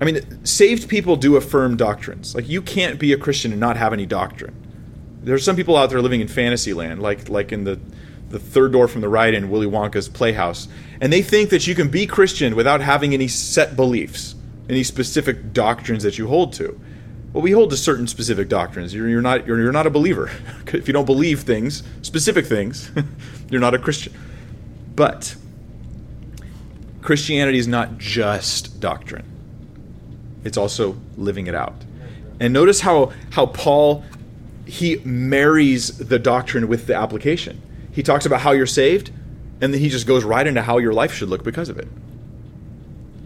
I 0.01 0.05
mean, 0.05 0.45
saved 0.45 0.89
people 0.89 1.17
do 1.17 1.37
affirm 1.37 1.77
doctrines. 1.77 2.35
Like 2.35 2.49
you 2.49 2.63
can't 2.63 3.01
be 3.01 3.13
a 3.13 3.19
Christian 3.19 3.51
and 3.51 3.61
not 3.61 3.77
have 3.77 3.93
any 3.93 4.07
doctrine. 4.07 4.55
There's 5.23 5.45
some 5.45 5.57
people 5.57 5.77
out 5.77 5.91
there 5.91 6.01
living 6.01 6.21
in 6.21 6.29
fantasy 6.29 6.73
land, 6.73 7.03
like 7.03 7.29
like 7.29 7.51
in 7.51 7.65
the 7.65 7.81
the 8.31 8.39
third 8.39 8.73
door 8.73 8.89
from 8.89 9.01
the 9.01 9.09
right 9.09 9.33
in 9.33 9.51
Willy 9.51 9.67
Wonka's 9.67 10.09
Playhouse. 10.09 10.69
And 11.01 11.13
they 11.13 11.23
think 11.23 11.51
that 11.51 11.67
you 11.67 11.75
can 11.75 11.89
be 11.89 12.07
Christian 12.07 12.55
without 12.55 12.81
having 12.81 13.15
any 13.15 13.27
set 13.27 13.75
beliefs, 13.75 14.35
any 14.69 14.85
specific 14.85 15.53
doctrines 15.53 16.03
that 16.03 16.19
you 16.19 16.29
hold 16.29 16.53
to. 16.55 16.79
Well, 17.33 17.43
we 17.43 17.51
hold 17.51 17.71
to 17.71 17.77
certain 17.77 18.07
specific 18.07 18.49
doctrines. 18.49 18.95
You're, 18.95 19.09
you're 19.09 19.23
not 19.23 19.47
you're, 19.47 19.61
you're 19.61 19.73
not 19.73 19.87
a 19.87 19.91
believer 19.91 20.31
if 20.67 20.87
you 20.87 20.93
don't 20.93 21.05
believe 21.05 21.43
things, 21.43 21.83
specific 22.03 22.47
things. 22.47 22.91
you're 23.51 23.61
not 23.61 23.75
a 23.75 23.79
Christian. 23.79 24.15
But 24.97 25.37
Christianity 27.03 27.59
is 27.59 27.69
not 27.69 27.99
just 27.99 28.81
doctrine; 28.81 29.25
it's 30.45 30.57
also 30.57 30.97
living 31.17 31.47
it 31.47 31.55
out. 31.55 31.75
And 32.41 32.53
notice 32.53 32.81
how 32.81 33.13
how 33.31 33.47
Paul 33.47 34.05
he 34.67 34.97
marries 35.05 35.97
the 35.97 36.19
doctrine 36.19 36.69
with 36.69 36.87
the 36.87 36.95
application 36.95 37.63
he 37.99 38.03
talks 38.05 38.25
about 38.27 38.43
how 38.43 38.53
you're 38.53 38.65
saved, 38.65 39.11
and 39.61 39.75
then 39.75 39.81
he 39.81 39.89
just 39.89 40.07
goes 40.07 40.23
right 40.23 40.47
into 40.47 40.63
how 40.63 40.79
your 40.79 40.93
life 40.93 41.13
should 41.13 41.29
look 41.29 41.43
because 41.43 41.69
of 41.69 41.79
it. 41.79 41.89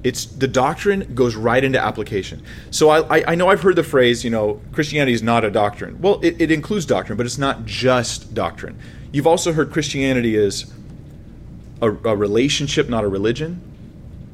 It's 0.05 0.27
the 0.27 0.49
doctrine 0.49 1.15
goes 1.15 1.37
right 1.37 1.63
into 1.63 1.79
application. 1.79 2.43
So 2.71 2.91
I, 2.91 3.19
I, 3.19 3.25
I 3.29 3.35
know 3.37 3.49
I've 3.49 3.63
heard 3.63 3.77
the 3.77 3.85
phrase, 3.85 4.25
you 4.25 4.31
know, 4.31 4.61
Christianity 4.73 5.13
is 5.13 5.23
not 5.23 5.45
a 5.45 5.51
doctrine. 5.51 6.01
Well, 6.01 6.19
it, 6.23 6.41
it 6.41 6.51
includes 6.51 6.87
doctrine, 6.87 7.17
but 7.17 7.25
it's 7.25 7.39
not 7.39 7.65
just 7.65 8.35
doctrine. 8.35 8.79
You've 9.13 9.29
also 9.29 9.53
heard 9.53 9.71
Christianity 9.71 10.35
is 10.37 10.73
a, 11.81 11.91
a 11.91 12.17
relationship, 12.17 12.89
not 12.89 13.05
a 13.05 13.09
religion. 13.09 13.61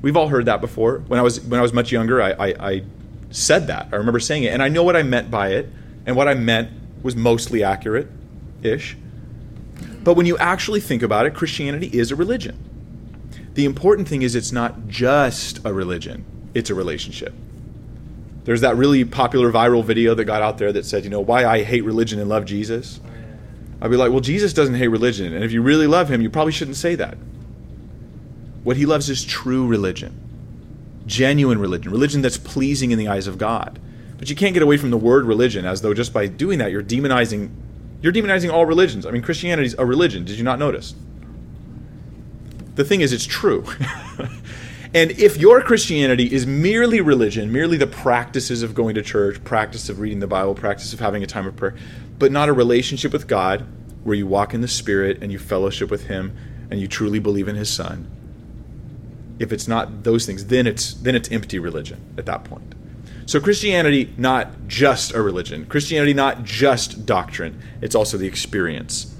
We've 0.01 0.17
all 0.17 0.29
heard 0.29 0.47
that 0.47 0.61
before. 0.61 1.01
When 1.09 1.19
I 1.19 1.23
was 1.23 1.41
when 1.41 1.59
I 1.59 1.63
was 1.63 1.73
much 1.73 1.93
younger, 1.93 2.23
I, 2.23 2.31
I, 2.31 2.47
I 2.71 2.83
said 3.31 3.67
that. 3.67 3.89
I 3.93 3.97
remember 3.97 4.21
saying 4.21 4.45
it, 4.45 4.53
and 4.53 4.63
I 4.63 4.69
know 4.69 4.85
what 4.85 4.97
I 4.97 5.03
meant 5.03 5.31
by 5.31 5.49
it, 5.51 5.69
and 6.07 6.17
what 6.17 6.29
I 6.29 6.35
meant 6.35 6.71
was 7.03 7.17
mostly 7.17 7.63
accurate, 7.63 8.09
ish. 8.63 8.97
But 10.03 10.15
when 10.15 10.25
you 10.25 10.39
actually 10.39 10.81
think 10.81 11.03
about 11.03 11.27
it, 11.27 11.35
Christianity 11.35 11.89
is 11.89 12.11
a 12.11 12.17
religion. 12.17 12.57
The 13.59 13.65
important 13.65 14.07
thing 14.07 14.23
is 14.23 14.37
it's 14.37 14.53
not 14.53 14.87
just 14.87 15.59
a 15.65 15.73
religion, 15.73 16.25
it's 16.55 16.71
a 16.71 16.77
relationship. 16.77 17.35
There's 18.45 18.61
that 18.61 18.77
really 18.77 19.05
popular 19.05 19.51
viral 19.51 19.85
video 19.85 20.15
that 20.15 20.27
got 20.27 20.43
out 20.43 20.59
there 20.59 20.73
that 20.73 20.87
said, 20.87 21.03
you 21.03 21.11
know, 21.11 21.19
why 21.19 21.45
I 21.45 21.65
hate 21.65 21.83
religion 21.83 22.21
and 22.21 22.29
love 22.29 22.45
Jesus. 22.45 23.01
I'd 23.83 23.91
be 23.91 23.97
like, 23.97 24.13
well, 24.13 24.21
Jesus 24.21 24.53
doesn't 24.53 24.77
hate 24.77 24.87
religion. 24.87 25.35
And 25.35 25.43
if 25.43 25.51
you 25.51 25.61
really 25.61 25.89
love 25.89 26.09
him, 26.09 26.23
you 26.23 26.31
probably 26.31 26.53
shouldn't 26.53 26.77
say 26.77 26.95
that. 26.95 27.19
What 28.63 28.77
he 28.77 28.87
loves 28.87 29.11
is 29.11 29.25
true 29.25 29.67
religion, 29.67 30.15
genuine 31.07 31.59
religion, 31.59 31.91
religion 31.91 32.23
that's 32.23 32.39
pleasing 32.39 32.93
in 32.93 32.99
the 32.99 33.09
eyes 33.09 33.27
of 33.27 33.39
God. 33.39 33.81
But 34.19 34.31
you 34.31 34.37
can't 34.37 34.55
get 34.55 34.63
away 34.63 34.77
from 34.77 34.91
the 34.91 34.97
word 34.97 35.25
religion 35.25 35.65
as 35.65 35.83
though 35.83 35.95
just 35.95 36.13
by 36.13 36.29
doing 36.29 36.61
that 36.61 36.71
you're 36.71 36.85
demonizing 36.85 37.51
you're 38.03 38.13
demonizing 38.13 38.53
all 38.53 38.67
religions. 38.67 39.05
I 39.05 39.11
mean, 39.11 39.23
Christianity's 39.23 39.75
a 39.77 39.85
religion. 39.85 40.25
Did 40.25 40.39
you 40.39 40.45
not 40.45 40.61
notice? 40.61 40.95
The 42.79 42.85
thing 42.85 43.01
is, 43.01 43.13
it's 43.13 43.27
true. 43.27 43.65
and 44.95 45.11
if 45.11 45.37
your 45.37 45.61
Christianity 45.63 46.33
is 46.33 46.47
merely 46.47 47.01
religion, 47.01 47.51
merely 47.51 47.77
the 47.77 47.89
practices 47.89 48.63
of 48.63 48.73
going 48.73 48.95
to 48.95 49.03
church, 49.03 49.43
practice 49.43 49.89
of 49.89 49.99
reading 49.99 50.21
the 50.21 50.29
Bible, 50.29 50.55
practice 50.55 50.93
of 50.93 51.01
having 51.01 51.25
a 51.25 51.27
time 51.27 51.45
of 51.45 51.57
prayer, 51.57 51.75
but 52.21 52.31
not 52.31 52.49
a 52.49 52.53
relationship 52.53 53.13
with 53.13 53.27
God 53.27 53.67
where 54.05 54.15
you 54.15 54.29
walk 54.29 54.55
in 54.55 54.61
the 54.61 54.69
Spirit 54.69 55.21
and 55.21 55.33
you 55.33 55.41
fellowship 55.41 55.91
with 55.91 56.07
Him 56.07 56.37
and 56.71 56.79
you 56.79 56.87
truly 56.87 57.19
believe 57.19 57.49
in 57.49 57.57
His 57.57 57.69
Son, 57.69 58.09
if 59.41 59.53
it's 59.53 59.67
not 59.67 60.05
those 60.05 60.25
things, 60.25 60.47
then 60.47 60.69
it's 60.69 60.95
then 60.95 61.17
it's 61.17 61.33
empty 61.33 61.59
religion 61.59 62.01
at 62.17 62.27
that 62.27 62.45
point. 62.45 62.77
So 63.27 63.41
Christianity 63.41 64.15
not 64.17 64.69
just 64.69 65.13
a 65.15 65.21
religion. 65.21 65.67
Christianity 65.67 66.15
not 66.15 66.45
just 66.45 67.07
doctrine. 67.07 67.61
It's 67.81 67.97
also 67.97 68.17
the 68.19 68.29
experience. 68.29 69.13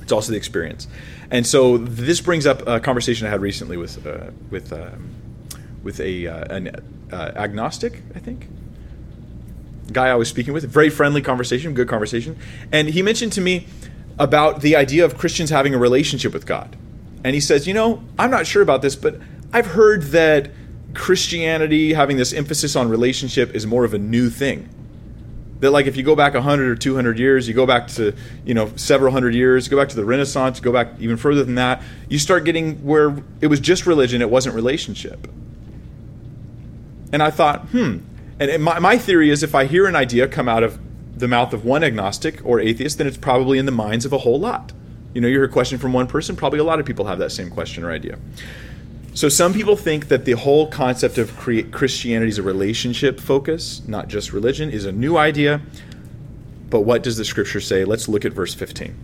It's 0.00 0.12
also 0.12 0.30
the 0.30 0.38
experience. 0.38 0.86
And 1.30 1.46
so 1.46 1.78
this 1.78 2.20
brings 2.20 2.46
up 2.46 2.66
a 2.66 2.80
conversation 2.80 3.26
I 3.26 3.30
had 3.30 3.40
recently 3.40 3.76
with 3.76 4.06
uh, 4.06 4.30
with 4.50 4.72
um, 4.72 5.14
with 5.82 6.00
a 6.00 6.26
uh, 6.26 6.54
an 6.54 6.70
uh, 7.12 7.32
agnostic, 7.36 8.02
I 8.14 8.18
think, 8.18 8.48
guy 9.92 10.08
I 10.08 10.14
was 10.14 10.28
speaking 10.28 10.54
with. 10.54 10.64
Very 10.64 10.88
friendly 10.90 11.20
conversation, 11.20 11.74
good 11.74 11.88
conversation, 11.88 12.38
and 12.72 12.88
he 12.88 13.02
mentioned 13.02 13.32
to 13.34 13.40
me 13.40 13.66
about 14.18 14.62
the 14.62 14.74
idea 14.74 15.04
of 15.04 15.18
Christians 15.18 15.50
having 15.50 15.74
a 15.74 15.78
relationship 15.78 16.32
with 16.32 16.46
God. 16.46 16.76
And 17.24 17.34
he 17.34 17.40
says, 17.40 17.66
you 17.66 17.74
know, 17.74 18.02
I'm 18.18 18.30
not 18.30 18.46
sure 18.46 18.62
about 18.62 18.82
this, 18.82 18.96
but 18.96 19.20
I've 19.52 19.66
heard 19.66 20.02
that 20.04 20.50
Christianity 20.94 21.92
having 21.92 22.16
this 22.16 22.32
emphasis 22.32 22.74
on 22.74 22.88
relationship 22.88 23.54
is 23.54 23.66
more 23.66 23.84
of 23.84 23.94
a 23.94 23.98
new 23.98 24.30
thing 24.30 24.68
that 25.60 25.70
like 25.70 25.86
if 25.86 25.96
you 25.96 26.02
go 26.02 26.14
back 26.14 26.34
100 26.34 26.68
or 26.68 26.76
200 26.76 27.18
years 27.18 27.48
you 27.48 27.54
go 27.54 27.66
back 27.66 27.88
to 27.88 28.14
you 28.44 28.54
know 28.54 28.70
several 28.76 29.12
hundred 29.12 29.34
years 29.34 29.68
go 29.68 29.76
back 29.76 29.88
to 29.88 29.96
the 29.96 30.04
renaissance 30.04 30.60
go 30.60 30.72
back 30.72 30.88
even 30.98 31.16
further 31.16 31.44
than 31.44 31.56
that 31.56 31.82
you 32.08 32.18
start 32.18 32.44
getting 32.44 32.76
where 32.84 33.16
it 33.40 33.48
was 33.48 33.60
just 33.60 33.86
religion 33.86 34.22
it 34.22 34.30
wasn't 34.30 34.54
relationship. 34.54 35.28
And 37.12 37.22
i 37.22 37.30
thought 37.30 37.66
hmm 37.68 37.98
and 38.40 38.62
my, 38.62 38.78
my 38.78 38.98
theory 38.98 39.30
is 39.30 39.42
if 39.42 39.54
i 39.54 39.64
hear 39.64 39.86
an 39.86 39.96
idea 39.96 40.28
come 40.28 40.48
out 40.48 40.62
of 40.62 40.78
the 41.16 41.28
mouth 41.28 41.52
of 41.52 41.64
one 41.64 41.82
agnostic 41.82 42.40
or 42.44 42.60
atheist 42.60 42.98
then 42.98 43.06
it's 43.06 43.16
probably 43.16 43.58
in 43.58 43.66
the 43.66 43.72
minds 43.72 44.04
of 44.04 44.12
a 44.12 44.18
whole 44.18 44.38
lot. 44.38 44.72
You 45.14 45.20
know 45.20 45.28
you 45.28 45.34
hear 45.34 45.44
a 45.44 45.48
question 45.48 45.78
from 45.78 45.92
one 45.92 46.06
person 46.06 46.36
probably 46.36 46.58
a 46.58 46.64
lot 46.64 46.78
of 46.78 46.86
people 46.86 47.06
have 47.06 47.18
that 47.18 47.32
same 47.32 47.50
question 47.50 47.82
or 47.82 47.90
idea 47.90 48.18
so 49.18 49.28
some 49.28 49.52
people 49.52 49.74
think 49.74 50.06
that 50.06 50.26
the 50.26 50.34
whole 50.34 50.68
concept 50.68 51.18
of 51.18 51.36
Christianity 51.36 52.28
is 52.28 52.38
a 52.38 52.42
relationship 52.44 53.18
focus, 53.18 53.82
not 53.88 54.06
just 54.06 54.32
religion, 54.32 54.70
is 54.70 54.84
a 54.84 54.92
new 54.92 55.16
idea. 55.16 55.60
But 56.70 56.82
what 56.82 57.02
does 57.02 57.16
the 57.16 57.24
scripture 57.24 57.60
say? 57.60 57.84
Let's 57.84 58.08
look 58.08 58.24
at 58.24 58.32
verse 58.32 58.54
15. 58.54 58.94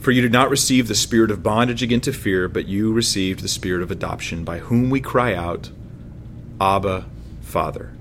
For 0.00 0.12
you 0.12 0.22
did 0.22 0.32
not 0.32 0.48
receive 0.48 0.88
the 0.88 0.94
spirit 0.94 1.30
of 1.30 1.42
bondage 1.42 1.82
again 1.82 2.00
to 2.00 2.12
fear, 2.14 2.48
but 2.48 2.66
you 2.66 2.90
received 2.90 3.40
the 3.40 3.48
spirit 3.48 3.82
of 3.82 3.90
adoption, 3.90 4.44
by 4.44 4.60
whom 4.60 4.88
we 4.88 5.02
cry 5.02 5.34
out, 5.34 5.68
Abba, 6.58 7.04
Father. 7.42 7.92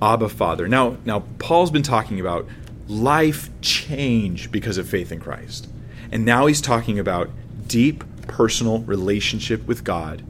Abba, 0.00 0.28
Father. 0.28 0.68
Now, 0.68 0.96
now 1.04 1.24
Paul's 1.40 1.72
been 1.72 1.82
talking 1.82 2.20
about 2.20 2.46
life 2.86 3.50
change 3.62 4.52
because 4.52 4.78
of 4.78 4.88
faith 4.88 5.10
in 5.10 5.18
Christ. 5.18 5.68
And 6.12 6.24
now 6.24 6.46
he's 6.46 6.60
talking 6.60 7.00
about 7.00 7.30
deep 7.66 8.04
personal 8.28 8.80
relationship 8.80 9.66
with 9.66 9.84
God 9.84 10.22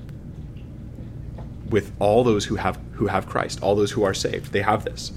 with 1.73 1.91
all 1.99 2.23
those 2.23 2.45
who 2.45 2.57
have 2.57 2.79
who 2.93 3.07
have 3.07 3.27
Christ, 3.27 3.63
all 3.63 3.75
those 3.75 3.91
who 3.91 4.05
are 4.05 4.15
saved. 4.15 4.53
They 4.53 4.63
have 4.63 4.85
this. 4.85 5.13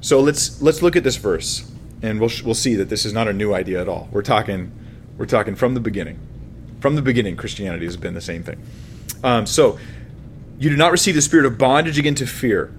So 0.00 0.20
let's 0.20 0.60
let's 0.60 0.82
look 0.82 0.96
at 0.96 1.02
this 1.02 1.16
verse 1.16 1.70
and 2.02 2.20
we'll 2.20 2.30
we'll 2.44 2.54
see 2.54 2.74
that 2.74 2.90
this 2.90 3.06
is 3.06 3.12
not 3.12 3.26
a 3.26 3.32
new 3.32 3.54
idea 3.54 3.80
at 3.80 3.88
all. 3.88 4.08
We're 4.12 4.22
talking 4.22 4.70
we're 5.16 5.26
talking 5.26 5.54
from 5.54 5.74
the 5.74 5.80
beginning. 5.80 6.18
From 6.80 6.94
the 6.94 7.02
beginning 7.02 7.36
Christianity 7.36 7.86
has 7.86 7.96
been 7.96 8.14
the 8.14 8.20
same 8.20 8.42
thing. 8.42 8.60
Um, 9.22 9.46
so 9.46 9.78
you 10.58 10.68
do 10.68 10.76
not 10.76 10.92
receive 10.92 11.14
the 11.14 11.22
spirit 11.22 11.46
of 11.46 11.56
bondage 11.56 11.98
again 11.98 12.14
to 12.16 12.26
fear. 12.26 12.72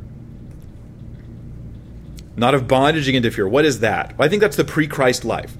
Not 2.38 2.54
of 2.54 2.68
bondage 2.68 3.08
again 3.08 3.24
to 3.24 3.32
fear. 3.32 3.48
What 3.48 3.66
is 3.66 3.80
that? 3.80 4.14
I 4.20 4.28
think 4.28 4.42
that's 4.42 4.58
the 4.58 4.66
pre-Christ 4.66 5.26
life. 5.26 5.56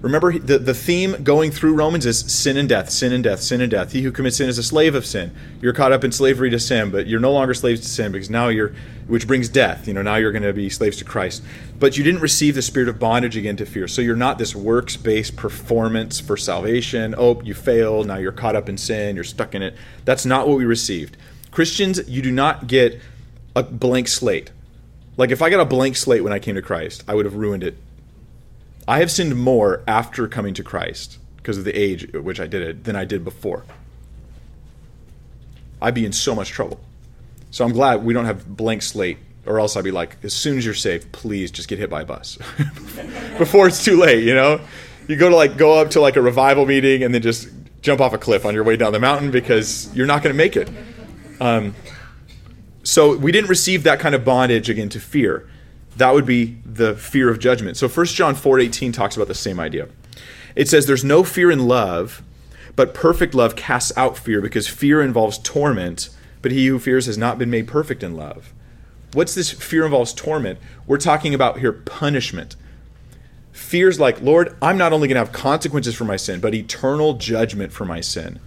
Remember, 0.00 0.38
the, 0.38 0.58
the 0.58 0.74
theme 0.74 1.24
going 1.24 1.50
through 1.50 1.74
Romans 1.74 2.06
is 2.06 2.20
sin 2.20 2.56
and 2.56 2.68
death, 2.68 2.88
sin 2.88 3.12
and 3.12 3.24
death, 3.24 3.40
sin 3.40 3.60
and 3.60 3.70
death. 3.70 3.90
He 3.90 4.02
who 4.02 4.12
commits 4.12 4.36
sin 4.36 4.48
is 4.48 4.56
a 4.56 4.62
slave 4.62 4.94
of 4.94 5.04
sin. 5.04 5.34
You're 5.60 5.72
caught 5.72 5.90
up 5.90 6.04
in 6.04 6.12
slavery 6.12 6.50
to 6.50 6.60
sin, 6.60 6.90
but 6.90 7.08
you're 7.08 7.18
no 7.18 7.32
longer 7.32 7.52
slaves 7.52 7.80
to 7.80 7.88
sin 7.88 8.12
because 8.12 8.30
now 8.30 8.46
you're, 8.46 8.72
which 9.08 9.26
brings 9.26 9.48
death. 9.48 9.88
You 9.88 9.94
know, 9.94 10.02
now 10.02 10.14
you're 10.14 10.30
going 10.30 10.44
to 10.44 10.52
be 10.52 10.70
slaves 10.70 10.98
to 10.98 11.04
Christ. 11.04 11.42
But 11.80 11.96
you 11.96 12.04
didn't 12.04 12.20
receive 12.20 12.54
the 12.54 12.62
spirit 12.62 12.88
of 12.88 13.00
bondage 13.00 13.36
again 13.36 13.56
to 13.56 13.66
fear. 13.66 13.88
So 13.88 14.00
you're 14.00 14.14
not 14.14 14.38
this 14.38 14.54
works 14.54 14.96
based 14.96 15.34
performance 15.34 16.20
for 16.20 16.36
salvation. 16.36 17.16
Oh, 17.18 17.40
you 17.42 17.54
failed. 17.54 18.06
Now 18.06 18.18
you're 18.18 18.30
caught 18.30 18.54
up 18.54 18.68
in 18.68 18.78
sin. 18.78 19.16
You're 19.16 19.24
stuck 19.24 19.56
in 19.56 19.62
it. 19.62 19.74
That's 20.04 20.24
not 20.24 20.46
what 20.46 20.58
we 20.58 20.64
received. 20.64 21.16
Christians, 21.50 22.08
you 22.08 22.22
do 22.22 22.30
not 22.30 22.68
get 22.68 23.00
a 23.56 23.64
blank 23.64 24.06
slate. 24.06 24.52
Like 25.16 25.32
if 25.32 25.42
I 25.42 25.50
got 25.50 25.58
a 25.58 25.64
blank 25.64 25.96
slate 25.96 26.22
when 26.22 26.32
I 26.32 26.38
came 26.38 26.54
to 26.54 26.62
Christ, 26.62 27.02
I 27.08 27.16
would 27.16 27.24
have 27.24 27.34
ruined 27.34 27.64
it 27.64 27.76
I 28.88 29.00
have 29.00 29.10
sinned 29.10 29.36
more 29.36 29.82
after 29.86 30.26
coming 30.26 30.54
to 30.54 30.64
Christ 30.64 31.18
because 31.36 31.58
of 31.58 31.64
the 31.64 31.78
age 31.78 32.04
at 32.14 32.24
which 32.24 32.40
I 32.40 32.46
did 32.46 32.62
it 32.62 32.84
than 32.84 32.96
I 32.96 33.04
did 33.04 33.22
before. 33.22 33.64
I'd 35.82 35.92
be 35.92 36.06
in 36.06 36.12
so 36.12 36.34
much 36.34 36.48
trouble. 36.48 36.80
So 37.50 37.66
I'm 37.66 37.72
glad 37.72 38.02
we 38.02 38.14
don't 38.14 38.24
have 38.24 38.56
blank 38.56 38.80
slate, 38.80 39.18
or 39.44 39.60
else 39.60 39.76
I'd 39.76 39.84
be 39.84 39.90
like, 39.90 40.16
as 40.22 40.32
soon 40.32 40.56
as 40.56 40.64
you're 40.64 40.72
saved, 40.72 41.12
please 41.12 41.50
just 41.50 41.68
get 41.68 41.78
hit 41.78 41.90
by 41.90 42.00
a 42.00 42.04
bus 42.06 42.38
before 43.38 43.68
it's 43.68 43.84
too 43.84 43.98
late. 43.98 44.24
You 44.24 44.34
know, 44.34 44.58
you 45.06 45.16
go 45.16 45.28
to 45.28 45.36
like 45.36 45.58
go 45.58 45.78
up 45.78 45.90
to 45.90 46.00
like 46.00 46.16
a 46.16 46.22
revival 46.22 46.64
meeting 46.64 47.02
and 47.02 47.14
then 47.14 47.20
just 47.20 47.48
jump 47.82 48.00
off 48.00 48.14
a 48.14 48.18
cliff 48.18 48.46
on 48.46 48.54
your 48.54 48.64
way 48.64 48.78
down 48.78 48.92
the 48.92 48.98
mountain 48.98 49.30
because 49.30 49.94
you're 49.94 50.06
not 50.06 50.22
going 50.22 50.32
to 50.32 50.36
make 50.36 50.56
it. 50.56 50.70
Um, 51.40 51.74
so 52.84 53.14
we 53.18 53.32
didn't 53.32 53.50
receive 53.50 53.82
that 53.82 54.00
kind 54.00 54.14
of 54.14 54.24
bondage 54.24 54.70
again 54.70 54.88
to 54.88 54.98
fear 54.98 55.46
that 55.98 56.14
would 56.14 56.26
be 56.26 56.56
the 56.64 56.94
fear 56.94 57.28
of 57.28 57.38
judgment. 57.38 57.76
So 57.76 57.88
1 57.88 58.06
John 58.06 58.34
4:18 58.34 58.92
talks 58.92 59.16
about 59.16 59.28
the 59.28 59.34
same 59.34 59.60
idea. 59.60 59.88
It 60.54 60.68
says 60.68 60.86
there's 60.86 61.04
no 61.04 61.24
fear 61.24 61.50
in 61.50 61.66
love, 61.66 62.22
but 62.76 62.94
perfect 62.94 63.34
love 63.34 63.56
casts 63.56 63.92
out 63.96 64.16
fear 64.16 64.40
because 64.40 64.68
fear 64.68 65.02
involves 65.02 65.38
torment, 65.38 66.08
but 66.40 66.52
he 66.52 66.66
who 66.68 66.78
fears 66.78 67.06
has 67.06 67.18
not 67.18 67.38
been 67.38 67.50
made 67.50 67.66
perfect 67.66 68.02
in 68.02 68.16
love. 68.16 68.52
What's 69.12 69.34
this 69.34 69.50
fear 69.50 69.84
involves 69.84 70.12
torment? 70.12 70.58
We're 70.86 70.98
talking 70.98 71.34
about 71.34 71.58
here 71.58 71.72
punishment. 71.72 72.56
Fears 73.52 73.98
like, 73.98 74.20
Lord, 74.20 74.56
I'm 74.62 74.78
not 74.78 74.92
only 74.92 75.08
going 75.08 75.16
to 75.16 75.24
have 75.24 75.32
consequences 75.32 75.94
for 75.94 76.04
my 76.04 76.16
sin, 76.16 76.40
but 76.40 76.54
eternal 76.54 77.14
judgment 77.14 77.72
for 77.72 77.84
my 77.84 78.00
sin. 78.00 78.38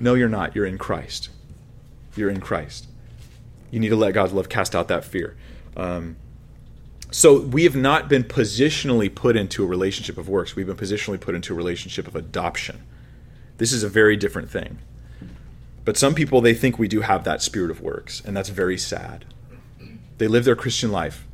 No, 0.00 0.14
you're 0.14 0.28
not. 0.28 0.54
You're 0.54 0.66
in 0.66 0.76
Christ. 0.76 1.30
You're 2.16 2.30
in 2.30 2.40
Christ. 2.40 2.86
You 3.70 3.80
need 3.80 3.88
to 3.88 3.96
let 3.96 4.12
God's 4.12 4.32
love 4.32 4.48
cast 4.48 4.76
out 4.76 4.88
that 4.88 5.04
fear. 5.04 5.36
Um, 5.76 6.16
so 7.10 7.40
we 7.40 7.64
have 7.64 7.76
not 7.76 8.08
been 8.08 8.24
positionally 8.24 9.12
put 9.12 9.36
into 9.36 9.64
a 9.64 9.66
relationship 9.66 10.18
of 10.18 10.28
works. 10.28 10.54
We've 10.54 10.66
been 10.66 10.76
positionally 10.76 11.20
put 11.20 11.34
into 11.34 11.54
a 11.54 11.56
relationship 11.56 12.06
of 12.06 12.14
adoption. 12.14 12.82
This 13.56 13.72
is 13.72 13.82
a 13.82 13.88
very 13.88 14.16
different 14.16 14.50
thing. 14.50 14.78
But 15.84 15.96
some 15.96 16.14
people 16.14 16.40
they 16.40 16.54
think 16.54 16.78
we 16.78 16.88
do 16.88 17.00
have 17.00 17.24
that 17.24 17.40
spirit 17.40 17.70
of 17.70 17.80
works, 17.80 18.20
and 18.24 18.36
that's 18.36 18.50
very 18.50 18.76
sad. 18.76 19.24
They 20.18 20.28
live 20.28 20.44
their 20.44 20.56
Christian 20.56 20.92
life 20.92 21.26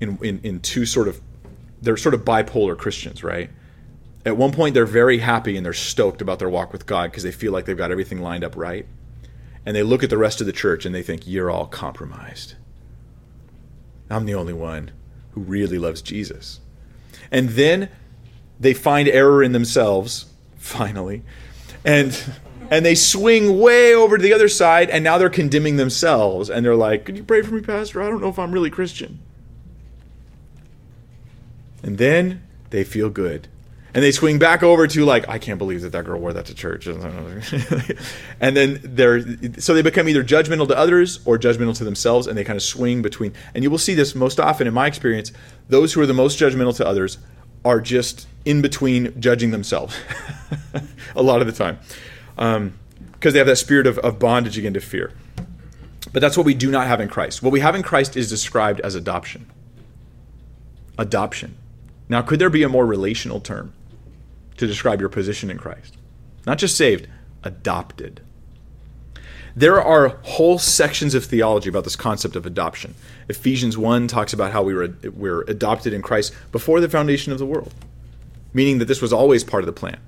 in 0.00 0.18
in, 0.22 0.40
in 0.44 0.60
two 0.60 0.86
sort 0.86 1.08
of 1.08 1.20
they're 1.82 1.96
sort 1.96 2.14
of 2.14 2.24
bipolar 2.24 2.76
Christians, 2.76 3.24
right? 3.24 3.50
At 4.24 4.36
one 4.36 4.52
point, 4.52 4.74
they're 4.74 4.84
very 4.84 5.18
happy 5.18 5.56
and 5.56 5.64
they're 5.64 5.72
stoked 5.72 6.20
about 6.20 6.38
their 6.38 6.48
walk 6.48 6.72
with 6.72 6.86
God 6.86 7.10
because 7.10 7.22
they 7.22 7.32
feel 7.32 7.52
like 7.52 7.64
they've 7.64 7.76
got 7.76 7.90
everything 7.90 8.20
lined 8.20 8.44
up 8.44 8.56
right. 8.56 8.86
And 9.64 9.76
they 9.76 9.82
look 9.82 10.02
at 10.02 10.10
the 10.10 10.18
rest 10.18 10.40
of 10.40 10.46
the 10.46 10.52
church 10.52 10.84
and 10.84 10.94
they 10.94 11.02
think, 11.02 11.26
You're 11.26 11.50
all 11.50 11.66
compromised. 11.66 12.54
I'm 14.10 14.26
the 14.26 14.34
only 14.34 14.52
one 14.52 14.90
who 15.32 15.40
really 15.40 15.78
loves 15.78 16.02
Jesus. 16.02 16.60
And 17.30 17.50
then 17.50 17.88
they 18.58 18.74
find 18.74 19.08
error 19.08 19.42
in 19.42 19.52
themselves, 19.52 20.26
finally, 20.56 21.22
and 21.84 22.18
and 22.70 22.84
they 22.84 22.94
swing 22.94 23.58
way 23.58 23.94
over 23.94 24.18
to 24.18 24.22
the 24.22 24.32
other 24.32 24.48
side, 24.48 24.90
and 24.90 25.02
now 25.02 25.16
they're 25.16 25.30
condemning 25.30 25.76
themselves, 25.76 26.50
and 26.50 26.64
they're 26.64 26.74
like, 26.74 27.04
"Could 27.04 27.16
you 27.16 27.24
pray 27.24 27.42
for 27.42 27.54
me, 27.54 27.60
Pastor? 27.60 28.02
I 28.02 28.08
don't 28.08 28.20
know 28.20 28.28
if 28.28 28.38
I'm 28.38 28.52
really 28.52 28.70
Christian." 28.70 29.20
And 31.82 31.98
then 31.98 32.42
they 32.70 32.84
feel 32.84 33.08
good. 33.10 33.48
And 33.94 34.04
they 34.04 34.12
swing 34.12 34.38
back 34.38 34.62
over 34.62 34.86
to 34.86 35.04
like, 35.04 35.28
I 35.28 35.38
can't 35.38 35.58
believe 35.58 35.80
that 35.82 35.92
that 35.92 36.04
girl 36.04 36.20
wore 36.20 36.32
that 36.32 36.46
to 36.46 36.54
church. 36.54 36.86
and 38.40 38.56
then 38.56 38.80
they're, 38.82 39.20
so 39.58 39.74
they 39.74 39.82
become 39.82 40.08
either 40.08 40.22
judgmental 40.22 40.68
to 40.68 40.76
others 40.76 41.20
or 41.24 41.38
judgmental 41.38 41.76
to 41.78 41.84
themselves, 41.84 42.26
and 42.26 42.36
they 42.36 42.44
kind 42.44 42.56
of 42.56 42.62
swing 42.62 43.00
between. 43.00 43.32
And 43.54 43.64
you 43.64 43.70
will 43.70 43.78
see 43.78 43.94
this 43.94 44.14
most 44.14 44.38
often 44.38 44.66
in 44.66 44.74
my 44.74 44.86
experience. 44.86 45.32
Those 45.68 45.94
who 45.94 46.00
are 46.02 46.06
the 46.06 46.14
most 46.14 46.38
judgmental 46.38 46.76
to 46.76 46.86
others 46.86 47.18
are 47.64 47.80
just 47.80 48.26
in 48.44 48.62
between 48.62 49.18
judging 49.20 49.50
themselves 49.50 49.96
a 51.16 51.22
lot 51.22 51.40
of 51.40 51.46
the 51.46 51.52
time 51.52 51.78
because 52.34 52.56
um, 52.56 52.78
they 53.20 53.38
have 53.38 53.46
that 53.46 53.56
spirit 53.56 53.86
of, 53.86 53.98
of 53.98 54.18
bondage 54.18 54.56
again 54.56 54.74
to 54.74 54.80
fear. 54.80 55.12
But 56.12 56.20
that's 56.20 56.36
what 56.36 56.46
we 56.46 56.54
do 56.54 56.70
not 56.70 56.86
have 56.86 57.00
in 57.00 57.08
Christ. 57.08 57.42
What 57.42 57.52
we 57.52 57.60
have 57.60 57.74
in 57.74 57.82
Christ 57.82 58.16
is 58.16 58.30
described 58.30 58.80
as 58.80 58.94
adoption. 58.94 59.50
Adoption. 60.96 61.56
Now, 62.08 62.22
could 62.22 62.38
there 62.38 62.48
be 62.48 62.62
a 62.62 62.68
more 62.68 62.86
relational 62.86 63.40
term 63.40 63.74
to 64.58 64.66
describe 64.66 65.00
your 65.00 65.08
position 65.08 65.50
in 65.50 65.58
Christ? 65.58 65.96
Not 66.46 66.58
just 66.58 66.76
saved, 66.76 67.08
adopted. 67.42 68.20
There 69.56 69.82
are 69.82 70.18
whole 70.22 70.58
sections 70.58 71.14
of 71.14 71.24
theology 71.24 71.68
about 71.68 71.84
this 71.84 71.96
concept 71.96 72.36
of 72.36 72.46
adoption. 72.46 72.94
Ephesians 73.28 73.76
1 73.76 74.06
talks 74.06 74.32
about 74.32 74.52
how 74.52 74.62
we 74.62 74.74
were, 74.74 74.94
we 75.02 75.30
were 75.30 75.44
adopted 75.48 75.92
in 75.92 76.02
Christ 76.02 76.32
before 76.52 76.80
the 76.80 76.88
foundation 76.88 77.32
of 77.32 77.38
the 77.38 77.46
world, 77.46 77.74
meaning 78.52 78.78
that 78.78 78.84
this 78.84 79.02
was 79.02 79.12
always 79.12 79.42
part 79.42 79.62
of 79.62 79.66
the 79.66 79.72
plan. 79.72 79.98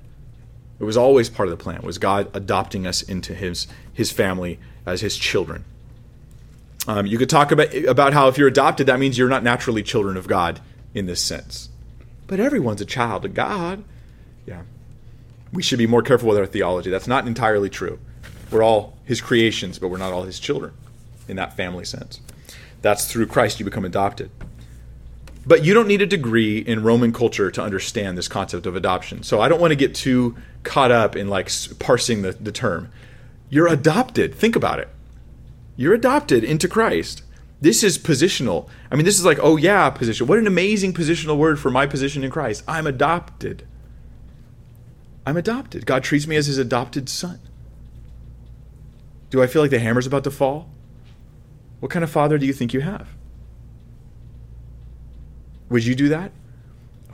It 0.79 0.85
was 0.85 0.97
always 0.97 1.29
part 1.29 1.49
of 1.49 1.57
the 1.57 1.63
plan, 1.63 1.81
was 1.81 1.97
God 1.97 2.29
adopting 2.33 2.87
us 2.87 3.01
into 3.01 3.35
his, 3.35 3.67
his 3.93 4.11
family 4.11 4.57
as 4.85 5.01
his 5.01 5.17
children. 5.17 5.65
Um, 6.87 7.05
you 7.05 7.17
could 7.17 7.29
talk 7.29 7.51
about, 7.51 7.75
about 7.75 8.13
how 8.13 8.27
if 8.27 8.37
you're 8.37 8.47
adopted, 8.47 8.87
that 8.87 8.99
means 8.99 9.17
you're 9.17 9.29
not 9.29 9.43
naturally 9.43 9.83
children 9.83 10.17
of 10.17 10.27
God 10.27 10.59
in 10.93 11.05
this 11.05 11.21
sense. 11.21 11.69
But 12.25 12.39
everyone's 12.39 12.81
a 12.81 12.85
child 12.85 13.25
of 13.25 13.33
God. 13.33 13.83
Yeah. 14.51 14.63
We 15.53 15.63
should 15.63 15.79
be 15.79 15.87
more 15.87 16.01
careful 16.01 16.27
with 16.27 16.37
our 16.37 16.45
theology. 16.45 16.89
That's 16.89 17.07
not 17.07 17.25
entirely 17.25 17.69
true. 17.69 17.99
We're 18.51 18.63
all 18.63 18.97
his 19.05 19.21
creations, 19.21 19.79
but 19.79 19.87
we're 19.87 19.97
not 19.97 20.11
all 20.11 20.23
his 20.23 20.39
children 20.39 20.73
in 21.29 21.37
that 21.37 21.55
family 21.55 21.85
sense. 21.85 22.19
That's 22.81 23.09
through 23.09 23.27
Christ 23.27 23.59
you 23.59 23.65
become 23.65 23.85
adopted. 23.85 24.29
But 25.45 25.63
you 25.63 25.73
don't 25.73 25.87
need 25.87 26.01
a 26.01 26.05
degree 26.05 26.57
in 26.57 26.83
Roman 26.83 27.13
culture 27.13 27.49
to 27.49 27.63
understand 27.63 28.17
this 28.17 28.27
concept 28.27 28.65
of 28.65 28.75
adoption. 28.75 29.23
So 29.23 29.39
I 29.39 29.47
don't 29.47 29.61
want 29.61 29.71
to 29.71 29.77
get 29.77 29.95
too 29.95 30.35
caught 30.63 30.91
up 30.91 31.15
in 31.15 31.29
like 31.29 31.49
parsing 31.79 32.23
the, 32.23 32.33
the 32.33 32.51
term. 32.51 32.89
You're 33.49 33.67
adopted. 33.67 34.35
Think 34.35 34.57
about 34.57 34.79
it. 34.79 34.89
You're 35.77 35.93
adopted 35.93 36.43
into 36.43 36.67
Christ. 36.67 37.23
This 37.61 37.83
is 37.83 37.97
positional. 37.97 38.67
I 38.91 38.95
mean, 38.95 39.05
this 39.05 39.17
is 39.17 39.25
like, 39.25 39.39
oh 39.41 39.55
yeah, 39.55 39.89
position. 39.91 40.27
What 40.27 40.39
an 40.39 40.47
amazing 40.47 40.93
positional 40.93 41.37
word 41.37 41.57
for 41.57 41.71
my 41.71 41.87
position 41.87 42.23
in 42.25 42.31
Christ. 42.31 42.63
I'm 42.67 42.85
adopted. 42.85 43.65
I'm 45.25 45.37
adopted. 45.37 45.85
God 45.85 46.03
treats 46.03 46.27
me 46.27 46.35
as 46.35 46.47
his 46.47 46.57
adopted 46.57 47.09
son. 47.09 47.39
Do 49.29 49.41
I 49.41 49.47
feel 49.47 49.61
like 49.61 49.71
the 49.71 49.79
hammer's 49.79 50.07
about 50.07 50.23
to 50.25 50.31
fall? 50.31 50.69
What 51.79 51.91
kind 51.91 52.03
of 52.03 52.09
father 52.09 52.37
do 52.37 52.45
you 52.45 52.53
think 52.53 52.73
you 52.73 52.81
have? 52.81 53.07
Would 55.69 55.85
you 55.85 55.95
do 55.95 56.09
that? 56.09 56.31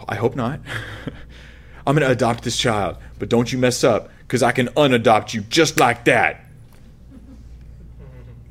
I 0.08 0.16
hope 0.16 0.36
not. 0.36 0.60
I'm 1.88 1.96
going 1.96 2.06
to 2.06 2.12
adopt 2.12 2.44
this 2.44 2.58
child, 2.58 2.98
but 3.20 3.30
don't 3.30 3.52
you 3.52 3.58
mess 3.58 3.84
up 3.84 4.10
because 4.22 4.44
I 4.44 4.52
can 4.52 4.68
unadopt 4.70 5.34
you 5.34 5.42
just 5.42 5.80
like 5.80 6.06
that. 6.06 6.44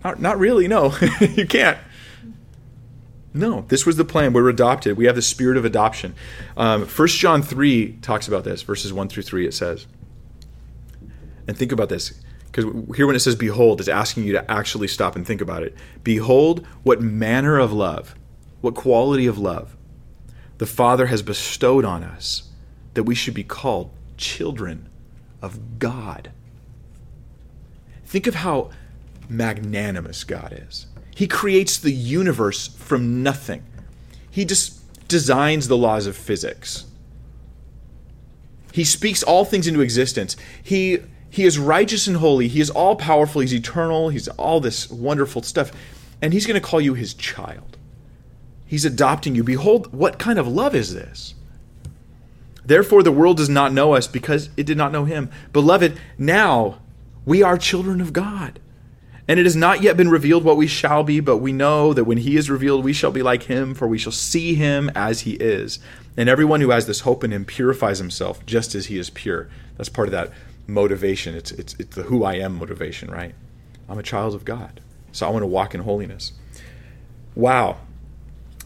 Not, 0.05 0.21
not 0.21 0.39
really, 0.39 0.69
no. 0.69 0.95
you 1.21 1.47
can't. 1.47 1.77
No, 3.37 3.67
this 3.69 3.85
was 3.85 3.97
the 3.97 4.05
plan. 4.05 4.33
We're 4.33 4.49
adopted. 4.49 4.97
We 4.97 5.05
have 5.05 5.15
the 5.15 5.23
spirit 5.23 5.57
of 5.57 5.65
adoption. 5.65 6.15
Um, 6.57 6.87
1 6.87 7.09
John 7.09 7.43
3 7.43 7.99
talks 8.01 8.27
about 8.27 8.45
this, 8.45 8.63
verses 8.63 8.93
1 8.93 9.09
through 9.09 9.25
3, 9.25 9.47
it 9.47 9.53
says. 9.53 9.87
And 11.47 11.57
think 11.57 11.71
about 11.71 11.91
this, 11.91 12.21
because 12.47 12.65
here 12.97 13.07
when 13.07 13.15
it 13.15 13.21
says 13.21 13.37
behold, 13.37 13.79
it's 13.79 13.89
asking 13.89 14.25
you 14.25 14.33
to 14.33 14.51
actually 14.51 14.89
stop 14.89 15.17
and 15.17 15.27
think 15.27 15.41
about 15.41 15.63
it. 15.63 15.77
Behold, 16.03 16.67
what 16.83 17.01
manner 17.03 17.59
of 17.59 17.73
love, 17.73 18.15
what 18.63 18.75
quality 18.75 19.27
of 19.27 19.39
love 19.39 19.77
the 20.59 20.67
Father 20.67 21.07
has 21.07 21.23
bestowed 21.23 21.85
on 21.85 22.03
us 22.03 22.51
that 22.95 23.03
we 23.05 23.15
should 23.15 23.35
be 23.35 23.45
called 23.45 23.91
children 24.17 24.89
of 25.43 25.79
God. 25.79 26.33
Think 28.07 28.27
of 28.27 28.37
how 28.37 28.71
magnanimous 29.29 30.25
God 30.25 30.65
is. 30.67 30.87
He 31.17 31.27
creates 31.27 31.79
the 31.79 31.93
universe 31.93 32.69
from 32.69 33.23
nothing, 33.23 33.65
He 34.31 34.45
just 34.45 35.09
designs 35.09 35.67
the 35.67 35.77
laws 35.77 36.07
of 36.07 36.15
physics. 36.15 36.85
He 38.71 38.85
speaks 38.85 39.23
all 39.23 39.47
things 39.47 39.67
into 39.67 39.81
existence. 39.81 40.37
He 40.63 40.99
he 41.31 41.45
is 41.45 41.59
righteous 41.59 42.07
and 42.07 42.19
holy. 42.19 42.49
He 42.49 42.61
is 42.61 42.69
all 42.69 42.97
powerful. 42.97 43.41
He's 43.41 43.55
eternal. 43.55 44.11
He's 44.11 44.29
all 44.29 44.61
this 44.61 44.91
wonderful 44.91 45.43
stuff. 45.43 45.73
And 46.21 46.35
he's 46.35 46.47
going 46.47 46.61
to 46.61 46.67
call 46.67 46.83
you 46.83 46.93
his 46.93 47.15
child. 47.15 47.79
He's 48.67 48.85
adopting 48.85 49.35
you. 49.35 49.43
Behold, 49.43 49.93
what 49.95 50.19
kind 50.19 50.39
of 50.39 50.47
love 50.47 50.75
is 50.75 50.93
this? 50.93 51.35
Therefore, 52.63 53.03
the 53.03 53.13
world 53.13 53.39
does 53.39 53.49
not 53.49 53.73
know 53.73 53.95
us 53.95 54.07
because 54.07 54.51
it 54.57 54.67
did 54.67 54.77
not 54.77 54.93
know 54.93 55.07
him. 55.07 55.31
Beloved, 55.55 55.99
now 56.19 56.79
we 57.25 57.43
are 57.43 57.57
children 57.57 58.03
of 58.03 58.13
God. 58.13 58.61
And 59.29 59.41
it 59.41 59.47
has 59.47 59.57
not 59.57 59.83
yet 59.83 59.97
been 59.97 60.09
revealed 60.09 60.45
what 60.45 60.57
we 60.57 60.67
shall 60.67 61.03
be, 61.03 61.21
but 61.21 61.39
we 61.39 61.53
know 61.53 61.93
that 61.93 62.05
when 62.05 62.19
he 62.19 62.37
is 62.37 62.49
revealed, 62.49 62.85
we 62.85 62.93
shall 62.93 63.11
be 63.11 63.23
like 63.23 63.45
him, 63.45 63.75
for 63.75 63.89
we 63.89 63.99
shall 63.99 64.13
see 64.13 64.55
him 64.55 64.91
as 64.95 65.23
he 65.23 65.33
is. 65.35 65.81
And 66.17 66.29
everyone 66.29 66.61
who 66.61 66.71
has 66.71 66.87
this 66.87 67.01
hope 67.01 67.25
in 67.25 67.33
him 67.33 67.45
purifies 67.45 67.99
himself 67.99 68.45
just 68.47 68.75
as 68.75 68.87
he 68.87 68.99
is 68.99 69.11
pure. 69.11 69.49
That's 69.77 69.89
part 69.89 70.09
of 70.09 70.13
that 70.13 70.31
motivation. 70.67 71.35
It's, 71.35 71.51
it's, 71.53 71.75
it's 71.75 71.97
the 71.97 72.05
who 72.05 72.25
I 72.25 72.35
am 72.35 72.57
motivation, 72.57 73.11
right? 73.11 73.35
I'm 73.89 73.99
a 73.99 74.05
child 74.05 74.35
of 74.35 74.45
God, 74.45 74.81
so 75.13 75.27
I 75.27 75.31
want 75.31 75.43
to 75.43 75.49
walk 75.49 75.75
in 75.75 75.83
holiness. 75.83 76.33
Wow 77.35 77.79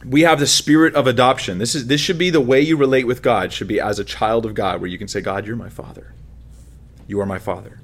we 0.04 0.22
have 0.22 0.38
the 0.38 0.46
spirit 0.46 0.94
of 0.94 1.06
adoption. 1.06 1.58
This 1.58 1.74
is 1.74 1.86
this 1.86 2.00
should 2.00 2.18
be 2.18 2.30
the 2.30 2.40
way 2.40 2.60
you 2.60 2.76
relate 2.76 3.06
with 3.06 3.22
God. 3.22 3.52
Should 3.52 3.68
be 3.68 3.80
as 3.80 3.98
a 3.98 4.04
child 4.04 4.46
of 4.46 4.54
God, 4.54 4.80
where 4.80 4.88
you 4.88 4.98
can 4.98 5.08
say, 5.08 5.20
"God, 5.20 5.46
you're 5.46 5.56
my 5.56 5.68
father. 5.68 6.14
You 7.06 7.20
are 7.20 7.26
my 7.26 7.38
father." 7.38 7.79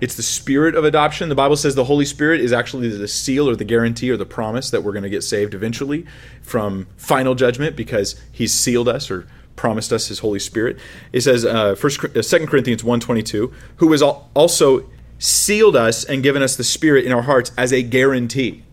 It's 0.00 0.14
the 0.14 0.22
spirit 0.22 0.74
of 0.74 0.84
adoption. 0.84 1.28
The 1.28 1.34
Bible 1.34 1.56
says 1.56 1.74
the 1.74 1.84
Holy 1.84 2.04
Spirit 2.04 2.40
is 2.40 2.52
actually 2.52 2.88
the 2.88 3.08
seal 3.08 3.48
or 3.48 3.56
the 3.56 3.64
guarantee 3.64 4.10
or 4.10 4.16
the 4.16 4.26
promise 4.26 4.70
that 4.70 4.82
we're 4.82 4.92
going 4.92 5.02
to 5.02 5.10
get 5.10 5.22
saved 5.22 5.54
eventually 5.54 6.06
from 6.42 6.86
final 6.96 7.34
judgment 7.34 7.76
because 7.76 8.20
He's 8.32 8.52
sealed 8.52 8.88
us 8.88 9.10
or 9.10 9.26
promised 9.56 9.92
us 9.92 10.08
His 10.08 10.20
Holy 10.20 10.38
Spirit. 10.38 10.78
It 11.12 11.20
says, 11.20 11.44
uh, 11.44 11.74
First, 11.74 12.02
uh, 12.04 12.22
Second 12.22 12.46
Corinthians 12.46 12.82
one 12.82 13.00
twenty 13.00 13.22
two, 13.22 13.52
who 13.76 13.92
has 13.92 14.00
also 14.02 14.88
sealed 15.18 15.76
us 15.76 16.04
and 16.04 16.22
given 16.22 16.42
us 16.42 16.56
the 16.56 16.64
Spirit 16.64 17.04
in 17.04 17.12
our 17.12 17.22
hearts 17.22 17.52
as 17.58 17.72
a 17.72 17.82
guarantee, 17.82 18.64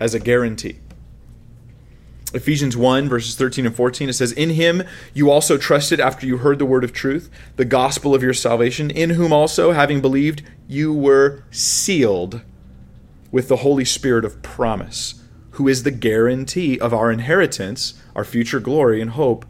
as 0.00 0.12
a 0.12 0.18
guarantee. 0.18 0.80
Ephesians 2.34 2.76
1, 2.76 3.08
verses 3.08 3.36
13 3.36 3.64
and 3.64 3.74
14, 3.74 4.08
it 4.08 4.14
says, 4.14 4.32
In 4.32 4.50
him 4.50 4.82
you 5.14 5.30
also 5.30 5.56
trusted 5.56 6.00
after 6.00 6.26
you 6.26 6.38
heard 6.38 6.58
the 6.58 6.66
word 6.66 6.82
of 6.82 6.92
truth, 6.92 7.30
the 7.56 7.64
gospel 7.64 8.14
of 8.14 8.22
your 8.22 8.34
salvation, 8.34 8.90
in 8.90 9.10
whom 9.10 9.32
also, 9.32 9.70
having 9.70 10.00
believed, 10.00 10.42
you 10.66 10.92
were 10.92 11.44
sealed 11.50 12.42
with 13.30 13.48
the 13.48 13.58
Holy 13.58 13.84
Spirit 13.84 14.24
of 14.24 14.42
promise, 14.42 15.22
who 15.52 15.68
is 15.68 15.84
the 15.84 15.90
guarantee 15.92 16.78
of 16.80 16.92
our 16.92 17.12
inheritance, 17.12 17.94
our 18.16 18.24
future 18.24 18.60
glory 18.60 19.00
and 19.00 19.12
hope, 19.12 19.46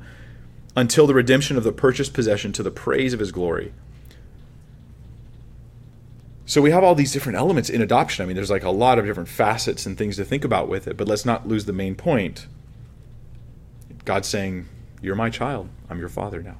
until 0.77 1.07
the 1.07 1.15
redemption 1.15 1.57
of 1.57 1.65
the 1.65 1.73
purchased 1.73 2.13
possession 2.13 2.53
to 2.53 2.63
the 2.63 2.71
praise 2.71 3.15
of 3.15 3.21
his 3.21 3.33
glory. 3.33 3.73
So 6.47 6.61
we 6.61 6.71
have 6.73 6.85
all 6.85 6.95
these 6.95 7.13
different 7.13 7.39
elements 7.39 7.71
in 7.71 7.81
adoption. 7.81 8.23
I 8.23 8.27
mean, 8.27 8.37
there's 8.37 8.51
like 8.51 8.65
a 8.65 8.71
lot 8.71 8.99
of 8.99 9.07
different 9.07 9.31
facets 9.31 9.87
and 9.87 9.97
things 9.97 10.17
to 10.17 10.25
think 10.25 10.45
about 10.45 10.69
with 10.69 10.87
it, 10.87 10.99
but 10.99 11.09
let's 11.09 11.25
not 11.25 11.49
lose 11.49 11.65
the 11.65 11.73
main 11.73 11.95
point. 11.95 12.47
God's 14.05 14.29
saying, 14.29 14.69
You're 15.01 15.15
my 15.15 15.31
child. 15.31 15.69
I'm 15.89 15.99
your 15.99 16.09
father 16.09 16.43
now. 16.43 16.59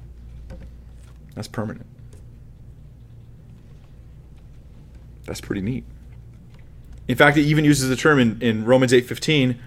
That's 1.35 1.47
permanent. 1.47 1.85
That's 5.25 5.41
pretty 5.41 5.61
neat. 5.61 5.83
In 7.07 7.15
fact, 7.15 7.37
it 7.37 7.41
even 7.41 7.65
uses 7.65 7.89
the 7.89 7.95
term 7.95 8.19
in, 8.19 8.41
in 8.41 8.65
Romans 8.65 8.91
8:15, 8.91 9.57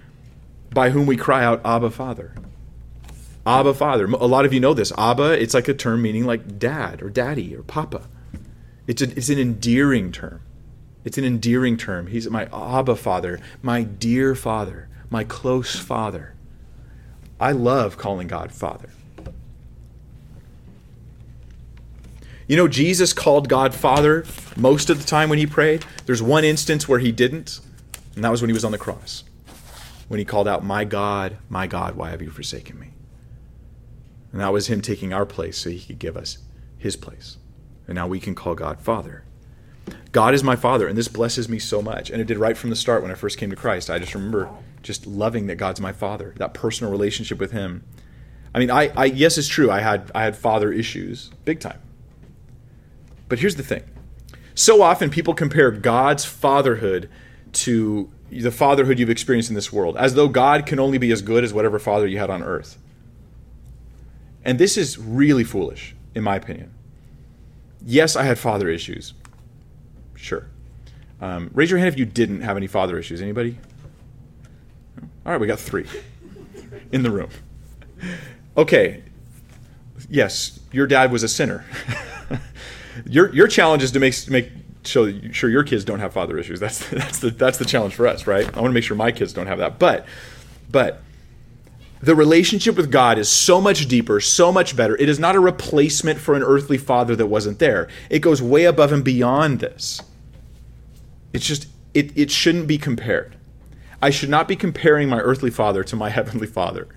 by 0.70 0.90
whom 0.90 1.06
we 1.06 1.16
cry 1.16 1.44
out, 1.44 1.60
Abba, 1.64 1.90
Father. 1.90 2.34
Abba, 3.46 3.74
Father. 3.74 4.06
A 4.06 4.26
lot 4.26 4.44
of 4.44 4.52
you 4.52 4.60
know 4.60 4.74
this. 4.74 4.92
Abba, 4.98 5.40
it's 5.40 5.54
like 5.54 5.68
a 5.68 5.74
term 5.74 6.02
meaning 6.02 6.24
like 6.24 6.58
dad 6.58 7.02
or 7.02 7.10
daddy 7.10 7.54
or 7.54 7.62
papa. 7.62 8.08
It's, 8.86 9.02
a, 9.02 9.10
it's 9.16 9.28
an 9.28 9.38
endearing 9.38 10.12
term. 10.12 10.40
It's 11.04 11.18
an 11.18 11.24
endearing 11.24 11.76
term. 11.76 12.08
He's 12.08 12.28
my 12.28 12.48
Abba 12.52 12.96
Father, 12.96 13.40
my 13.62 13.82
dear 13.82 14.34
Father, 14.34 14.88
my 15.10 15.24
close 15.24 15.76
Father. 15.76 16.34
I 17.40 17.52
love 17.52 17.96
calling 17.96 18.28
God 18.28 18.52
Father. 18.52 18.90
You 22.48 22.56
know, 22.56 22.66
Jesus 22.66 23.12
called 23.12 23.48
God 23.48 23.74
Father 23.74 24.24
most 24.56 24.88
of 24.88 24.98
the 24.98 25.04
time 25.04 25.28
when 25.28 25.38
he 25.38 25.46
prayed. 25.46 25.84
There's 26.06 26.22
one 26.22 26.44
instance 26.44 26.88
where 26.88 26.98
he 26.98 27.12
didn't, 27.12 27.60
and 28.14 28.24
that 28.24 28.30
was 28.30 28.40
when 28.40 28.48
he 28.48 28.54
was 28.54 28.64
on 28.64 28.72
the 28.72 28.78
cross. 28.78 29.22
When 30.08 30.18
he 30.18 30.24
called 30.24 30.48
out, 30.48 30.64
My 30.64 30.84
God, 30.84 31.36
my 31.50 31.66
God, 31.66 31.94
why 31.94 32.10
have 32.10 32.22
you 32.22 32.30
forsaken 32.30 32.78
me? 32.80 32.88
And 34.32 34.40
that 34.40 34.52
was 34.52 34.68
him 34.68 34.80
taking 34.80 35.12
our 35.12 35.26
place 35.26 35.58
so 35.58 35.70
he 35.70 35.80
could 35.80 35.98
give 35.98 36.16
us 36.16 36.38
his 36.78 36.96
place. 36.96 37.36
And 37.86 37.94
now 37.94 38.06
we 38.06 38.18
can 38.18 38.34
call 38.34 38.54
God 38.54 38.80
Father. 38.80 39.24
God 40.12 40.34
is 40.34 40.42
my 40.42 40.56
Father, 40.56 40.88
and 40.88 40.96
this 40.96 41.08
blesses 41.08 41.48
me 41.48 41.58
so 41.58 41.82
much. 41.82 42.10
And 42.10 42.20
it 42.20 42.26
did 42.26 42.38
right 42.38 42.56
from 42.56 42.70
the 42.70 42.76
start 42.76 43.02
when 43.02 43.10
I 43.10 43.14
first 43.14 43.36
came 43.36 43.50
to 43.50 43.56
Christ. 43.56 43.90
I 43.90 43.98
just 43.98 44.14
remember 44.14 44.48
just 44.88 45.06
loving 45.06 45.46
that 45.46 45.56
God's 45.56 45.80
my 45.80 45.92
Father, 45.92 46.34
that 46.38 46.54
personal 46.54 46.90
relationship 46.90 47.38
with 47.38 47.52
Him. 47.52 47.84
I 48.54 48.58
mean, 48.58 48.70
I, 48.70 48.90
I 48.96 49.04
yes, 49.04 49.36
it's 49.36 49.46
true. 49.46 49.70
I 49.70 49.80
had 49.80 50.10
I 50.14 50.24
had 50.24 50.34
father 50.34 50.72
issues, 50.72 51.30
big 51.44 51.60
time. 51.60 51.78
But 53.28 53.38
here's 53.38 53.56
the 53.56 53.62
thing 53.62 53.84
so 54.54 54.82
often 54.82 55.10
people 55.10 55.34
compare 55.34 55.70
God's 55.70 56.24
fatherhood 56.24 57.10
to 57.52 58.10
the 58.30 58.50
fatherhood 58.50 58.98
you've 58.98 59.10
experienced 59.10 59.50
in 59.50 59.54
this 59.54 59.70
world, 59.70 59.96
as 59.98 60.14
though 60.14 60.28
God 60.28 60.64
can 60.64 60.80
only 60.80 60.96
be 60.96 61.12
as 61.12 61.20
good 61.20 61.44
as 61.44 61.52
whatever 61.52 61.78
father 61.78 62.06
you 62.06 62.18
had 62.18 62.30
on 62.30 62.42
earth. 62.42 62.78
And 64.44 64.58
this 64.58 64.78
is 64.78 64.98
really 64.98 65.44
foolish, 65.44 65.94
in 66.14 66.24
my 66.24 66.36
opinion. 66.36 66.72
Yes, 67.84 68.16
I 68.16 68.22
had 68.22 68.38
father 68.38 68.70
issues. 68.70 69.12
Sure. 70.14 70.46
Um, 71.20 71.50
raise 71.52 71.70
your 71.70 71.78
hand 71.78 71.88
if 71.88 71.98
you 71.98 72.06
didn't 72.06 72.40
have 72.40 72.56
any 72.56 72.66
father 72.66 72.98
issues. 72.98 73.20
Anybody? 73.20 73.58
All 75.28 75.32
right, 75.32 75.40
we 75.42 75.46
got 75.46 75.60
three 75.60 75.84
in 76.90 77.02
the 77.02 77.10
room. 77.10 77.28
Okay. 78.56 79.02
Yes, 80.08 80.58
your 80.72 80.86
dad 80.86 81.12
was 81.12 81.22
a 81.22 81.28
sinner. 81.28 81.66
your 83.04 83.30
your 83.34 83.46
challenge 83.46 83.82
is 83.82 83.92
to 83.92 84.00
make 84.00 84.14
make 84.30 84.50
sure 84.84 85.10
your 85.50 85.64
kids 85.64 85.84
don't 85.84 85.98
have 85.98 86.14
father 86.14 86.38
issues. 86.38 86.60
That's 86.60 86.78
that's 86.88 87.18
the 87.18 87.28
that's 87.28 87.58
the 87.58 87.66
challenge 87.66 87.94
for 87.94 88.06
us, 88.06 88.26
right? 88.26 88.46
I 88.46 88.60
want 88.62 88.70
to 88.70 88.74
make 88.74 88.84
sure 88.84 88.96
my 88.96 89.12
kids 89.12 89.34
don't 89.34 89.48
have 89.48 89.58
that. 89.58 89.78
But 89.78 90.06
but 90.70 91.02
the 92.00 92.14
relationship 92.14 92.74
with 92.78 92.90
God 92.90 93.18
is 93.18 93.28
so 93.28 93.60
much 93.60 93.86
deeper, 93.86 94.20
so 94.20 94.50
much 94.50 94.76
better. 94.76 94.96
It 94.96 95.10
is 95.10 95.18
not 95.18 95.36
a 95.36 95.40
replacement 95.40 96.18
for 96.18 96.36
an 96.36 96.42
earthly 96.42 96.78
father 96.78 97.14
that 97.14 97.26
wasn't 97.26 97.58
there. 97.58 97.88
It 98.08 98.20
goes 98.20 98.40
way 98.40 98.64
above 98.64 98.92
and 98.92 99.04
beyond 99.04 99.60
this. 99.60 100.00
It's 101.34 101.44
just 101.44 101.68
it 101.92 102.16
it 102.16 102.30
shouldn't 102.30 102.66
be 102.66 102.78
compared. 102.78 103.36
I 104.00 104.10
should 104.10 104.28
not 104.28 104.48
be 104.48 104.56
comparing 104.56 105.08
my 105.08 105.20
earthly 105.20 105.50
father 105.50 105.82
to 105.84 105.96
my 105.96 106.08
heavenly 106.10 106.46
father. 106.46 106.88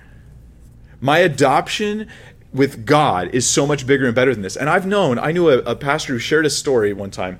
My 0.99 1.19
adoption 1.19 2.07
with 2.53 2.85
God 2.85 3.29
is 3.33 3.49
so 3.49 3.65
much 3.65 3.87
bigger 3.87 4.05
and 4.05 4.13
better 4.13 4.33
than 4.33 4.43
this. 4.43 4.55
And 4.55 4.69
I've 4.69 4.85
known, 4.85 5.17
I 5.17 5.31
knew 5.31 5.49
a, 5.49 5.59
a 5.59 5.75
pastor 5.75 6.13
who 6.13 6.19
shared 6.19 6.45
a 6.45 6.49
story 6.49 6.93
one 6.93 7.11
time, 7.11 7.39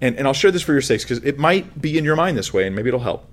and, 0.00 0.16
and 0.16 0.26
I'll 0.26 0.34
share 0.34 0.50
this 0.50 0.62
for 0.62 0.72
your 0.72 0.82
sakes 0.82 1.02
because 1.02 1.18
it 1.24 1.38
might 1.38 1.80
be 1.80 1.98
in 1.98 2.04
your 2.04 2.16
mind 2.16 2.36
this 2.36 2.52
way 2.52 2.66
and 2.66 2.76
maybe 2.76 2.88
it'll 2.88 3.00
help. 3.00 3.26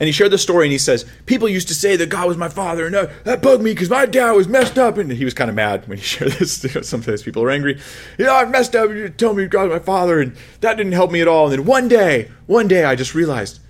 And 0.00 0.06
he 0.06 0.12
shared 0.12 0.30
the 0.30 0.38
story 0.38 0.64
and 0.64 0.72
he 0.72 0.78
says, 0.78 1.04
People 1.26 1.46
used 1.46 1.68
to 1.68 1.74
say 1.74 1.94
that 1.96 2.08
God 2.08 2.26
was 2.26 2.38
my 2.38 2.48
father, 2.48 2.86
and 2.86 2.94
that, 2.94 3.24
that 3.24 3.42
bugged 3.42 3.62
me 3.62 3.72
because 3.72 3.90
my 3.90 4.06
dad 4.06 4.32
was 4.32 4.48
messed 4.48 4.78
up. 4.78 4.96
And 4.96 5.12
he 5.12 5.26
was 5.26 5.34
kind 5.34 5.50
of 5.50 5.56
mad 5.56 5.86
when 5.86 5.98
he 5.98 6.04
shared 6.04 6.32
this. 6.32 6.66
Sometimes 6.88 7.22
people 7.22 7.42
are 7.42 7.50
angry. 7.50 7.78
You 8.16 8.24
know, 8.24 8.34
I 8.34 8.46
messed 8.46 8.74
up. 8.74 8.88
You 8.88 9.10
told 9.10 9.36
me 9.36 9.46
God 9.46 9.68
was 9.68 9.78
my 9.78 9.84
father, 9.84 10.18
and 10.18 10.34
that 10.62 10.78
didn't 10.78 10.92
help 10.92 11.10
me 11.10 11.20
at 11.20 11.28
all. 11.28 11.44
And 11.44 11.52
then 11.52 11.66
one 11.66 11.86
day, 11.86 12.30
one 12.46 12.66
day, 12.66 12.84
I 12.84 12.96
just 12.96 13.14
realized 13.14 13.60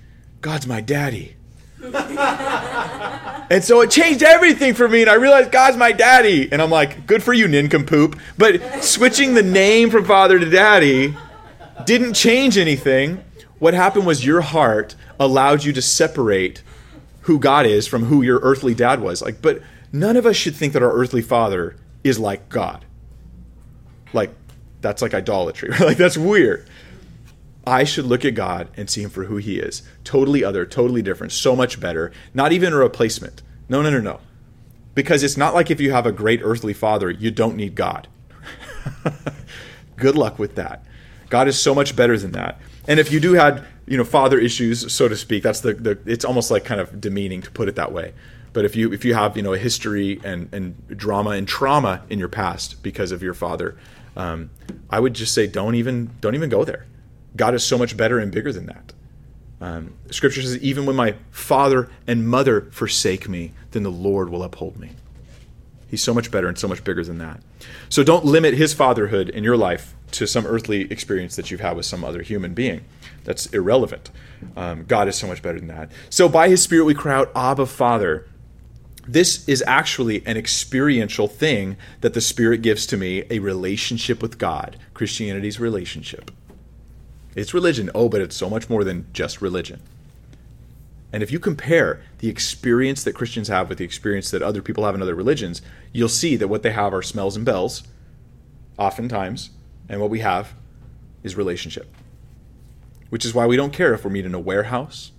God's 0.41 0.67
my 0.67 0.81
daddy. 0.81 1.37
and 1.83 3.65
so 3.65 3.81
it 3.81 3.91
changed 3.91 4.23
everything 4.23 4.75
for 4.75 4.89
me, 4.89 5.03
and 5.03 5.11
I 5.11 5.15
realized 5.15 5.51
God's 5.51 5.77
my 5.77 5.93
daddy. 5.93 6.51
And 6.51 6.61
I'm 6.61 6.71
like, 6.71 7.07
good 7.07 7.23
for 7.23 7.33
you, 7.33 7.49
nincompoop. 7.49 8.19
But 8.39 8.83
switching 8.83 9.35
the 9.35 9.43
name 9.43 9.91
from 9.91 10.05
father 10.05 10.39
to 10.39 10.49
daddy 10.49 11.17
didn't 11.85 12.15
change 12.15 12.59
anything. 12.59 13.25
What 13.59 13.75
happened 13.75 14.07
was 14.07 14.25
your 14.25 14.41
heart 14.41 14.97
allowed 15.19 15.65
you 15.65 15.73
to 15.75 15.83
separate 15.83 16.63
who 17.23 17.39
God 17.39 17.67
is 17.67 17.87
from 17.87 18.05
who 18.05 18.23
your 18.23 18.41
earthly 18.41 18.75
dad 18.75 19.01
was. 19.01 19.21
Like, 19.21 19.43
but 19.43 19.61
none 19.93 20.17
of 20.17 20.27
us 20.27 20.37
should 20.37 20.57
think 20.57 20.73
that 20.73 20.83
our 20.83 20.93
earthly 20.93 21.23
father 21.23 21.77
is 22.03 22.19
like 22.19 22.49
God. 22.49 22.85
Like, 24.13 24.31
that's 24.81 25.03
like 25.03 25.13
idolatry. 25.13 25.71
like, 25.81 25.99
that's 25.99 26.17
weird. 26.17 26.67
I 27.71 27.85
should 27.85 28.05
look 28.05 28.25
at 28.25 28.35
God 28.35 28.69
and 28.77 28.91
see 28.91 29.05
him 29.05 29.11
for 29.11 29.27
who 29.27 29.37
he 29.37 29.61
is. 29.61 29.85
Totally 30.03 30.43
other, 30.43 30.67
totally 30.67 31.03
different, 31.03 31.33
so 31.33 31.55
much 31.55 31.79
better. 31.79 32.11
Not 32.35 32.51
even 32.51 32.73
a 32.73 32.77
replacement. 32.77 33.43
No, 33.69 33.81
no, 33.81 33.91
no, 33.91 34.01
no. 34.01 34.19
Because 34.97 35.23
it's 35.23 35.37
not 35.37 35.55
like 35.55 35.71
if 35.71 35.81
you 35.81 35.93
have 35.93 36.05
a 36.05 36.11
great 36.11 36.41
earthly 36.43 36.73
father, 36.73 37.09
you 37.09 37.31
don't 37.31 37.55
need 37.55 37.77
God. 37.77 38.09
Good 39.97 40.17
luck 40.17 40.37
with 40.37 40.57
that. 40.57 40.85
God 41.29 41.47
is 41.47 41.61
so 41.61 41.73
much 41.73 41.95
better 41.95 42.19
than 42.19 42.33
that. 42.33 42.61
And 42.89 42.99
if 42.99 43.13
you 43.13 43.21
do 43.21 43.35
had, 43.35 43.65
you 43.87 43.97
know, 43.97 44.05
father 44.05 44.41
issues, 44.41 44.93
so 44.93 45.07
to 45.07 45.17
speak, 45.17 45.45
that's 45.45 45.61
the, 45.61 45.75
the 45.75 45.97
it's 46.07 46.25
almost 46.25 46.51
like 46.51 46.65
kind 46.65 46.81
of 46.81 47.01
demeaning 47.01 47.41
to 47.43 47.53
put 47.53 47.69
it 47.69 47.77
that 47.77 47.93
way. 47.93 48.15
But 48.53 48.65
if 48.65 48.75
you 48.75 48.93
if 48.93 49.05
you 49.05 49.15
have 49.15 49.37
you 49.37 49.45
know 49.45 49.53
a 49.53 49.59
history 49.59 50.21
and, 50.25 50.53
and 50.53 50.89
drama 50.89 51.31
and 51.31 51.47
trauma 51.47 52.03
in 52.11 52.19
your 52.19 52.29
past 52.29 52.83
because 52.83 53.13
of 53.13 53.23
your 53.23 53.35
father, 53.35 53.79
um, 54.17 54.51
I 54.91 54.99
would 54.99 55.15
just 55.15 55.33
say 55.33 55.47
don't 55.47 55.77
even 55.77 56.11
don't 56.21 56.35
even 56.35 56.51
go 56.51 56.65
there. 56.65 56.87
God 57.37 57.55
is 57.55 57.65
so 57.65 57.79
much 57.79 57.97
better 57.97 58.19
and 58.19 58.33
bigger 58.33 58.53
than 58.53 58.67
that. 58.67 58.93
Um, 59.61 59.95
scripture 60.11 60.41
says, 60.41 60.59
even 60.59 60.87
when 60.87 60.97
my 60.97 61.17
father 61.31 61.91
and 62.07 62.27
mother 62.27 62.63
forsake 62.71 63.29
me, 63.29 63.53
then 63.73 63.83
the 63.83 63.91
Lord 63.91 64.31
will 64.31 64.43
uphold 64.43 64.79
me. 64.79 64.93
He's 65.89 66.03
so 66.03 66.15
much 66.15 66.31
better 66.31 66.49
and 66.49 66.59
so 66.59 66.69
much 66.69 66.83
bigger 66.85 67.05
than 67.05 67.19
that. 67.19 67.41
So 67.89 68.03
don't 68.03 68.25
limit 68.25 68.55
his 68.55 68.73
fatherhood 68.73 69.29
in 69.29 69.45
your 69.45 69.57
life 69.57 69.95
to 70.13 70.27
some 70.27 70.47
earthly 70.47 70.91
experience 70.91 71.37
that 71.37 71.51
you've 71.51 71.61
had 71.61 71.77
with 71.77 71.85
some 71.85 72.05
other 72.05 72.23
human 72.23 72.55
being. 72.55 72.85
That's 73.25 73.47
irrelevant. 73.47 74.11
Um, 74.57 74.85
God 74.85 75.09
is 75.09 75.17
so 75.17 75.27
much 75.27 75.43
better 75.43 75.59
than 75.59 75.69
that. 75.69 75.91
So 76.09 76.29
by 76.29 76.49
his 76.49 76.63
Spirit, 76.63 76.85
we 76.85 76.95
cry 76.95 77.15
out, 77.15 77.31
Abba, 77.35 77.67
Father. 77.67 78.27
This 79.07 79.47
is 79.49 79.63
actually 79.67 80.25
an 80.27 80.37
experiential 80.37 81.27
thing 81.27 81.77
that 82.01 82.15
the 82.15 82.21
Spirit 82.21 82.63
gives 82.63 82.87
to 82.87 82.97
me 82.97 83.25
a 83.29 83.41
relationship 83.41 84.23
with 84.23 84.39
God, 84.39 84.79
Christianity's 84.95 85.59
relationship. 85.59 86.31
It's 87.35 87.55
religion. 87.55 87.91
Oh, 87.95 88.09
but 88.09 88.21
it's 88.21 88.37
so 88.37 88.51
much 88.51 88.69
more 88.69 88.85
than 88.85 89.07
just 89.13 89.41
religion. 89.41 89.81
And 91.13 91.23
if 91.23 91.33
you 91.33 91.39
compare 91.39 92.03
the 92.19 92.29
experience 92.29 93.03
that 93.05 93.15
Christians 93.15 93.49
have 93.49 93.69
with 93.69 93.79
the 93.79 93.85
experience 93.85 94.31
that 94.31 94.43
other 94.43 94.63
people 94.63 94.85
have 94.85 94.95
in 94.95 95.03
other 95.03 95.15
religions, 95.15 95.61
you'll 95.93 96.09
see 96.09 96.37
that 96.37 96.49
what 96.49 96.63
they 96.63 96.71
have 96.71 96.95
are 96.95 97.03
smells 97.03 97.37
and 97.37 97.45
bells, 97.45 97.83
oftentimes, 98.79 99.51
and 99.89 100.01
what 100.01 100.11
we 100.11 100.21
have 100.21 100.55
is 101.23 101.37
relationship. 101.37 101.93
Which 103.09 103.25
is 103.25 103.35
why 103.35 103.47
we 103.47 103.57
don't 103.57 103.73
care 103.73 103.93
if 103.93 104.05
we're 104.05 104.11
meeting 104.11 104.31
in 104.31 104.35
a 104.37 104.41
warehouse 104.41 105.11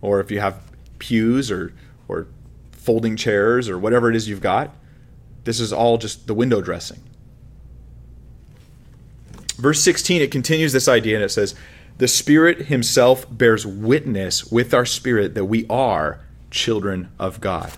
or 0.00 0.20
if 0.20 0.30
you 0.30 0.38
have 0.38 0.62
pews 0.98 1.50
or, 1.50 1.72
or 2.06 2.28
folding 2.70 3.16
chairs 3.16 3.68
or 3.68 3.78
whatever 3.78 4.08
it 4.08 4.14
is 4.16 4.28
you've 4.28 4.40
got. 4.40 4.74
This 5.42 5.58
is 5.58 5.72
all 5.72 5.98
just 5.98 6.26
the 6.26 6.34
window 6.34 6.60
dressing. 6.60 7.00
Verse 9.56 9.80
16, 9.82 10.20
it 10.20 10.30
continues 10.30 10.72
this 10.72 10.88
idea 10.88 11.16
and 11.16 11.24
it 11.24 11.30
says, 11.30 11.54
The 11.98 12.08
Spirit 12.08 12.66
Himself 12.66 13.26
bears 13.30 13.66
witness 13.66 14.50
with 14.50 14.74
our 14.74 14.84
spirit 14.84 15.34
that 15.34 15.44
we 15.44 15.66
are 15.68 16.20
children 16.50 17.10
of 17.18 17.40
God. 17.40 17.72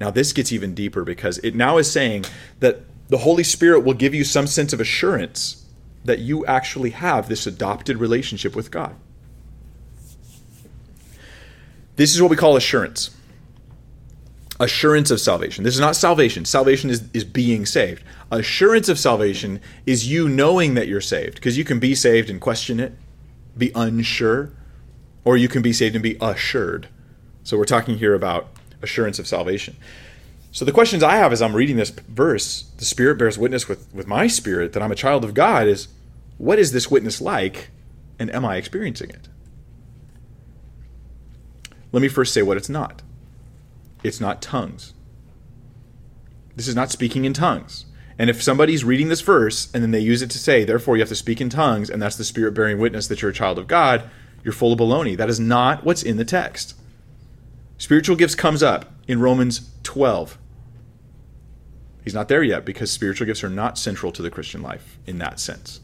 Now, 0.00 0.10
this 0.10 0.32
gets 0.32 0.52
even 0.52 0.74
deeper 0.74 1.04
because 1.04 1.38
it 1.38 1.54
now 1.54 1.78
is 1.78 1.90
saying 1.90 2.24
that 2.60 2.80
the 3.08 3.18
Holy 3.18 3.44
Spirit 3.44 3.80
will 3.80 3.94
give 3.94 4.14
you 4.14 4.24
some 4.24 4.46
sense 4.46 4.72
of 4.72 4.80
assurance 4.80 5.64
that 6.04 6.20
you 6.20 6.44
actually 6.46 6.90
have 6.90 7.28
this 7.28 7.46
adopted 7.46 7.98
relationship 7.98 8.56
with 8.56 8.70
God. 8.70 8.96
This 11.96 12.14
is 12.14 12.22
what 12.22 12.30
we 12.30 12.36
call 12.36 12.56
assurance 12.56 13.10
assurance 14.62 15.10
of 15.10 15.20
salvation. 15.20 15.64
This 15.64 15.74
is 15.74 15.80
not 15.80 15.96
salvation. 15.96 16.44
Salvation 16.44 16.88
is, 16.88 17.02
is 17.12 17.24
being 17.24 17.66
saved. 17.66 18.04
Assurance 18.30 18.88
of 18.88 18.96
salvation 18.96 19.60
is 19.86 20.08
you 20.08 20.28
knowing 20.28 20.74
that 20.74 20.86
you're 20.86 21.00
saved, 21.00 21.34
because 21.34 21.58
you 21.58 21.64
can 21.64 21.80
be 21.80 21.96
saved 21.96 22.30
and 22.30 22.40
question 22.40 22.78
it, 22.78 22.92
be 23.58 23.72
unsure, 23.74 24.52
or 25.24 25.36
you 25.36 25.48
can 25.48 25.62
be 25.62 25.72
saved 25.72 25.96
and 25.96 26.02
be 26.02 26.16
assured. 26.20 26.86
So 27.42 27.58
we're 27.58 27.64
talking 27.64 27.98
here 27.98 28.14
about 28.14 28.50
assurance 28.80 29.18
of 29.18 29.26
salvation. 29.26 29.76
So 30.52 30.64
the 30.64 30.70
questions 30.70 31.02
I 31.02 31.16
have 31.16 31.32
as 31.32 31.42
I'm 31.42 31.56
reading 31.56 31.76
this 31.76 31.90
verse, 31.90 32.62
the 32.76 32.84
Spirit 32.84 33.18
bears 33.18 33.36
witness 33.36 33.68
with, 33.68 33.92
with 33.92 34.06
my 34.06 34.28
spirit 34.28 34.74
that 34.74 34.82
I'm 34.82 34.92
a 34.92 34.96
child 34.96 35.24
of 35.24 35.34
God, 35.34 35.66
is 35.66 35.88
what 36.38 36.60
is 36.60 36.70
this 36.70 36.88
witness 36.88 37.20
like, 37.20 37.70
and 38.16 38.32
am 38.32 38.44
I 38.44 38.56
experiencing 38.58 39.10
it? 39.10 39.28
Let 41.90 42.00
me 42.00 42.08
first 42.08 42.32
say 42.32 42.42
what 42.42 42.56
it's 42.56 42.68
not 42.68 43.02
it's 44.02 44.20
not 44.20 44.42
tongues. 44.42 44.94
This 46.56 46.68
is 46.68 46.74
not 46.74 46.90
speaking 46.90 47.24
in 47.24 47.32
tongues. 47.32 47.86
And 48.18 48.28
if 48.28 48.42
somebody's 48.42 48.84
reading 48.84 49.08
this 49.08 49.20
verse 49.20 49.72
and 49.72 49.82
then 49.82 49.90
they 49.90 50.00
use 50.00 50.22
it 50.22 50.30
to 50.30 50.38
say, 50.38 50.64
therefore 50.64 50.96
you 50.96 51.02
have 51.02 51.08
to 51.08 51.14
speak 51.14 51.40
in 51.40 51.48
tongues, 51.48 51.88
and 51.88 52.00
that's 52.00 52.16
the 52.16 52.24
Spirit 52.24 52.54
bearing 52.54 52.78
witness 52.78 53.08
that 53.08 53.22
you're 53.22 53.30
a 53.30 53.34
child 53.34 53.58
of 53.58 53.66
God, 53.66 54.08
you're 54.44 54.52
full 54.52 54.72
of 54.72 54.78
baloney. 54.78 55.16
That 55.16 55.30
is 55.30 55.40
not 55.40 55.84
what's 55.84 56.02
in 56.02 56.16
the 56.16 56.24
text. 56.24 56.74
Spiritual 57.78 58.16
gifts 58.16 58.34
comes 58.34 58.62
up 58.62 58.92
in 59.08 59.20
Romans 59.20 59.70
12. 59.82 60.38
He's 62.04 62.14
not 62.14 62.28
there 62.28 62.42
yet 62.42 62.64
because 62.64 62.90
spiritual 62.90 63.26
gifts 63.26 63.44
are 63.44 63.48
not 63.48 63.78
central 63.78 64.12
to 64.12 64.22
the 64.22 64.30
Christian 64.30 64.62
life 64.62 64.98
in 65.06 65.18
that 65.18 65.40
sense. 65.40 65.80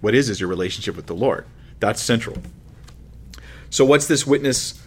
What 0.00 0.14
is 0.14 0.28
is 0.28 0.40
your 0.40 0.48
relationship 0.48 0.96
with 0.96 1.06
the 1.06 1.14
Lord. 1.14 1.46
That's 1.80 2.00
central. 2.00 2.38
So 3.70 3.84
what's 3.84 4.06
this 4.06 4.26
witness 4.26 4.81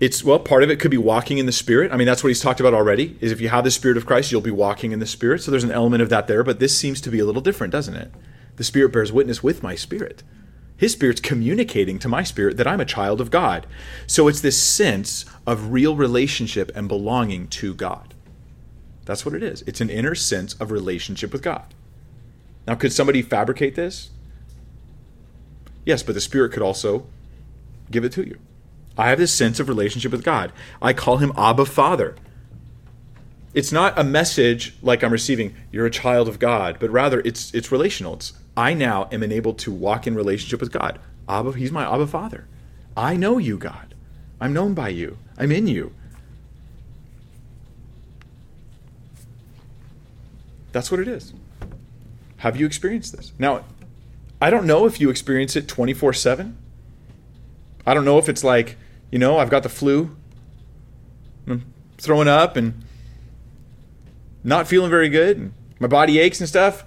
it's 0.00 0.24
well 0.24 0.38
part 0.38 0.62
of 0.62 0.70
it 0.70 0.80
could 0.80 0.90
be 0.90 0.96
walking 0.96 1.36
in 1.36 1.44
the 1.44 1.52
spirit. 1.52 1.92
I 1.92 1.96
mean 1.96 2.06
that's 2.06 2.24
what 2.24 2.28
he's 2.28 2.40
talked 2.40 2.58
about 2.58 2.72
already 2.72 3.18
is 3.20 3.30
if 3.30 3.40
you 3.40 3.50
have 3.50 3.64
the 3.64 3.70
spirit 3.70 3.98
of 3.98 4.06
christ 4.06 4.32
you'll 4.32 4.40
be 4.40 4.50
walking 4.50 4.92
in 4.92 4.98
the 4.98 5.06
spirit. 5.06 5.42
So 5.42 5.50
there's 5.50 5.64
an 5.64 5.70
element 5.70 6.02
of 6.02 6.08
that 6.08 6.26
there 6.26 6.42
but 6.42 6.58
this 6.58 6.76
seems 6.76 7.00
to 7.02 7.10
be 7.10 7.20
a 7.20 7.26
little 7.26 7.42
different 7.42 7.72
doesn't 7.72 7.94
it? 7.94 8.10
The 8.56 8.64
spirit 8.64 8.92
bears 8.92 9.12
witness 9.12 9.42
with 9.42 9.62
my 9.62 9.74
spirit. 9.74 10.22
His 10.76 10.92
spirit's 10.92 11.20
communicating 11.20 11.98
to 11.98 12.08
my 12.08 12.22
spirit 12.22 12.56
that 12.56 12.66
i'm 12.66 12.80
a 12.80 12.86
child 12.86 13.20
of 13.20 13.30
god. 13.30 13.66
So 14.06 14.26
it's 14.26 14.40
this 14.40 14.60
sense 14.60 15.26
of 15.46 15.70
real 15.72 15.94
relationship 15.94 16.72
and 16.74 16.88
belonging 16.88 17.48
to 17.48 17.74
god. 17.74 18.14
That's 19.04 19.26
what 19.26 19.34
it 19.34 19.42
is. 19.42 19.62
It's 19.62 19.82
an 19.82 19.90
inner 19.90 20.14
sense 20.14 20.54
of 20.54 20.70
relationship 20.70 21.30
with 21.32 21.42
god. 21.42 21.74
Now 22.66 22.74
could 22.74 22.94
somebody 22.94 23.20
fabricate 23.20 23.74
this? 23.74 24.08
Yes 25.84 26.02
but 26.02 26.14
the 26.14 26.22
spirit 26.22 26.52
could 26.52 26.62
also 26.62 27.06
give 27.90 28.04
it 28.04 28.12
to 28.12 28.26
you 28.26 28.38
I 29.00 29.08
have 29.08 29.18
this 29.18 29.32
sense 29.32 29.58
of 29.58 29.66
relationship 29.70 30.12
with 30.12 30.22
God. 30.22 30.52
I 30.82 30.92
call 30.92 31.16
him 31.16 31.32
Abba 31.34 31.64
Father. 31.64 32.16
It's 33.54 33.72
not 33.72 33.98
a 33.98 34.04
message 34.04 34.74
like 34.82 35.02
I'm 35.02 35.10
receiving, 35.10 35.56
you're 35.72 35.86
a 35.86 35.90
child 35.90 36.28
of 36.28 36.38
God, 36.38 36.76
but 36.78 36.90
rather 36.90 37.20
it's 37.20 37.50
it's 37.54 37.72
relational. 37.72 38.12
It's 38.16 38.34
I 38.58 38.74
now 38.74 39.08
am 39.10 39.22
enabled 39.22 39.58
to 39.60 39.72
walk 39.72 40.06
in 40.06 40.14
relationship 40.14 40.60
with 40.60 40.70
God. 40.70 40.98
Abba, 41.26 41.52
he's 41.52 41.72
my 41.72 41.90
Abba 41.90 42.08
Father. 42.08 42.46
I 42.94 43.16
know 43.16 43.38
you, 43.38 43.56
God. 43.56 43.94
I'm 44.38 44.52
known 44.52 44.74
by 44.74 44.90
you. 44.90 45.16
I'm 45.38 45.50
in 45.50 45.66
you. 45.66 45.94
That's 50.72 50.90
what 50.90 51.00
it 51.00 51.08
is. 51.08 51.32
Have 52.36 52.60
you 52.60 52.66
experienced 52.66 53.16
this? 53.16 53.32
Now, 53.38 53.64
I 54.42 54.50
don't 54.50 54.66
know 54.66 54.84
if 54.84 55.00
you 55.00 55.08
experience 55.08 55.56
it 55.56 55.68
24 55.68 56.12
7. 56.12 56.58
I 57.86 57.94
don't 57.94 58.04
know 58.04 58.18
if 58.18 58.28
it's 58.28 58.44
like, 58.44 58.76
you 59.10 59.18
know, 59.18 59.38
I've 59.38 59.50
got 59.50 59.62
the 59.62 59.68
flu, 59.68 60.16
I'm 61.46 61.72
throwing 61.98 62.28
up 62.28 62.56
and 62.56 62.84
not 64.42 64.68
feeling 64.68 64.90
very 64.90 65.08
good, 65.08 65.36
and 65.36 65.54
my 65.78 65.88
body 65.88 66.18
aches 66.18 66.40
and 66.40 66.48
stuff. 66.48 66.84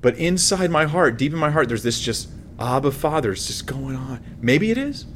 But 0.00 0.16
inside 0.16 0.70
my 0.70 0.86
heart, 0.86 1.16
deep 1.16 1.32
in 1.32 1.38
my 1.38 1.50
heart, 1.50 1.68
there's 1.68 1.82
this 1.82 2.00
just 2.00 2.28
Abba 2.58 2.92
Father, 2.92 3.32
it's 3.32 3.46
just 3.46 3.66
going 3.66 3.96
on. 3.96 4.24
Maybe 4.40 4.70
it 4.70 4.78
is. 4.78 5.06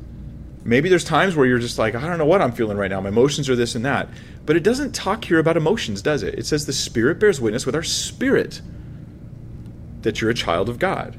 Maybe 0.65 0.89
there's 0.89 1.05
times 1.05 1.35
where 1.35 1.45
you're 1.45 1.59
just 1.59 1.79
like, 1.79 1.95
I 1.95 2.07
don't 2.07 2.19
know 2.19 2.27
what 2.27 2.41
I'm 2.41 2.53
feeling 2.53 2.77
right 2.77 2.91
now. 2.91 3.01
My 3.01 3.09
emotions 3.09 3.49
are 3.49 3.57
this 3.57 3.75
and 3.75 3.85
that. 3.85 4.09
But 4.47 4.57
it 4.57 4.63
doesn't 4.63 4.93
talk 4.93 5.25
here 5.25 5.39
about 5.39 5.57
emotions, 5.57 6.03
does 6.03 6.23
it? 6.23 6.39
It 6.39 6.47
says 6.47 6.67
the 6.67 6.73
Spirit 6.73 7.19
bears 7.19 7.41
witness 7.41 7.67
with 7.67 7.75
our 7.75 7.83
spirit 7.83 8.61
that 10.03 10.21
you're 10.21 10.31
a 10.31 10.35
child 10.35 10.69
of 10.69 10.79
God. 10.79 11.17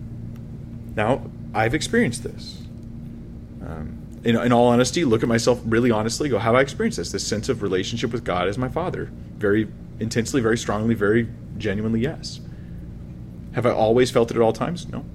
Now, 0.96 1.30
I've 1.54 1.74
experienced 1.74 2.24
this. 2.24 2.62
Um, 3.62 4.03
in, 4.24 4.38
in 4.38 4.54
all 4.54 4.68
honesty, 4.68 5.04
look 5.04 5.22
at 5.22 5.30
myself 5.30 5.62
really 5.66 5.92
honestly, 5.92 6.30
go, 6.30 6.40
how 6.40 6.52
have 6.52 6.56
I 6.56 6.62
experienced 6.62 6.98
this? 6.98 7.12
This 7.12 7.28
sense 7.28 7.50
of 7.50 7.62
relationship 7.62 8.12
with 8.12 8.24
God 8.24 8.48
as 8.48 8.58
my 8.58 8.70
Father. 8.70 9.06
Very 9.38 9.68
intensely, 10.00 10.42
very 10.42 10.58
strongly, 10.58 10.96
very 10.96 11.28
genuinely, 11.58 12.00
yes. 12.00 12.40
Have 13.54 13.66
I 13.66 13.72
always 13.72 14.12
felt 14.12 14.32
it 14.32 14.38
at 14.38 14.42
all 14.42 14.54
times? 14.54 14.88
No. 14.88 15.06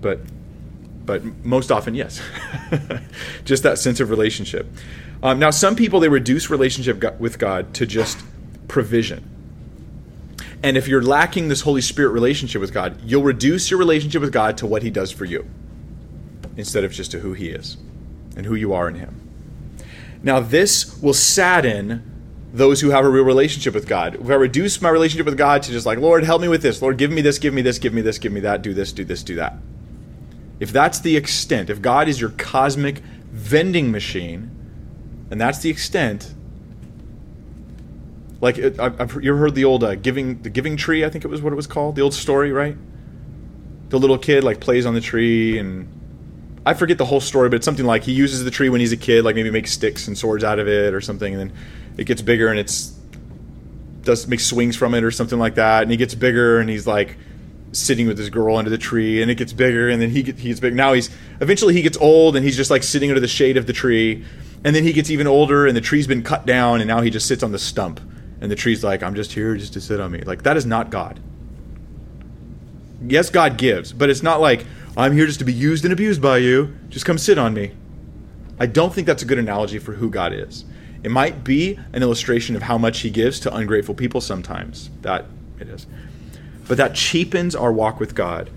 But 0.00 0.20
but 1.04 1.22
most 1.44 1.70
often, 1.70 1.94
yes. 1.94 2.20
just 3.44 3.62
that 3.62 3.78
sense 3.78 4.00
of 4.00 4.10
relationship. 4.10 4.66
Um, 5.22 5.38
now, 5.38 5.50
some 5.50 5.76
people 5.76 6.00
they 6.00 6.08
reduce 6.08 6.50
relationship 6.50 7.20
with 7.20 7.38
God 7.38 7.74
to 7.74 7.86
just 7.86 8.18
provision. 8.66 9.32
And 10.62 10.76
if 10.76 10.88
you're 10.88 11.02
lacking 11.02 11.48
this 11.48 11.60
Holy 11.60 11.80
Spirit 11.80 12.10
relationship 12.10 12.60
with 12.60 12.72
God, 12.72 13.00
you'll 13.04 13.22
reduce 13.22 13.70
your 13.70 13.78
relationship 13.78 14.20
with 14.20 14.32
God 14.32 14.58
to 14.58 14.66
what 14.66 14.82
He 14.82 14.90
does 14.90 15.12
for 15.12 15.24
you 15.24 15.48
instead 16.56 16.84
of 16.84 16.92
just 16.92 17.10
to 17.12 17.20
who 17.20 17.32
He 17.32 17.48
is 17.48 17.76
and 18.36 18.46
who 18.46 18.54
you 18.54 18.72
are 18.72 18.88
in 18.88 18.96
Him. 18.96 19.20
Now, 20.22 20.40
this 20.40 21.00
will 21.00 21.14
sadden 21.14 22.12
those 22.52 22.80
who 22.80 22.90
have 22.90 23.04
a 23.04 23.08
real 23.08 23.24
relationship 23.24 23.74
with 23.74 23.86
God. 23.86 24.14
If 24.14 24.30
I 24.30 24.34
reduce 24.34 24.80
my 24.80 24.88
relationship 24.88 25.26
with 25.26 25.36
God 25.36 25.62
to 25.64 25.72
just 25.72 25.84
like, 25.84 25.98
Lord, 25.98 26.24
help 26.24 26.40
me 26.40 26.48
with 26.48 26.62
this, 26.62 26.80
Lord, 26.80 26.96
give 26.96 27.10
me 27.10 27.20
this, 27.20 27.38
give 27.38 27.52
me 27.52 27.62
this, 27.62 27.78
give 27.78 27.92
me 27.92 28.00
this, 28.00 28.18
give 28.18 28.32
me 28.32 28.40
that, 28.40 28.62
do 28.62 28.72
this, 28.72 28.92
do 28.92 29.04
this, 29.04 29.22
do 29.22 29.34
that. 29.36 29.54
If 30.58 30.72
that's 30.72 31.00
the 31.00 31.16
extent, 31.16 31.68
if 31.68 31.82
God 31.82 32.08
is 32.08 32.20
your 32.20 32.30
cosmic 32.30 32.98
vending 33.30 33.90
machine, 33.90 34.50
and 35.30 35.40
that's 35.40 35.58
the 35.58 35.68
extent, 35.68 36.32
like 38.40 38.58
I've, 38.58 39.14
you 39.22 39.32
ever 39.32 39.38
heard 39.38 39.54
the 39.54 39.64
old 39.64 39.84
uh, 39.84 39.94
giving 39.96 40.40
the 40.42 40.50
giving 40.50 40.76
tree? 40.76 41.04
I 41.04 41.10
think 41.10 41.24
it 41.24 41.28
was 41.28 41.42
what 41.42 41.52
it 41.52 41.56
was 41.56 41.66
called. 41.66 41.96
The 41.96 42.02
old 42.02 42.14
story, 42.14 42.52
right? 42.52 42.76
The 43.88 43.98
little 43.98 44.18
kid 44.18 44.44
like 44.44 44.60
plays 44.60 44.86
on 44.86 44.94
the 44.94 45.00
tree 45.00 45.58
and 45.58 45.88
I 46.66 46.74
forget 46.74 46.98
the 46.98 47.04
whole 47.04 47.20
story, 47.20 47.48
but 47.48 47.56
it's 47.56 47.64
something 47.64 47.86
like 47.86 48.02
he 48.02 48.10
uses 48.10 48.42
the 48.42 48.50
tree 48.50 48.68
when 48.68 48.80
he's 48.80 48.90
a 48.90 48.96
kid, 48.96 49.24
like 49.24 49.36
maybe 49.36 49.52
makes 49.52 49.70
sticks 49.70 50.08
and 50.08 50.18
swords 50.18 50.42
out 50.42 50.58
of 50.58 50.66
it 50.66 50.94
or 50.94 51.00
something, 51.00 51.32
and 51.32 51.40
then 51.50 51.56
it 51.96 52.04
gets 52.04 52.22
bigger 52.22 52.48
and 52.48 52.58
it's 52.58 52.92
does 54.02 54.26
make 54.26 54.40
swings 54.40 54.76
from 54.76 54.94
it 54.94 55.04
or 55.04 55.12
something 55.12 55.38
like 55.38 55.54
that, 55.54 55.82
and 55.82 55.92
he 55.92 55.96
gets 55.96 56.16
bigger 56.16 56.58
and 56.58 56.68
he's 56.68 56.84
like 56.84 57.16
sitting 57.70 58.08
with 58.08 58.16
this 58.16 58.28
girl 58.30 58.56
under 58.56 58.68
the 58.68 58.78
tree, 58.78 59.22
and 59.22 59.30
it 59.30 59.36
gets 59.36 59.52
bigger, 59.52 59.88
and 59.88 60.02
then 60.02 60.10
he 60.10 60.24
gets, 60.24 60.40
he 60.40 60.48
gets 60.48 60.58
big. 60.58 60.74
Now 60.74 60.92
he's 60.92 61.08
eventually 61.40 61.72
he 61.72 61.82
gets 61.82 61.96
old 61.98 62.34
and 62.34 62.44
he's 62.44 62.56
just 62.56 62.70
like 62.70 62.82
sitting 62.82 63.10
under 63.10 63.20
the 63.20 63.28
shade 63.28 63.56
of 63.56 63.68
the 63.68 63.72
tree, 63.72 64.24
and 64.64 64.74
then 64.74 64.82
he 64.82 64.92
gets 64.92 65.08
even 65.08 65.28
older 65.28 65.68
and 65.68 65.76
the 65.76 65.80
tree's 65.80 66.08
been 66.08 66.24
cut 66.24 66.46
down 66.46 66.80
and 66.80 66.88
now 66.88 67.00
he 67.00 67.10
just 67.10 67.28
sits 67.28 67.44
on 67.44 67.52
the 67.52 67.60
stump, 67.60 68.00
and 68.40 68.50
the 68.50 68.56
tree's 68.56 68.82
like, 68.82 69.04
I'm 69.04 69.14
just 69.14 69.32
here 69.32 69.54
just 69.56 69.72
to 69.74 69.80
sit 69.80 70.00
on 70.00 70.10
me. 70.10 70.22
Like 70.22 70.42
that 70.42 70.56
is 70.56 70.66
not 70.66 70.90
God. 70.90 71.20
Yes, 73.02 73.30
God 73.30 73.58
gives, 73.58 73.92
but 73.92 74.10
it's 74.10 74.22
not 74.22 74.40
like 74.40 74.64
I'm 74.96 75.12
here 75.12 75.26
just 75.26 75.40
to 75.40 75.44
be 75.44 75.52
used 75.52 75.84
and 75.84 75.92
abused 75.92 76.22
by 76.22 76.38
you. 76.38 76.76
Just 76.88 77.04
come 77.04 77.18
sit 77.18 77.38
on 77.38 77.52
me. 77.52 77.72
I 78.58 78.66
don't 78.66 78.94
think 78.94 79.06
that's 79.06 79.22
a 79.22 79.26
good 79.26 79.38
analogy 79.38 79.78
for 79.78 79.92
who 79.92 80.08
God 80.08 80.32
is. 80.32 80.64
It 81.02 81.10
might 81.10 81.44
be 81.44 81.78
an 81.92 82.02
illustration 82.02 82.56
of 82.56 82.62
how 82.62 82.78
much 82.78 83.00
He 83.00 83.10
gives 83.10 83.38
to 83.40 83.54
ungrateful 83.54 83.94
people 83.94 84.20
sometimes. 84.20 84.90
That 85.02 85.26
it 85.60 85.68
is. 85.68 85.86
But 86.66 86.78
that 86.78 86.94
cheapens 86.94 87.54
our 87.54 87.72
walk 87.72 88.00
with 88.00 88.14
God. 88.14 88.50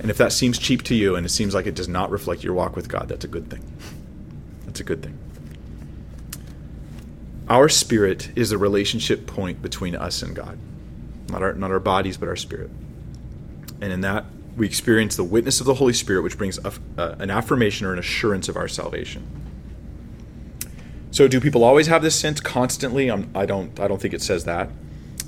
And 0.00 0.10
if 0.10 0.16
that 0.18 0.32
seems 0.32 0.58
cheap 0.58 0.82
to 0.84 0.94
you 0.94 1.14
and 1.14 1.24
it 1.24 1.30
seems 1.30 1.54
like 1.54 1.66
it 1.66 1.74
does 1.74 1.88
not 1.88 2.10
reflect 2.10 2.42
your 2.42 2.54
walk 2.54 2.74
with 2.74 2.88
God, 2.88 3.08
that's 3.08 3.24
a 3.24 3.28
good 3.28 3.48
thing. 3.48 3.62
That's 4.64 4.80
a 4.80 4.84
good 4.84 5.02
thing. 5.02 5.16
Our 7.48 7.68
spirit 7.68 8.30
is 8.36 8.50
the 8.50 8.58
relationship 8.58 9.26
point 9.26 9.62
between 9.62 9.94
us 9.94 10.22
and 10.22 10.34
God. 10.34 10.58
Not 11.30 11.42
our, 11.42 11.52
not 11.54 11.70
our 11.70 11.80
bodies, 11.80 12.16
but 12.16 12.28
our 12.28 12.36
spirit. 12.36 12.70
And 13.80 13.92
in 13.92 14.00
that, 14.02 14.24
we 14.56 14.66
experience 14.66 15.16
the 15.16 15.24
witness 15.24 15.60
of 15.60 15.66
the 15.66 15.74
Holy 15.74 15.92
Spirit, 15.92 16.22
which 16.22 16.36
brings 16.36 16.58
a, 16.58 16.72
an 16.96 17.30
affirmation 17.30 17.86
or 17.86 17.92
an 17.92 17.98
assurance 17.98 18.48
of 18.48 18.56
our 18.56 18.68
salvation. 18.68 19.26
So, 21.10 21.26
do 21.28 21.40
people 21.40 21.64
always 21.64 21.86
have 21.88 22.02
this 22.02 22.14
sense 22.14 22.40
constantly? 22.40 23.10
I'm, 23.10 23.30
I 23.34 23.46
don't. 23.46 23.78
I 23.80 23.88
don't 23.88 24.00
think 24.00 24.14
it 24.14 24.22
says 24.22 24.44
that. 24.44 24.70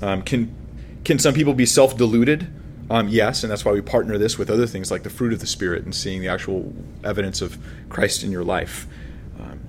Um, 0.01 0.21
can 0.21 0.55
can 1.03 1.19
some 1.19 1.33
people 1.33 1.53
be 1.53 1.65
self 1.65 1.97
deluded? 1.97 2.47
Um, 2.89 3.07
yes, 3.07 3.43
and 3.43 3.51
that's 3.51 3.65
why 3.65 3.71
we 3.71 3.81
partner 3.81 4.17
this 4.17 4.37
with 4.37 4.49
other 4.49 4.67
things 4.67 4.91
like 4.91 5.03
the 5.03 5.09
fruit 5.09 5.33
of 5.33 5.39
the 5.39 5.47
Spirit 5.47 5.83
and 5.83 5.95
seeing 5.95 6.21
the 6.21 6.27
actual 6.27 6.73
evidence 7.03 7.41
of 7.41 7.57
Christ 7.89 8.23
in 8.23 8.31
your 8.31 8.43
life. 8.43 8.87
Um, 9.39 9.59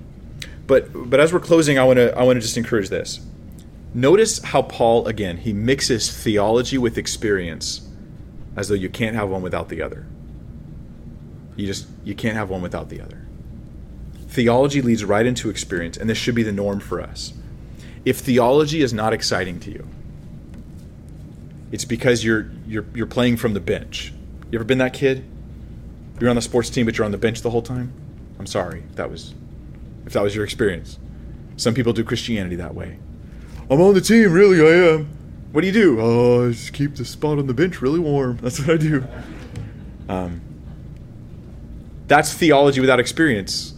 but 0.67 1.09
but 1.09 1.19
as 1.19 1.33
we're 1.33 1.39
closing, 1.39 1.79
I 1.79 1.83
want 1.83 1.97
to 1.97 2.17
I 2.17 2.23
want 2.23 2.37
to 2.37 2.41
just 2.41 2.57
encourage 2.57 2.89
this. 2.89 3.19
Notice 3.95 4.43
how 4.43 4.61
Paul 4.61 5.07
again 5.07 5.37
he 5.37 5.53
mixes 5.53 6.11
theology 6.11 6.77
with 6.77 6.97
experience 6.97 7.87
as 8.57 8.67
though 8.67 8.75
you 8.75 8.89
can't 8.89 9.15
have 9.15 9.29
one 9.29 9.41
without 9.41 9.69
the 9.69 9.81
other. 9.81 10.05
You 11.55 11.65
just 11.65 11.87
you 12.03 12.13
can't 12.13 12.35
have 12.35 12.49
one 12.49 12.61
without 12.61 12.89
the 12.89 12.99
other. 12.99 13.25
Theology 14.27 14.81
leads 14.81 15.05
right 15.05 15.25
into 15.25 15.49
experience, 15.49 15.95
and 15.95 16.09
this 16.09 16.17
should 16.17 16.35
be 16.35 16.43
the 16.43 16.51
norm 16.51 16.81
for 16.81 16.99
us. 16.99 17.33
If 18.03 18.19
theology 18.19 18.81
is 18.81 18.91
not 18.91 19.13
exciting 19.13 19.61
to 19.61 19.71
you, 19.71 19.87
it's 21.71 21.85
because 21.85 22.21
you're 22.21 22.51
you're 22.67 22.85
you're 22.93 23.07
playing 23.07 23.37
from 23.37 23.53
the 23.53 23.61
bench. 23.61 24.13
You 24.51 24.57
ever 24.57 24.65
been 24.65 24.79
that 24.79 24.93
kid? 24.93 25.23
You're 26.19 26.29
on 26.29 26.35
the 26.35 26.41
sports 26.41 26.69
team, 26.69 26.85
but 26.85 26.97
you're 26.97 27.05
on 27.05 27.13
the 27.13 27.17
bench 27.17 27.43
the 27.43 27.49
whole 27.49 27.61
time. 27.61 27.93
I'm 28.39 28.45
sorry 28.45 28.83
if 28.89 28.97
that 28.97 29.09
was 29.09 29.33
if 30.05 30.11
that 30.11 30.21
was 30.21 30.35
your 30.35 30.43
experience. 30.43 30.99
Some 31.55 31.73
people 31.73 31.93
do 31.93 32.03
Christianity 32.03 32.57
that 32.57 32.75
way. 32.75 32.99
I'm 33.69 33.81
on 33.81 33.95
the 33.95 34.01
team, 34.01 34.31
really, 34.31 34.61
I 34.61 34.93
am. 34.93 35.09
What 35.51 35.61
do 35.61 35.67
you 35.67 35.73
do? 35.73 35.99
Oh, 35.99 36.47
I 36.47 36.51
just 36.51 36.73
keep 36.73 36.95
the 36.95 37.05
spot 37.05 37.39
on 37.39 37.47
the 37.47 37.53
bench 37.53 37.81
really 37.81 37.99
warm. 37.99 38.37
That's 38.41 38.59
what 38.59 38.69
I 38.69 38.77
do. 38.77 39.07
Um, 40.07 40.41
that's 42.07 42.31
theology 42.31 42.79
without 42.79 42.99
experience. 42.99 43.73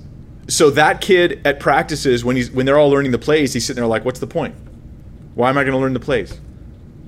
so 0.49 0.69
that 0.71 0.99
kid 0.99 1.41
at 1.45 1.61
practices 1.61 2.25
when 2.25 2.35
he's 2.35 2.51
when 2.51 2.65
they're 2.65 2.77
all 2.77 2.89
learning 2.89 3.11
the 3.11 3.17
plays, 3.17 3.53
he's 3.53 3.65
sitting 3.65 3.79
there 3.79 3.87
like, 3.87 4.03
"What's 4.03 4.19
the 4.19 4.27
point? 4.27 4.55
Why 5.35 5.49
am 5.49 5.57
I 5.57 5.63
going 5.63 5.73
to 5.73 5.79
learn 5.79 5.93
the 5.93 6.01
plays? 6.01 6.37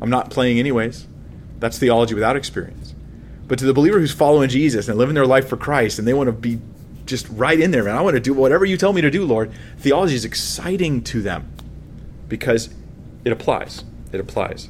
I'm 0.01 0.09
not 0.09 0.29
playing 0.29 0.59
anyways." 0.59 1.07
That's 1.59 1.77
theology 1.77 2.13
without 2.13 2.37
experience. 2.37 2.95
But 3.49 3.59
to 3.59 3.65
the 3.65 3.73
believer 3.73 3.99
who's 3.99 4.13
following 4.13 4.47
Jesus 4.47 4.87
and 4.87 4.97
living 4.97 5.15
their 5.15 5.25
life 5.25 5.49
for 5.49 5.57
Christ, 5.57 5.99
and 5.99 6.07
they 6.07 6.13
want 6.13 6.27
to 6.27 6.31
be 6.31 6.59
just 7.05 7.27
right 7.29 7.59
in 7.59 7.71
there, 7.71 7.83
man. 7.83 7.97
I 7.97 8.01
want 8.01 8.13
to 8.13 8.21
do 8.21 8.33
whatever 8.33 8.63
you 8.63 8.77
tell 8.77 8.93
me 8.93 9.01
to 9.01 9.11
do, 9.11 9.25
Lord. 9.25 9.51
Theology 9.79 10.15
is 10.15 10.23
exciting 10.23 11.03
to 11.05 11.21
them 11.21 11.51
because 12.29 12.69
it 13.25 13.31
applies. 13.31 13.83
It 14.11 14.19
applies. 14.19 14.69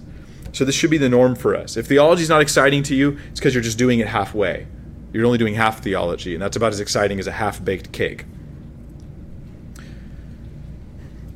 So 0.52 0.66
this 0.66 0.76
should 0.76 0.90
be 0.90 0.98
the 0.98 1.10
norm 1.10 1.36
for 1.36 1.56
us. 1.56 1.78
If 1.78 1.88
theology 1.88 2.24
is 2.24 2.30
not 2.30 2.42
exciting 2.42 2.82
to 2.84 2.96
you, 2.96 3.18
it's 3.30 3.40
because 3.40 3.54
you're 3.54 3.64
just 3.64 3.78
doing 3.78 4.00
it 4.00 4.08
halfway. 4.08 4.66
You're 5.14 5.26
only 5.26 5.38
doing 5.38 5.56
half 5.56 5.82
theology, 5.82 6.34
and 6.34 6.42
that's 6.42 6.56
about 6.56 6.72
as 6.72 6.80
exciting 6.80 7.20
as 7.20 7.28
a 7.28 7.32
half 7.32 7.64
baked 7.64 7.92
cake. 7.92 8.26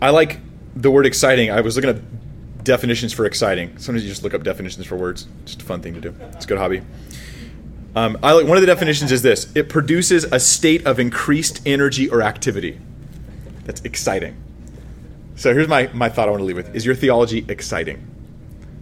I 0.02 0.10
like 0.10 0.40
the 0.76 0.92
word 0.92 1.06
exciting. 1.06 1.52
I 1.52 1.62
was 1.62 1.76
looking 1.76 1.92
at 1.92 2.64
definitions 2.64 3.14
for 3.14 3.26
exciting. 3.26 3.78
Sometimes 3.78 4.04
you 4.04 4.10
just 4.10 4.24
look 4.24 4.34
up 4.34 4.44
definitions 4.44 4.86
for 4.86 4.96
words. 4.96 5.28
Just 5.46 5.62
a 5.62 5.66
fun 5.66 5.82
thing 5.82 5.94
to 5.94 6.02
do. 6.02 6.16
It's 6.34 6.46
a 6.46 6.48
good 6.48 6.58
hobby. 6.58 6.82
Um, 7.96 8.18
I 8.24 8.34
like 8.34 8.48
one 8.48 8.58
of 8.58 8.62
the 8.62 8.68
definitions 8.68 9.12
is 9.12 9.22
this: 9.22 9.52
it 9.56 9.70
produces 9.70 10.24
a 10.26 10.40
state 10.40 10.86
of 10.86 11.00
increased 11.00 11.62
energy 11.66 12.10
or 12.10 12.22
activity. 12.22 12.80
That's 13.66 13.82
exciting. 13.82 14.43
So 15.36 15.54
here's 15.54 15.68
my, 15.68 15.90
my 15.94 16.10
thought 16.10 16.28
I 16.28 16.32
want 16.32 16.42
to 16.42 16.46
leave 16.46 16.56
with: 16.56 16.76
Is 16.76 16.86
your 16.86 16.96
theology 16.96 17.46
exciting? 17.48 18.10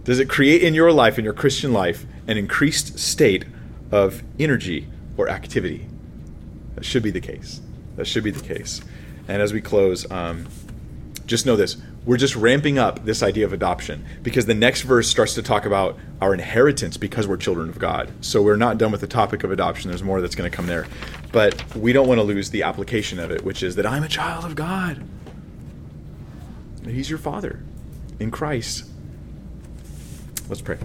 Does 0.04 0.18
it 0.18 0.28
create 0.28 0.62
in 0.62 0.74
your 0.74 0.92
life, 0.92 1.18
in 1.18 1.24
your 1.24 1.34
Christian 1.34 1.72
life, 1.72 2.06
an 2.26 2.36
increased 2.36 2.98
state 2.98 3.44
of 3.90 4.22
energy 4.38 4.88
or 5.16 5.28
activity? 5.28 5.86
That 6.74 6.84
should 6.84 7.02
be 7.02 7.10
the 7.10 7.20
case. 7.20 7.60
That 7.96 8.06
should 8.06 8.24
be 8.24 8.30
the 8.30 8.42
case. 8.42 8.80
And 9.28 9.40
as 9.40 9.52
we 9.52 9.60
close, 9.60 10.10
um, 10.10 10.48
just 11.26 11.46
know 11.46 11.56
this 11.56 11.76
we're 12.04 12.16
just 12.16 12.34
ramping 12.34 12.78
up 12.78 13.04
this 13.04 13.22
idea 13.22 13.44
of 13.44 13.52
adoption 13.52 14.04
because 14.22 14.46
the 14.46 14.54
next 14.54 14.82
verse 14.82 15.08
starts 15.08 15.34
to 15.34 15.42
talk 15.42 15.64
about 15.64 15.96
our 16.20 16.34
inheritance 16.34 16.96
because 16.96 17.28
we're 17.28 17.36
children 17.36 17.68
of 17.68 17.78
God. 17.78 18.10
So 18.20 18.42
we're 18.42 18.56
not 18.56 18.76
done 18.76 18.90
with 18.90 19.00
the 19.00 19.06
topic 19.06 19.44
of 19.44 19.52
adoption. 19.52 19.90
There's 19.90 20.02
more 20.02 20.20
that's 20.20 20.34
going 20.34 20.50
to 20.50 20.56
come 20.56 20.66
there. 20.66 20.86
But 21.30 21.76
we 21.76 21.92
don't 21.92 22.08
want 22.08 22.18
to 22.18 22.24
lose 22.24 22.50
the 22.50 22.64
application 22.64 23.20
of 23.20 23.30
it, 23.30 23.44
which 23.44 23.62
is 23.62 23.76
that 23.76 23.86
I'm 23.86 24.02
a 24.02 24.08
child 24.08 24.44
of 24.44 24.56
God. 24.56 25.02
He's 26.86 27.08
your 27.08 27.18
father 27.18 27.60
in 28.18 28.30
Christ. 28.30 28.84
Let's 30.48 30.60
pray. 30.60 30.78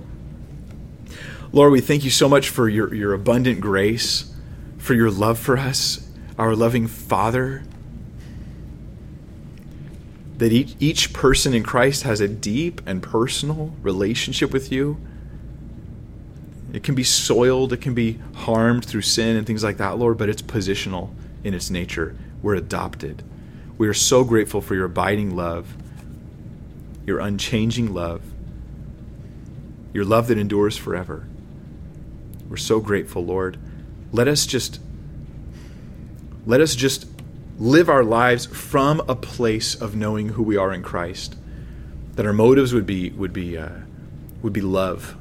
Lord, 1.52 1.72
we 1.72 1.82
thank 1.82 2.04
you 2.04 2.10
so 2.10 2.28
much 2.28 2.50
for 2.50 2.68
your, 2.68 2.94
your 2.94 3.14
abundant 3.14 3.62
grace, 3.62 4.34
for 4.78 4.94
your 4.94 5.10
love 5.10 5.40
for 5.40 5.58
us, 5.58 6.10
our 6.38 6.56
loving 6.56 6.88
Father. 6.88 7.64
That 10.38 10.52
each, 10.52 10.76
each 10.80 11.14
person 11.14 11.54
in 11.54 11.64
Christ 11.64 12.04
has 12.04 12.22
a 12.22 12.28
deep 12.28 12.82
and 12.86 13.02
personal 13.02 13.74
relationship 13.82 14.52
with 14.52 14.72
you. 14.72 14.98
It 16.74 16.84
can 16.84 16.96
be 16.96 17.04
soiled, 17.04 17.74
it 17.74 17.82
can 17.82 17.94
be 17.94 18.20
harmed 18.36 18.86
through 18.86 19.02
sin 19.02 19.36
and 19.36 19.48
things 19.48 19.64
like 19.64 19.78
that, 19.78 19.98
Lord, 19.98 20.18
but 20.18 20.30
it's 20.30 20.42
positional 20.42 21.12
in 21.44 21.54
its 21.54 21.70
nature. 21.70 22.16
We're 22.42 22.56
adopted. 22.56 23.24
We 23.78 23.88
are 23.88 23.94
so 23.94 24.24
grateful 24.24 24.62
for 24.62 24.76
your 24.76 24.86
abiding 24.86 25.36
love, 25.36 25.76
your 27.08 27.20
unchanging 27.20 27.92
love 27.92 28.22
your 29.98 30.06
love 30.06 30.28
that 30.28 30.38
endures 30.38 30.78
forever. 30.78 31.28
We're 32.48 32.58
so 32.58 32.80
grateful, 32.80 33.26
Lord. 33.26 33.58
Let 34.12 34.28
us 34.28 34.46
just 34.46 34.80
let 36.46 36.62
us 36.62 36.76
just 36.76 37.08
live 37.58 37.90
our 37.90 38.04
lives 38.04 38.46
from 38.46 39.02
a 39.10 39.16
place 39.16 39.74
of 39.74 39.96
knowing 39.96 40.30
who 40.30 40.44
we 40.44 40.56
are 40.56 40.72
in 40.72 40.84
Christ. 40.84 41.36
That 42.14 42.28
our 42.28 42.34
motives 42.34 42.76
would 42.76 42.86
be 42.86 43.10
would 43.10 43.34
be 43.34 43.58
uh, 43.58 43.70
would 44.44 44.54
be 44.54 44.62
love, 44.62 45.18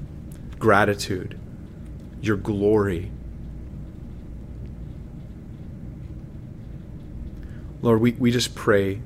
gratitude, 0.58 1.40
your 2.20 2.36
glory. 2.36 3.10
Lord, 7.80 8.02
we, 8.02 8.12
we 8.12 8.30
just 8.30 8.54
pray 8.54 9.00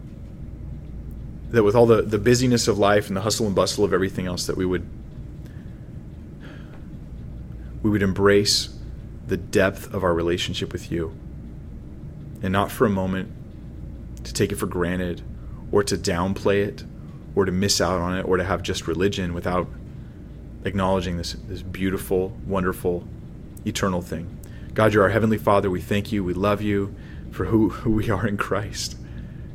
that 1.51 1.63
with 1.63 1.75
all 1.75 1.87
the, 1.87 2.03
the 2.03 2.19
busyness 2.19 2.69
of 2.69 2.79
life 2.79 3.09
and 3.09 3.17
the 3.17 3.21
hustle 3.21 3.47
and 3.47 3.55
bustle 3.55 3.85
of 3.85 3.93
everything 3.93 4.27
else, 4.27 4.47
that 4.47 4.57
we 4.57 4.65
would 4.65 4.89
we 7.83 7.91
would 7.91 8.03
embrace 8.03 8.69
the 9.27 9.37
depth 9.37 9.93
of 9.95 10.05
our 10.05 10.13
relationship 10.13 10.73
with 10.73 10.93
you 10.93 11.15
and 12.43 12.53
not 12.53 12.71
for 12.71 12.87
a 12.87 12.91
moment 12.91 13.31
to 14.25 14.35
take 14.35 14.53
it 14.53 14.57
for 14.57 14.67
granted 14.67 15.23
or 15.73 15.83
to 15.83 15.97
downplay 15.97 16.67
it 16.67 16.85
or 17.35 17.45
to 17.45 17.53
miss 17.53 17.81
out 17.81 18.01
on 18.01 18.19
it 18.19 18.23
or 18.23 18.37
to 18.37 18.45
have 18.45 18.63
just 18.63 18.87
religion 18.87 19.33
without 19.33 19.67
acknowledging 20.65 21.17
this, 21.17 21.35
this 21.49 21.63
beautiful, 21.63 22.37
wonderful, 22.47 23.07
eternal 23.65 24.03
thing. 24.03 24.39
God, 24.75 24.93
you're 24.93 25.05
our 25.05 25.11
Heavenly 25.11 25.39
Father. 25.39 25.71
We 25.71 25.81
thank 25.81 26.13
you. 26.13 26.23
We 26.23 26.35
love 26.35 26.61
you 26.61 26.95
for 27.31 27.47
who, 27.47 27.71
who 27.71 27.93
we 27.93 28.11
are 28.11 28.27
in 28.27 28.37
Christ. 28.37 28.97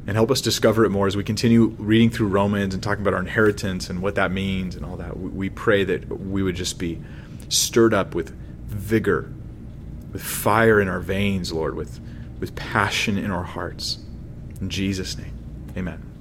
And 0.08 0.16
help 0.16 0.30
us 0.30 0.40
discover 0.40 0.86
it 0.86 0.90
more 0.90 1.08
as 1.08 1.18
we 1.18 1.24
continue 1.24 1.76
reading 1.80 2.12
through 2.12 2.28
Romans 2.28 2.74
and 2.74 2.84
talking 2.84 3.02
about 3.02 3.16
our 3.16 3.20
inheritance 3.20 3.90
and 3.90 4.02
what 4.02 4.16
that 4.16 4.32
means 4.32 4.76
and 4.76 4.86
all 4.86 4.98
that. 4.98 5.18
We 5.20 5.50
pray 5.50 5.84
that 5.84 6.08
we 6.08 6.44
would 6.44 6.56
just 6.56 6.78
be 6.78 7.02
stirred 7.50 7.94
up 7.94 8.14
with 8.14 8.30
vigor, 8.68 9.32
with 10.14 10.22
fire 10.22 10.80
in 10.80 10.88
our 10.88 11.00
veins, 11.00 11.52
Lord, 11.52 11.76
with, 11.76 12.00
with 12.40 12.56
passion 12.56 13.18
in 13.18 13.32
our 13.32 13.44
hearts. 13.44 13.98
In 14.62 14.70
Jesus' 14.70 15.18
name, 15.18 15.34
amen. 15.76 16.15